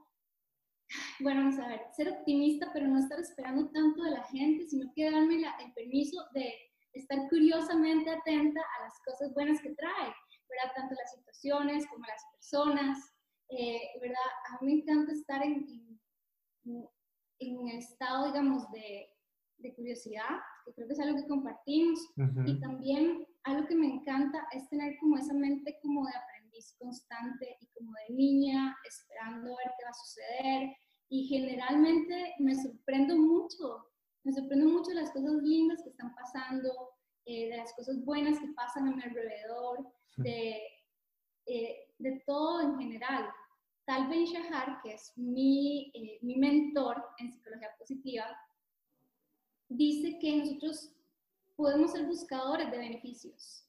bueno, 1.21 1.43
vamos 1.43 1.59
a 1.59 1.69
ver, 1.69 1.81
ser 1.97 2.09
optimista, 2.11 2.71
pero 2.73 2.87
no 2.87 2.99
estar 2.99 3.19
esperando 3.19 3.71
tanto 3.71 4.03
de 4.03 4.11
la 4.13 4.25
gente, 4.25 4.67
sino 4.67 4.91
que 4.95 5.11
darme 5.11 5.37
el 5.37 5.73
permiso 5.75 6.25
de 6.33 6.55
estar 6.93 7.29
curiosamente 7.29 8.11
atenta 8.11 8.61
a 8.61 8.85
las 8.85 8.95
cosas 9.05 9.33
buenas 9.35 9.61
que 9.61 9.75
trae, 9.75 10.15
¿verdad? 10.49 10.73
Tanto 10.75 10.95
las 10.95 11.13
situaciones 11.13 11.87
como 11.89 12.05
las 12.07 12.23
personas, 12.33 12.99
eh, 13.51 13.81
¿verdad? 14.01 14.17
A 14.51 14.65
mí 14.65 14.75
me 14.75 14.81
encanta 14.81 15.13
estar 15.13 15.43
en, 15.45 16.01
en, 16.65 16.89
en 17.41 17.69
el 17.69 17.79
estado, 17.79 18.27
digamos, 18.27 18.71
de, 18.73 19.11
de 19.59 19.75
curiosidad, 19.75 20.41
que 20.65 20.73
creo 20.73 20.87
que 20.87 20.95
es 20.95 21.01
algo 21.01 21.17
que 21.17 21.29
compartimos, 21.29 22.01
y 22.47 22.61
también 22.61 23.27
algo 23.45 23.67
que 23.67 23.75
me 23.75 23.87
encanta 23.87 24.47
es 24.53 24.69
tener 24.69 24.97
como 24.99 25.17
esa 25.17 25.35
mente 25.35 25.79
como 25.83 26.07
de 26.07 26.13
aprendiz 26.15 26.75
constante 26.79 27.57
y 27.61 27.67
como 27.69 27.93
de 27.93 28.15
niña 28.15 28.77
esperando 28.85 29.53
a 29.53 29.59
ver 29.59 29.73
qué 29.79 29.85
va 29.85 29.91
a 29.91 29.95
suceder, 29.95 30.77
y 31.09 31.27
generalmente 31.27 32.35
me 32.39 32.55
sorprendo 32.55 33.17
mucho, 33.17 33.87
me 34.25 34.33
sorprendo 34.33 34.67
mucho 34.67 34.93
las 34.93 35.11
cosas 35.11 35.35
lindas 35.43 35.83
que 35.83 35.91
están 35.91 36.15
pasando, 36.15 36.91
eh, 37.25 37.51
de 37.51 37.57
las 37.57 37.73
cosas 37.75 38.05
buenas 38.05 38.39
que 38.39 38.49
pasan 38.49 38.89
a 38.89 38.97
mi 38.97 39.03
alrededor, 39.03 39.87
de, 40.17 40.63
eh, 41.47 41.77
de 41.99 42.23
todo 42.27 42.63
en 42.63 42.79
general. 42.79 43.29
Tal 43.85 44.09
Ben 44.09 44.25
Shahar, 44.25 44.81
que 44.83 44.95
es 44.95 45.13
mi, 45.17 45.91
eh, 45.95 46.19
mi 46.23 46.37
mentor 46.37 47.03
en 47.19 47.33
psicología 47.33 47.71
positiva, 47.79 48.25
dice 49.69 50.19
que 50.19 50.37
nosotros 50.37 50.95
podemos 51.57 51.93
ser 51.93 52.07
buscadores 52.07 52.71
de 52.71 52.79
beneficios. 52.79 53.67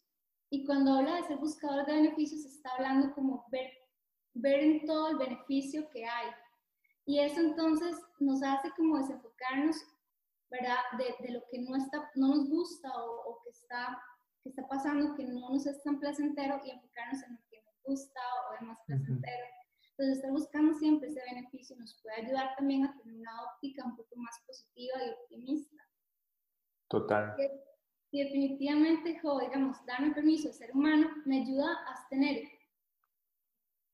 Y 0.49 0.65
cuando 0.65 0.93
habla 0.93 1.15
de 1.15 1.23
ser 1.23 1.37
buscadores 1.37 1.85
de 1.87 1.93
beneficios, 1.93 2.45
está 2.45 2.71
hablando 2.75 3.13
como 3.13 3.45
ver, 3.51 3.71
ver 4.33 4.59
en 4.59 4.85
todo 4.85 5.09
el 5.09 5.17
beneficio 5.17 5.89
que 5.89 6.05
hay. 6.05 6.27
Y 7.09 7.19
eso 7.21 7.39
entonces 7.39 7.99
nos 8.19 8.43
hace 8.43 8.69
como 8.77 8.99
desenfocarnos, 8.99 9.83
¿verdad? 10.51 10.77
De, 10.99 11.25
de 11.25 11.33
lo 11.33 11.41
que 11.49 11.57
no, 11.57 11.75
está, 11.75 12.07
no 12.13 12.27
nos 12.27 12.47
gusta 12.47 12.87
o, 13.03 13.31
o, 13.31 13.41
que, 13.41 13.49
está, 13.49 13.99
que 14.43 14.49
está 14.49 14.67
pasando, 14.67 15.15
que 15.15 15.23
no 15.23 15.49
nos 15.49 15.65
es 15.65 15.81
tan 15.81 15.99
placentero 15.99 16.61
y 16.63 16.69
enfocarnos 16.69 17.23
en 17.23 17.33
lo 17.33 17.39
que 17.49 17.63
nos 17.63 17.81
gusta 17.83 18.19
o 18.47 18.53
es 18.53 18.61
más 18.61 18.77
placentero. 18.85 19.43
Entonces, 19.89 20.17
estar 20.17 20.31
buscando 20.31 20.75
siempre 20.75 21.09
ese 21.09 21.23
beneficio 21.33 21.75
nos 21.77 21.99
puede 22.03 22.27
ayudar 22.27 22.55
también 22.55 22.85
a 22.85 22.95
tener 22.95 23.15
una 23.15 23.43
óptica 23.45 23.83
un 23.85 23.95
poco 23.97 24.15
más 24.15 24.39
positiva 24.45 25.03
y 25.03 25.09
optimista. 25.09 25.83
Total. 26.89 27.35
Y 28.11 28.23
definitivamente, 28.23 29.17
jo, 29.19 29.39
digamos, 29.39 29.83
darme 29.87 30.13
permiso 30.13 30.49
de 30.49 30.53
ser 30.53 30.71
humano 30.75 31.09
me 31.25 31.41
ayuda 31.41 31.73
a 31.73 32.07
tener, 32.07 32.43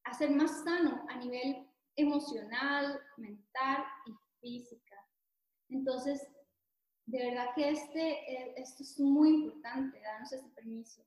a 0.03 0.13
ser 0.13 0.32
más 0.32 0.66
sano 0.66 1.05
a 1.07 1.16
nivel 1.16 1.64
emocional, 1.96 3.00
mental 3.18 3.84
y 4.06 4.14
física. 4.39 4.96
Entonces, 5.70 6.28
de 7.06 7.30
verdad 7.30 7.48
que 7.56 7.70
este, 7.70 8.12
eh, 8.12 8.54
esto 8.58 8.84
es 8.84 9.00
muy 9.00 9.30
importante, 9.30 10.00
darnos 10.02 10.32
este 10.34 10.50
permiso. 10.50 11.04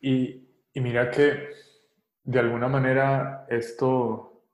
Y, 0.00 0.48
y, 0.72 0.80
mira 0.80 1.10
que 1.10 1.50
de 2.24 2.38
alguna 2.38 2.68
manera 2.68 3.46
esto 3.50 4.46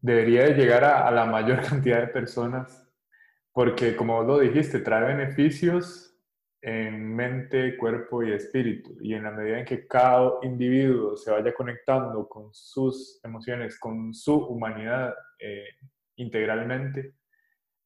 debería 0.00 0.44
de 0.44 0.54
llegar 0.54 0.84
a, 0.84 1.06
a 1.06 1.10
la 1.10 1.26
mayor 1.26 1.62
cantidad 1.68 2.00
de 2.00 2.08
personas 2.08 2.82
porque 3.52 3.94
como 3.96 4.22
lo 4.22 4.38
dijiste, 4.38 4.80
trae 4.80 5.14
beneficios 5.14 6.11
en 6.62 7.14
mente, 7.14 7.76
cuerpo 7.76 8.22
y 8.22 8.32
espíritu. 8.32 8.96
Y 9.00 9.14
en 9.14 9.24
la 9.24 9.32
medida 9.32 9.58
en 9.58 9.64
que 9.64 9.86
cada 9.86 10.34
individuo 10.42 11.16
se 11.16 11.32
vaya 11.32 11.52
conectando 11.52 12.28
con 12.28 12.54
sus 12.54 13.20
emociones, 13.24 13.78
con 13.80 14.14
su 14.14 14.34
humanidad 14.34 15.12
eh, 15.40 15.64
integralmente, 16.16 17.16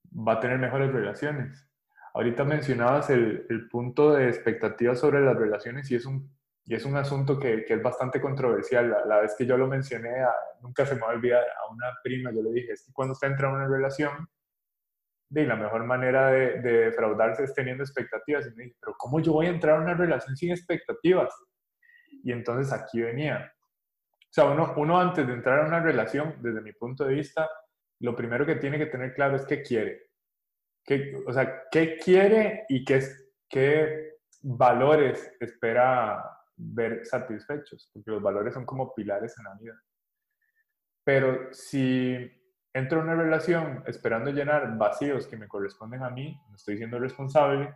va 0.06 0.34
a 0.34 0.40
tener 0.40 0.58
mejores 0.58 0.92
relaciones. 0.92 1.66
Ahorita 2.12 2.44
mencionabas 2.44 3.08
el, 3.10 3.46
el, 3.48 3.68
punto 3.68 4.12
de 4.12 4.28
expectativas 4.28 5.00
sobre 5.00 5.20
las 5.20 5.36
relaciones 5.36 5.90
y 5.90 5.96
es 5.96 6.06
un, 6.06 6.30
y 6.64 6.74
es 6.74 6.84
un 6.84 6.96
asunto 6.96 7.38
que, 7.38 7.64
que 7.64 7.74
es 7.74 7.82
bastante 7.82 8.20
controversial. 8.20 8.90
La, 8.90 9.04
la, 9.06 9.20
vez 9.20 9.34
que 9.36 9.46
yo 9.46 9.56
lo 9.56 9.66
mencioné, 9.66 10.10
nunca 10.60 10.84
se 10.84 10.94
me 10.94 11.02
va 11.02 11.08
a 11.08 11.14
olvidar 11.14 11.42
a 11.42 11.72
una 11.72 11.86
prima, 12.02 12.30
yo 12.32 12.42
le 12.42 12.52
dije, 12.52 12.72
es 12.72 12.90
cuando 12.92 13.12
usted 13.12 13.28
entra 13.28 13.48
en 13.48 13.54
una 13.56 13.68
relación, 13.68 14.28
de 15.28 15.46
la 15.46 15.56
mejor 15.56 15.84
manera 15.84 16.30
de, 16.30 16.60
defraudarse 16.60 17.44
es 17.44 17.54
teniendo 17.54 17.82
expectativas. 17.82 18.46
Y 18.46 18.54
me 18.54 18.64
dije, 18.64 18.76
pero 18.80 18.94
¿cómo 18.98 19.20
yo 19.20 19.32
voy 19.32 19.46
a 19.46 19.50
entrar 19.50 19.76
a 19.76 19.82
una 19.82 19.94
relación 19.94 20.36
sin 20.36 20.50
expectativas? 20.50 21.34
Y 22.22 22.32
entonces 22.32 22.72
aquí 22.72 23.00
venía. 23.00 23.52
O 23.56 24.28
sea, 24.30 24.44
uno, 24.44 24.74
uno 24.76 25.00
antes 25.00 25.26
de 25.26 25.32
entrar 25.32 25.60
a 25.60 25.66
una 25.66 25.80
relación, 25.80 26.36
desde 26.40 26.60
mi 26.60 26.72
punto 26.72 27.04
de 27.04 27.14
vista, 27.14 27.48
lo 28.00 28.14
primero 28.14 28.44
que 28.44 28.56
tiene 28.56 28.78
que 28.78 28.86
tener 28.86 29.14
claro 29.14 29.36
es 29.36 29.46
qué 29.46 29.62
quiere. 29.62 30.10
Qué, 30.84 31.14
o 31.26 31.32
sea, 31.32 31.64
qué 31.70 31.96
quiere 31.96 32.64
y 32.68 32.84
qué, 32.84 33.02
qué 33.48 34.16
valores 34.42 35.32
espera 35.40 36.22
ver 36.56 37.04
satisfechos, 37.04 37.90
porque 37.92 38.10
los 38.10 38.22
valores 38.22 38.54
son 38.54 38.64
como 38.64 38.94
pilares 38.94 39.36
en 39.38 39.44
la 39.44 39.54
vida. 39.54 39.82
Pero 41.04 41.52
si 41.52 42.30
entro 42.76 43.00
en 43.00 43.06
una 43.06 43.14
relación 43.14 43.82
esperando 43.86 44.30
llenar 44.30 44.76
vacíos 44.76 45.26
que 45.26 45.38
me 45.38 45.48
corresponden 45.48 46.02
a 46.02 46.10
mí, 46.10 46.38
no 46.50 46.56
estoy 46.56 46.76
siendo 46.76 46.98
responsable. 46.98 47.74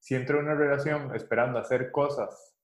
Si 0.00 0.16
entro 0.16 0.40
en 0.40 0.46
una 0.46 0.54
relación 0.54 1.14
esperando 1.14 1.58
hacer 1.58 1.92
cosas 1.92 2.56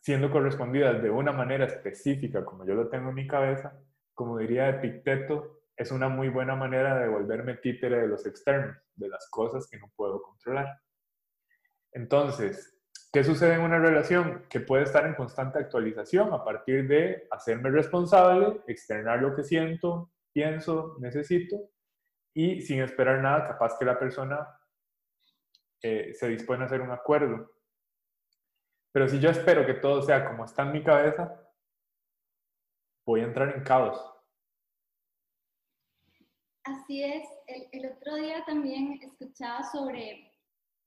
siendo 0.00 0.30
correspondidas 0.30 1.02
de 1.02 1.10
una 1.10 1.32
manera 1.32 1.66
específica, 1.66 2.44
como 2.44 2.64
yo 2.64 2.74
lo 2.74 2.88
tengo 2.88 3.08
en 3.08 3.16
mi 3.16 3.26
cabeza, 3.26 3.76
como 4.14 4.38
diría 4.38 4.68
Epicteto, 4.68 5.62
es 5.76 5.90
una 5.90 6.08
muy 6.08 6.28
buena 6.28 6.54
manera 6.54 6.96
de 6.98 7.08
volverme 7.08 7.56
títere 7.56 8.00
de 8.00 8.06
los 8.06 8.24
externos, 8.24 8.76
de 8.94 9.08
las 9.08 9.28
cosas 9.30 9.68
que 9.68 9.78
no 9.78 9.90
puedo 9.96 10.22
controlar. 10.22 10.80
Entonces, 11.92 12.78
¿qué 13.12 13.24
sucede 13.24 13.54
en 13.54 13.62
una 13.62 13.80
relación? 13.80 14.46
Que 14.48 14.60
puede 14.60 14.84
estar 14.84 15.06
en 15.06 15.14
constante 15.14 15.58
actualización 15.58 16.32
a 16.32 16.44
partir 16.44 16.86
de 16.86 17.26
hacerme 17.32 17.70
responsable, 17.70 18.60
externar 18.68 19.20
lo 19.20 19.34
que 19.34 19.42
siento, 19.42 20.12
pienso, 20.32 20.96
necesito, 21.00 21.70
y 22.34 22.60
sin 22.62 22.80
esperar 22.80 23.20
nada, 23.20 23.48
capaz 23.48 23.76
que 23.78 23.84
la 23.84 23.98
persona 23.98 24.46
eh, 25.82 26.12
se 26.14 26.28
dispone 26.28 26.62
a 26.62 26.66
hacer 26.66 26.80
un 26.80 26.90
acuerdo. 26.90 27.50
Pero 28.92 29.08
si 29.08 29.18
yo 29.20 29.30
espero 29.30 29.66
que 29.66 29.74
todo 29.74 30.02
sea 30.02 30.26
como 30.26 30.44
está 30.44 30.62
en 30.62 30.72
mi 30.72 30.82
cabeza, 30.82 31.40
voy 33.06 33.20
a 33.20 33.24
entrar 33.24 33.56
en 33.56 33.62
caos. 33.62 33.98
Así 36.64 37.02
es. 37.02 37.26
El, 37.46 37.68
el 37.72 37.92
otro 37.92 38.16
día 38.16 38.44
también 38.44 39.00
escuchaba 39.02 39.62
sobre 39.64 40.32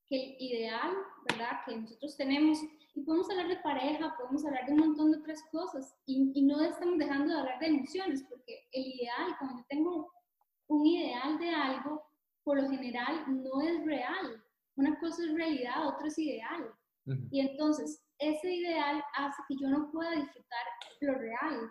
que 0.06 0.16
el 0.16 0.36
ideal, 0.38 0.92
¿verdad? 1.28 1.60
Que 1.66 1.76
nosotros 1.76 2.16
tenemos 2.16 2.58
y 2.94 3.02
podemos 3.02 3.30
hablar 3.30 3.48
de 3.48 3.56
pareja, 3.56 4.14
podemos 4.16 4.44
hablar 4.44 4.66
de 4.66 4.72
un 4.72 4.80
montón 4.80 5.12
de 5.12 5.18
otras 5.18 5.42
cosas 5.50 5.94
y, 6.06 6.30
y 6.34 6.42
no 6.42 6.60
estamos 6.60 6.98
dejando 6.98 7.32
de 7.32 7.40
hablar 7.40 7.58
de 7.58 7.66
emociones, 7.66 8.22
porque 8.28 8.68
el 8.72 8.86
ideal, 8.86 9.36
cuando 9.38 9.58
yo 9.58 9.64
tengo 9.68 10.12
un 10.68 10.86
ideal 10.86 11.38
de 11.38 11.50
algo, 11.50 12.04
por 12.44 12.60
lo 12.60 12.68
general, 12.68 13.24
no 13.28 13.60
es 13.60 13.84
real. 13.84 14.44
Una 14.76 14.98
cosa 14.98 15.22
es 15.24 15.34
realidad, 15.34 15.86
otra 15.86 16.08
es 16.08 16.18
ideal. 16.18 16.72
Y 17.30 17.40
entonces, 17.40 18.02
ese 18.18 18.54
ideal 18.54 19.02
hace 19.14 19.42
que 19.48 19.56
yo 19.56 19.68
no 19.68 19.90
pueda 19.90 20.12
disfrutar 20.12 20.64
lo 21.00 21.14
real. 21.14 21.70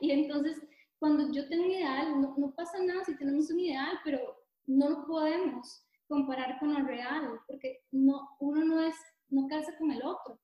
Y 0.00 0.10
entonces, 0.10 0.62
cuando 0.98 1.32
yo 1.32 1.48
tengo 1.48 1.64
un 1.64 1.70
ideal, 1.70 2.20
no, 2.20 2.34
no, 2.36 2.54
pasa 2.54 2.82
nada 2.82 3.04
si 3.04 3.16
tenemos 3.16 3.50
un 3.50 3.60
ideal, 3.60 3.98
pero 4.04 4.20
no 4.66 4.90
lo 4.90 5.06
podemos 5.06 5.86
comparar 6.06 6.58
con 6.58 6.74
lo 6.74 6.86
real, 6.86 7.40
porque 7.46 7.82
no, 7.90 8.28
uno 8.40 8.64
no, 8.64 8.80
es, 8.80 8.96
no 9.34 9.48
calza 9.48 9.76
con 9.78 9.90
el 9.90 10.02
otro. 10.02 10.38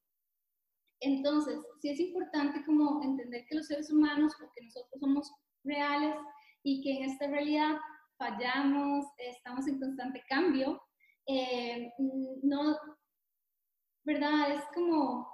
Entonces, 1.01 1.59
sí 1.81 1.89
es 1.89 2.01
importante 2.01 2.65
como 2.65 3.03
entender 3.03 3.47
que 3.49 3.57
los 3.57 3.67
seres 3.67 3.91
humanos, 3.91 4.35
porque 4.39 4.63
nosotros 4.63 5.01
somos 5.01 5.33
reales 5.65 6.15
y 6.63 6.83
que 6.83 6.97
en 6.97 7.11
esta 7.11 7.27
realidad 7.27 7.79
fallamos, 8.19 9.07
estamos 9.17 9.67
en 9.67 9.81
constante 9.81 10.23
cambio, 10.29 10.81
eh, 11.27 11.91
no, 12.43 12.77
¿verdad? 14.05 14.53
Es 14.53 14.65
como, 14.75 15.27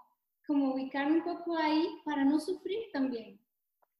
como 0.47 0.75
ubicarme 0.75 1.17
un 1.17 1.25
poco 1.25 1.57
ahí 1.57 1.89
para 2.05 2.25
no 2.25 2.39
sufrir 2.39 2.79
también, 2.93 3.41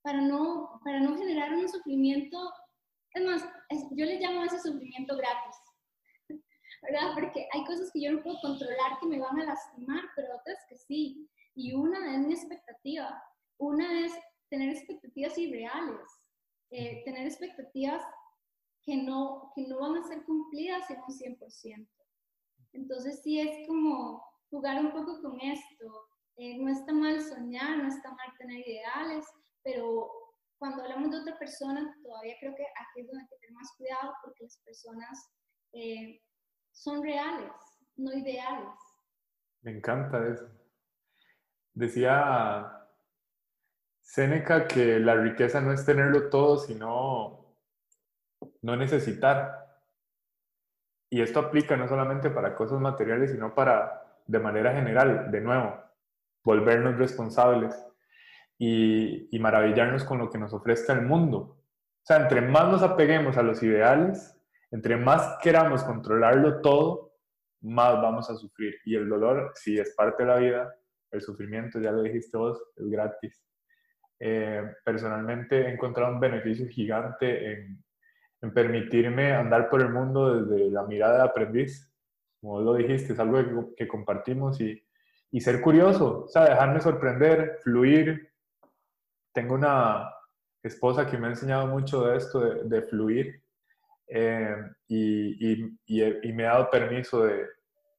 para 0.03 0.21
no, 0.21 0.81
para 0.85 1.01
no 1.01 1.17
generar 1.17 1.53
un 1.53 1.69
sufrimiento, 1.69 2.53
es 3.15 3.25
más, 3.25 3.45
yo 3.91 4.05
le 4.05 4.21
llamo 4.21 4.43
a 4.43 4.47
ese 4.47 4.61
sufrimiento 4.61 5.17
gratis, 5.17 5.57
¿verdad? 6.91 7.15
Porque 7.15 7.49
hay 7.53 7.65
cosas 7.65 7.91
que 7.93 8.03
yo 8.03 8.13
no 8.13 8.23
puedo 8.23 8.41
controlar 8.41 8.99
que 9.01 9.07
me 9.07 9.21
van 9.21 9.41
a 9.41 9.45
lastimar, 9.45 10.05
pero 10.15 10.37
otras 10.37 10.59
que 10.69 10.77
sí. 10.77 11.29
Y 11.55 11.75
una 11.75 12.15
es 12.15 12.27
mi 12.27 12.35
expectativa, 12.35 13.23
una 13.59 14.05
es 14.05 14.13
tener 14.51 14.71
expectativas 14.71 15.37
irreales, 15.39 16.21
eh, 16.71 17.03
tener 17.05 17.27
expectativas 17.27 18.03
que 18.83 18.97
no, 18.97 19.53
que 19.55 19.67
no 19.67 19.81
van 19.81 19.97
a 19.97 20.07
ser 20.07 20.25
cumplidas 20.25 20.89
en 20.91 20.99
un 20.99 21.39
100%. 21.39 21.89
Entonces 22.73 23.21
sí 23.23 23.41
es 23.41 23.67
como 23.67 24.23
jugar 24.51 24.85
un 24.85 24.93
poco 24.93 25.21
con 25.23 25.41
esto. 25.41 26.09
Eh, 26.37 26.59
no 26.59 26.71
está 26.71 26.93
mal 26.93 27.21
soñar, 27.21 27.79
no 27.79 27.89
está 27.89 28.11
mal 28.11 28.29
tener 28.39 28.67
ideales, 28.69 29.25
pero 29.63 30.11
cuando 30.59 30.83
hablamos 30.83 31.11
de 31.11 31.19
otra 31.19 31.39
persona, 31.39 31.97
todavía 32.03 32.37
creo 32.41 32.55
que 32.55 32.63
aquí 32.65 33.01
es 33.01 33.07
donde 33.07 33.23
hay 33.23 33.29
que 33.29 33.37
tener 33.37 33.55
más 33.55 33.73
cuidado 33.77 34.13
porque 34.23 34.45
las 34.45 34.59
personas 34.59 35.31
eh, 35.73 36.21
son 36.77 37.03
reales, 37.03 37.51
no 37.97 38.13
ideales. 38.13 38.69
Me 39.63 39.73
encanta 39.73 40.25
eso. 40.29 40.47
Decía 41.73 42.87
Séneca 44.01 44.69
que 44.69 45.01
la 45.01 45.15
riqueza 45.15 45.61
no 45.61 45.73
es 45.73 45.85
tenerlo 45.85 46.29
todo, 46.29 46.59
sino 46.59 47.57
no 48.63 48.77
necesitar. 48.77 49.81
Y 51.11 51.23
esto 51.23 51.41
aplica 51.41 51.77
no 51.77 51.89
solamente 51.89 52.31
para 52.31 52.55
cosas 52.55 52.79
materiales, 52.79 53.31
sino 53.31 53.55
para, 53.55 54.21
de 54.27 54.39
manera 54.39 54.73
general, 54.73 55.31
de 55.31 55.41
nuevo, 55.41 55.83
volvernos 56.45 56.99
responsables 56.99 57.75
y, 58.59 59.35
y 59.35 59.41
maravillarnos 59.41 60.05
con 60.05 60.19
lo 60.19 60.31
que 60.31 60.39
nos 60.39 60.53
ofrezca 60.53 60.93
el 60.93 61.03
mundo. 61.03 61.39
O 61.39 62.07
sea, 62.07 62.19
entre 62.19 62.43
más 62.43 62.69
nos 62.71 62.83
apeguemos 62.83 63.37
a 63.37 63.43
los 63.43 63.63
ideales, 63.63 64.36
entre 64.71 64.97
más 64.97 65.39
queramos 65.43 65.83
controlarlo 65.85 66.61
todo, 66.61 67.13
más 67.63 68.01
vamos 68.01 68.31
a 68.31 68.37
sufrir. 68.37 68.77
Y 68.85 68.97
el 68.97 69.09
dolor, 69.09 69.53
si 69.55 69.79
es 69.79 69.95
parte 69.95 70.23
de 70.23 70.29
la 70.29 70.37
vida, 70.37 70.75
el 71.11 71.21
sufrimiento, 71.21 71.81
ya 71.81 71.93
lo 71.93 72.03
dijiste 72.03 72.37
vos, 72.37 72.63
es 72.77 72.89
gratis. 72.89 73.43
Eh, 74.19 74.63
personalmente 74.85 75.63
he 75.63 75.73
encontrado 75.73 76.13
un 76.13 76.21
beneficio 76.21 76.67
gigante 76.69 77.53
en, 77.53 77.85
permitirme 78.55 79.33
andar 79.33 79.69
por 79.69 79.81
el 79.81 79.91
mundo 79.91 80.41
desde 80.41 80.71
la 80.71 80.85
mirada 80.85 81.17
de 81.17 81.25
aprendiz. 81.25 81.93
Como 82.41 82.61
lo 82.61 82.75
dijiste, 82.75 83.13
es 83.13 83.19
algo 83.19 83.75
que, 83.75 83.89
compartimos 83.89 84.61
y, 84.61 84.83
ser 85.41 85.61
curioso, 85.61 86.25
o 86.25 86.29
sea, 86.29 86.45
dejarme 86.45 86.81
sorprender, 86.81 87.59
fluir. 87.63 88.33
Tengo 89.35 89.55
una 89.55 90.11
esposa 90.63 91.07
que 91.07 91.19
me 91.19 91.27
ha 91.27 91.31
enseñado 91.31 91.67
mucho 91.67 92.07
de 92.07 92.17
esto, 92.17 92.41
de 92.41 92.83
fluir. 92.83 93.43
Eh, 94.09 94.57
y, 94.89 95.53
y, 95.53 95.75
y, 95.87 96.33
me 96.33 96.47
ha 96.47 96.53
dado 96.53 96.71
permiso 96.71 97.25
de, 97.25 97.45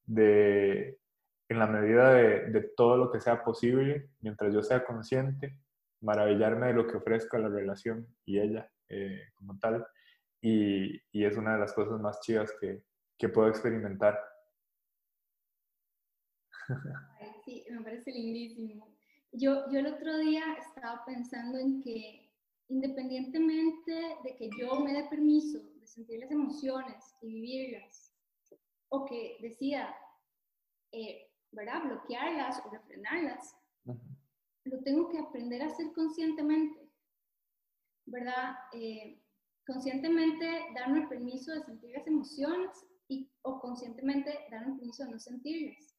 de 0.05 0.97
en 1.49 1.59
la 1.59 1.67
medida 1.67 2.13
de, 2.13 2.49
de, 2.49 2.61
todo 2.75 2.97
lo 2.97 3.11
que 3.11 3.19
sea 3.19 3.43
posible, 3.43 4.09
mientras 4.21 4.53
yo 4.53 4.63
sea 4.63 4.85
consciente, 4.85 5.57
maravillarme 6.01 6.67
de 6.67 6.73
lo 6.73 6.87
que 6.87 6.97
ofrezca 6.97 7.37
la 7.37 7.49
relación 7.49 8.07
y 8.25 8.39
ella 8.39 8.69
eh, 8.89 9.21
como 9.35 9.57
tal. 9.59 9.85
Y, 10.41 11.01
y, 11.11 11.25
es 11.25 11.35
una 11.35 11.53
de 11.53 11.59
las 11.59 11.73
cosas 11.73 11.99
más 11.99 12.21
chivas 12.21 12.53
que, 12.59 12.83
que 13.17 13.29
puedo 13.29 13.49
experimentar. 13.49 14.17
sí, 17.45 17.65
me 17.69 17.81
parece 17.81 18.11
lindísimo. 18.11 18.95
Yo, 19.31 19.69
yo 19.71 19.79
el 19.79 19.87
otro 19.87 20.17
día 20.19 20.43
estaba 20.59 21.03
pensando 21.05 21.57
en 21.57 21.81
que 21.81 22.29
independientemente 22.69 24.17
de 24.23 24.35
que 24.35 24.49
yo 24.57 24.79
me 24.79 24.93
dé 24.93 25.05
permiso 25.09 25.59
sentir 25.87 26.19
las 26.19 26.31
emociones 26.31 27.15
y 27.21 27.27
vivirlas, 27.27 28.13
o 28.89 29.05
que 29.05 29.37
decida, 29.41 29.95
eh, 30.91 31.29
¿verdad?, 31.51 31.83
bloquearlas 31.83 32.61
o 32.65 32.69
refrenarlas, 32.69 33.55
lo 34.65 34.83
tengo 34.83 35.07
que 35.09 35.19
aprender 35.19 35.61
a 35.61 35.67
hacer 35.67 35.93
conscientemente, 35.93 36.91
¿verdad? 38.05 38.55
Eh, 38.73 39.21
conscientemente 39.65 40.45
darme 40.75 41.01
el 41.01 41.07
permiso 41.07 41.53
de 41.53 41.63
sentir 41.63 41.91
las 41.91 42.07
emociones 42.07 42.85
y, 43.07 43.29
o 43.43 43.59
conscientemente 43.59 44.37
darme 44.51 44.73
el 44.73 44.77
permiso 44.77 45.05
de 45.05 45.11
no 45.11 45.19
sentirlas. 45.19 45.95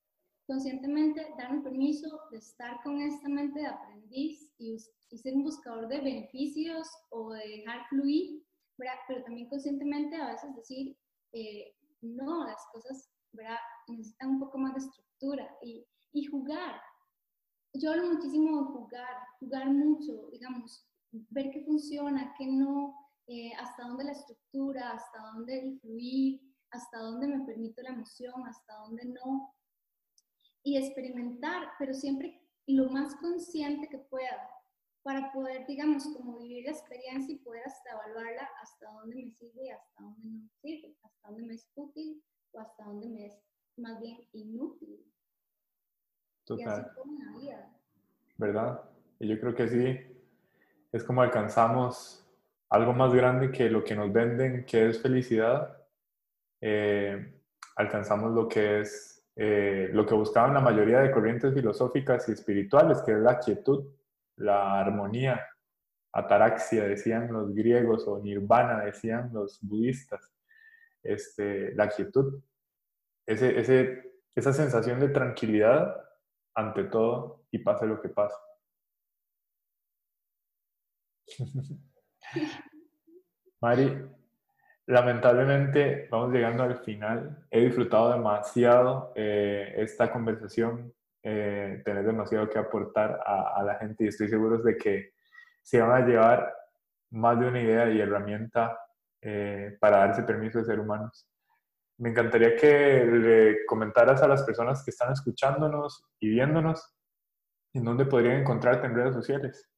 Conscientemente 0.46 1.26
darme 1.38 1.58
el 1.58 1.62
permiso 1.62 2.20
de 2.30 2.38
estar 2.38 2.82
con 2.82 3.00
esta 3.00 3.28
mente 3.28 3.60
de 3.60 3.66
aprendiz 3.66 4.50
y, 4.58 4.78
y 5.10 5.18
ser 5.18 5.34
un 5.34 5.44
buscador 5.44 5.88
de 5.88 6.00
beneficios 6.00 6.88
o 7.10 7.32
de 7.32 7.46
dejar 7.48 7.86
fluir 7.88 8.47
pero 9.06 9.22
también 9.24 9.48
conscientemente 9.48 10.16
a 10.16 10.32
veces 10.32 10.54
decir, 10.54 10.96
eh, 11.32 11.74
no, 12.00 12.46
las 12.46 12.64
cosas 12.72 13.10
¿verdad? 13.32 13.58
necesitan 13.88 14.30
un 14.30 14.40
poco 14.40 14.58
más 14.58 14.74
de 14.74 14.80
estructura 14.80 15.48
y, 15.62 15.84
y 16.12 16.26
jugar. 16.26 16.80
Yo 17.74 17.90
hablo 17.90 18.12
muchísimo 18.12 18.58
de 18.58 18.64
jugar, 18.68 19.16
jugar 19.40 19.70
mucho, 19.70 20.28
digamos, 20.32 20.86
ver 21.12 21.50
qué 21.50 21.64
funciona, 21.64 22.34
qué 22.38 22.46
no, 22.46 22.94
eh, 23.26 23.52
hasta 23.58 23.84
dónde 23.86 24.04
la 24.04 24.12
estructura, 24.12 24.92
hasta 24.92 25.18
dónde 25.34 25.60
el 25.60 25.80
fluir, 25.80 26.40
hasta 26.70 26.98
dónde 26.98 27.28
me 27.28 27.44
permito 27.44 27.82
la 27.82 27.90
emoción, 27.90 28.46
hasta 28.46 28.74
dónde 28.74 29.04
no. 29.04 29.54
Y 30.62 30.76
experimentar, 30.76 31.68
pero 31.78 31.94
siempre 31.94 32.42
lo 32.66 32.90
más 32.90 33.14
consciente 33.16 33.88
que 33.88 33.98
pueda, 33.98 34.48
para 35.08 35.32
poder, 35.32 35.64
digamos, 35.66 36.04
como 36.14 36.36
vivir 36.38 36.66
la 36.66 36.72
experiencia 36.72 37.34
y 37.34 37.38
poder 37.38 37.62
hasta 37.64 37.92
evaluarla 37.92 38.46
hasta 38.60 38.90
dónde 38.92 39.16
me 39.16 39.30
sirve 39.30 39.64
y 39.64 39.70
hasta 39.70 40.02
dónde 40.02 40.20
no 40.22 40.42
me 40.42 40.50
sirve, 40.60 40.94
hasta 41.02 41.28
dónde 41.28 41.46
me 41.46 41.54
es 41.54 41.72
útil 41.76 42.22
o 42.52 42.60
hasta 42.60 42.84
dónde 42.84 43.08
me 43.08 43.26
es 43.28 43.42
más 43.78 43.98
bien 44.02 44.18
inútil. 44.34 45.00
Total. 46.44 46.62
Y 46.62 46.68
así 46.68 46.94
como 46.94 47.18
la 47.24 47.38
vida. 47.38 47.70
¿Verdad? 48.36 48.82
Y 49.18 49.28
yo 49.28 49.40
creo 49.40 49.54
que 49.54 49.68
sí, 49.68 49.98
es 50.92 51.02
como 51.04 51.22
alcanzamos 51.22 52.28
algo 52.68 52.92
más 52.92 53.14
grande 53.14 53.50
que 53.50 53.70
lo 53.70 53.84
que 53.84 53.96
nos 53.96 54.12
venden, 54.12 54.66
que 54.66 54.90
es 54.90 55.00
felicidad. 55.00 55.86
Eh, 56.60 57.32
alcanzamos 57.76 58.34
lo 58.34 58.46
que 58.46 58.80
es, 58.80 59.26
eh, 59.36 59.88
lo 59.90 60.04
que 60.04 60.14
buscaban 60.14 60.52
la 60.52 60.60
mayoría 60.60 60.98
de 60.98 61.10
corrientes 61.10 61.54
filosóficas 61.54 62.28
y 62.28 62.32
espirituales, 62.32 63.00
que 63.00 63.12
es 63.12 63.20
la 63.20 63.38
quietud 63.38 63.86
la 64.38 64.80
armonía, 64.80 65.46
ataraxia 66.12 66.84
decían 66.84 67.32
los 67.32 67.54
griegos 67.54 68.06
o 68.08 68.18
nirvana 68.18 68.84
decían 68.84 69.30
los 69.32 69.58
budistas, 69.62 70.32
este, 71.02 71.74
la 71.74 71.88
quietud, 71.88 72.42
ese, 73.26 73.58
ese, 73.58 74.12
esa 74.34 74.52
sensación 74.52 75.00
de 75.00 75.08
tranquilidad 75.08 75.96
ante 76.54 76.84
todo 76.84 77.44
y 77.50 77.58
pase 77.58 77.86
lo 77.86 78.00
que 78.00 78.08
pase. 78.08 78.36
Mari, 83.60 84.08
lamentablemente 84.86 86.08
vamos 86.10 86.32
llegando 86.32 86.62
al 86.62 86.78
final. 86.78 87.46
He 87.50 87.60
disfrutado 87.60 88.12
demasiado 88.12 89.12
eh, 89.14 89.74
esta 89.76 90.10
conversación 90.10 90.94
eh, 91.22 91.82
tener 91.84 92.04
demasiado 92.04 92.48
que 92.48 92.58
aportar 92.58 93.20
a, 93.24 93.62
la 93.64 93.74
gente 93.76 94.04
y 94.04 94.08
estoy 94.08 94.28
seguro 94.28 94.58
de 94.58 94.76
que 94.76 95.12
se 95.62 95.80
van 95.80 96.02
a 96.02 96.06
llevar 96.06 96.54
más 97.10 97.38
de 97.40 97.48
una 97.48 97.60
idea 97.60 97.90
y 97.90 98.00
herramienta 98.00 98.78
eh, 99.20 99.76
para 99.80 99.98
darse 99.98 100.22
permiso 100.22 100.58
de 100.58 100.64
ser 100.64 100.78
humanos. 100.78 101.28
Me 101.98 102.10
encantaría 102.10 102.54
que 102.54 103.04
le 103.04 103.66
comentaras 103.66 104.22
a 104.22 104.28
las 104.28 104.44
personas 104.44 104.84
que 104.84 104.92
están 104.92 105.12
escuchándonos 105.12 106.04
y 106.20 106.30
viéndonos 106.30 106.94
en 107.74 107.84
dónde 107.84 108.06
podrían 108.06 108.40
encontrarte 108.40 108.86
en 108.86 108.94
redes 108.94 109.14
sociales. 109.14 109.68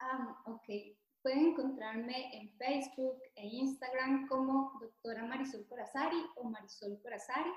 Ah, 0.00 0.42
ok. 0.46 0.96
pueden 1.22 1.50
encontrarme 1.50 2.36
en 2.36 2.50
Facebook 2.56 3.20
e 3.36 3.46
Instagram 3.46 4.26
como 4.28 4.78
doctora 4.80 5.24
Marisol 5.24 5.66
Corazari 5.68 6.16
o 6.36 6.48
Marisol 6.48 6.98
Corazari. 7.02 7.50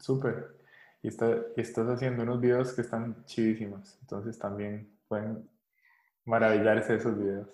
Súper. 0.00 0.56
Y, 1.02 1.08
estás 1.08 1.88
haciendo 1.88 2.22
unos 2.22 2.40
videos 2.40 2.72
que 2.72 2.80
están 2.80 3.24
chidísimos, 3.26 3.98
entonces 4.00 4.38
también 4.38 4.98
pueden 5.06 5.48
maravillarse 6.24 6.94
de 6.94 6.98
esos 6.98 7.18
videos. 7.18 7.48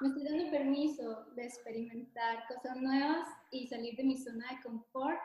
Me 0.00 0.08
estoy 0.08 0.24
dando 0.24 0.50
permiso 0.50 1.26
de 1.34 1.44
experimentar 1.44 2.46
cosas 2.48 2.76
nuevas 2.76 3.26
y 3.50 3.66
salir 3.66 3.96
de 3.96 4.04
mi 4.04 4.16
zona 4.16 4.46
de 4.50 4.62
confort 4.62 5.18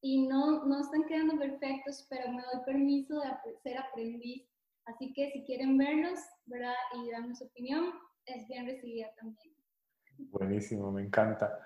y 0.00 0.26
no, 0.26 0.64
no 0.64 0.80
están 0.80 1.04
quedando 1.04 1.38
perfectos, 1.38 2.06
pero 2.08 2.32
me 2.32 2.42
doy 2.42 2.64
permiso 2.64 3.20
de 3.20 3.56
ser 3.62 3.78
aprendiz. 3.78 4.46
Así 4.86 5.12
que 5.12 5.30
si 5.30 5.44
quieren 5.44 5.76
verlos, 5.78 6.18
¿verdad? 6.46 6.74
Y 6.96 7.10
darme 7.10 7.34
su 7.34 7.44
opinión, 7.44 7.92
es 8.26 8.46
bien 8.48 8.66
recibida 8.66 9.12
también. 9.16 9.54
Buenísimo, 10.18 10.90
me 10.90 11.02
encanta. 11.02 11.60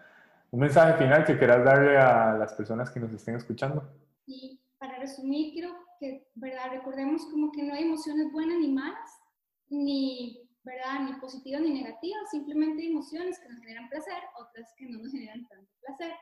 ¿Un 0.51 0.61
mensaje 0.61 1.03
final 1.03 1.25
que 1.25 1.37
quieras 1.37 1.65
darle 1.65 1.97
a 1.97 2.35
las 2.35 2.55
personas 2.55 2.91
que 2.91 3.01
nos 3.01 3.12
estén 3.12 3.35
escuchando? 3.35 3.93
Y 4.27 4.61
para 4.79 4.99
resumir, 4.99 5.53
quiero 5.53 5.75
que, 5.99 6.29
¿verdad? 6.35 6.71
Recordemos 6.71 7.25
como 7.27 7.51
que 7.51 7.62
no 7.62 7.75
hay 7.75 7.85
emociones 7.85 8.31
buenas 8.31 8.59
ni 8.59 8.69
malas, 8.69 9.11
ni, 9.69 10.49
¿verdad? 10.62 11.01
Ni 11.01 11.15
positivas 11.21 11.62
ni 11.62 11.73
negativas, 11.73 12.31
simplemente 12.31 12.87
emociones 12.87 13.39
que 13.41 13.49
nos 13.49 13.59
generan 13.61 13.89
placer, 13.89 14.23
otras 14.39 14.73
que 14.77 14.87
no 14.87 14.99
nos 14.99 15.11
generan 15.11 15.47
tanto 15.49 15.71
placer, 15.81 16.12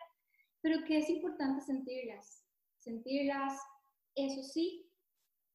pero 0.62 0.82
que 0.84 0.98
es 0.98 1.10
importante 1.10 1.60
sentirlas. 1.60 2.44
Sentirlas, 2.78 3.60
eso 4.14 4.42
sí, 4.42 4.90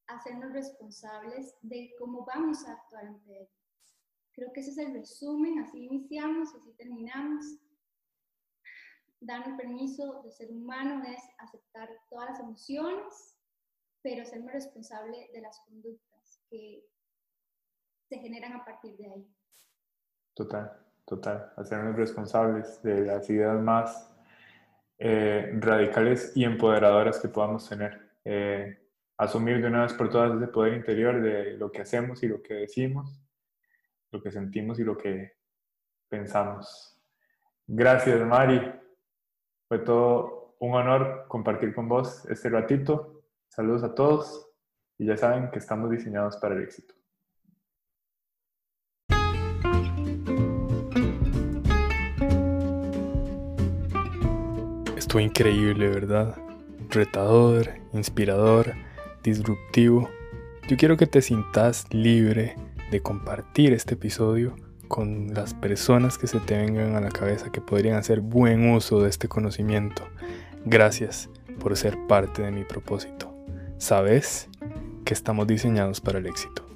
hacernos 0.08 0.52
responsables 0.52 1.54
de 1.62 1.94
cómo 1.98 2.24
vamos 2.24 2.66
a 2.66 2.72
actuar 2.72 3.06
ante 3.06 3.40
ellas. 3.40 3.50
Creo 4.32 4.52
que 4.52 4.60
ese 4.60 4.70
es 4.70 4.78
el 4.78 4.94
resumen, 4.94 5.58
así 5.58 5.84
iniciamos, 5.84 6.54
así 6.54 6.72
terminamos. 6.72 7.44
Darnos 9.20 9.58
permiso 9.58 10.22
de 10.22 10.30
ser 10.30 10.50
humano 10.50 11.02
es 11.04 11.22
aceptar 11.38 11.88
todas 12.08 12.30
las 12.30 12.40
emociones, 12.40 13.36
pero 14.02 14.24
serme 14.24 14.52
responsable 14.52 15.28
de 15.32 15.40
las 15.40 15.60
conductas 15.60 16.40
que 16.48 16.84
se 18.08 18.18
generan 18.18 18.52
a 18.52 18.64
partir 18.64 18.96
de 18.96 19.06
ahí. 19.10 19.26
Total, 20.34 20.86
total. 21.04 21.52
Hacernos 21.56 21.96
responsables 21.96 22.80
de 22.82 23.06
las 23.06 23.28
ideas 23.28 23.60
más 23.60 24.14
eh, 24.98 25.50
radicales 25.58 26.32
y 26.36 26.44
empoderadoras 26.44 27.18
que 27.18 27.28
podamos 27.28 27.68
tener. 27.68 28.08
Eh, 28.24 28.77
asumir 29.18 29.60
de 29.60 29.68
una 29.68 29.82
vez 29.82 29.92
por 29.92 30.08
todas 30.08 30.34
ese 30.36 30.48
poder 30.48 30.74
interior 30.74 31.20
de 31.20 31.56
lo 31.58 31.70
que 31.70 31.82
hacemos 31.82 32.22
y 32.22 32.28
lo 32.28 32.42
que 32.42 32.54
decimos 32.54 33.20
lo 34.10 34.22
que 34.22 34.30
sentimos 34.30 34.78
y 34.78 34.84
lo 34.84 34.96
que 34.96 35.36
pensamos. 36.08 36.96
Gracias, 37.66 38.24
Mari. 38.26 38.72
Fue 39.68 39.80
todo 39.80 40.56
un 40.60 40.74
honor 40.74 41.26
compartir 41.28 41.74
con 41.74 41.88
vos 41.88 42.24
este 42.26 42.48
ratito. 42.48 43.22
Saludos 43.48 43.84
a 43.84 43.94
todos 43.94 44.50
y 44.96 45.06
ya 45.06 45.16
saben 45.16 45.50
que 45.50 45.58
estamos 45.58 45.90
diseñados 45.90 46.36
para 46.38 46.54
el 46.54 46.62
éxito. 46.62 46.94
Estuvo 54.96 55.20
increíble, 55.20 55.88
¿verdad? 55.88 56.36
Retador, 56.90 57.66
inspirador, 57.92 58.74
disruptivo. 59.28 60.08
Yo 60.68 60.76
quiero 60.76 60.96
que 60.96 61.06
te 61.06 61.22
sintas 61.22 61.86
libre 61.90 62.56
de 62.90 63.00
compartir 63.00 63.72
este 63.72 63.94
episodio 63.94 64.56
con 64.88 65.34
las 65.34 65.54
personas 65.54 66.18
que 66.18 66.26
se 66.26 66.40
te 66.40 66.56
vengan 66.56 66.96
a 66.96 67.00
la 67.00 67.10
cabeza 67.10 67.52
que 67.52 67.60
podrían 67.60 67.96
hacer 67.96 68.20
buen 68.20 68.70
uso 68.70 69.02
de 69.02 69.10
este 69.10 69.28
conocimiento. 69.28 70.02
Gracias 70.64 71.28
por 71.60 71.76
ser 71.76 71.96
parte 72.06 72.42
de 72.42 72.50
mi 72.50 72.64
propósito. 72.64 73.34
Sabes 73.78 74.48
que 75.04 75.14
estamos 75.14 75.46
diseñados 75.46 76.00
para 76.00 76.18
el 76.18 76.26
éxito. 76.26 76.67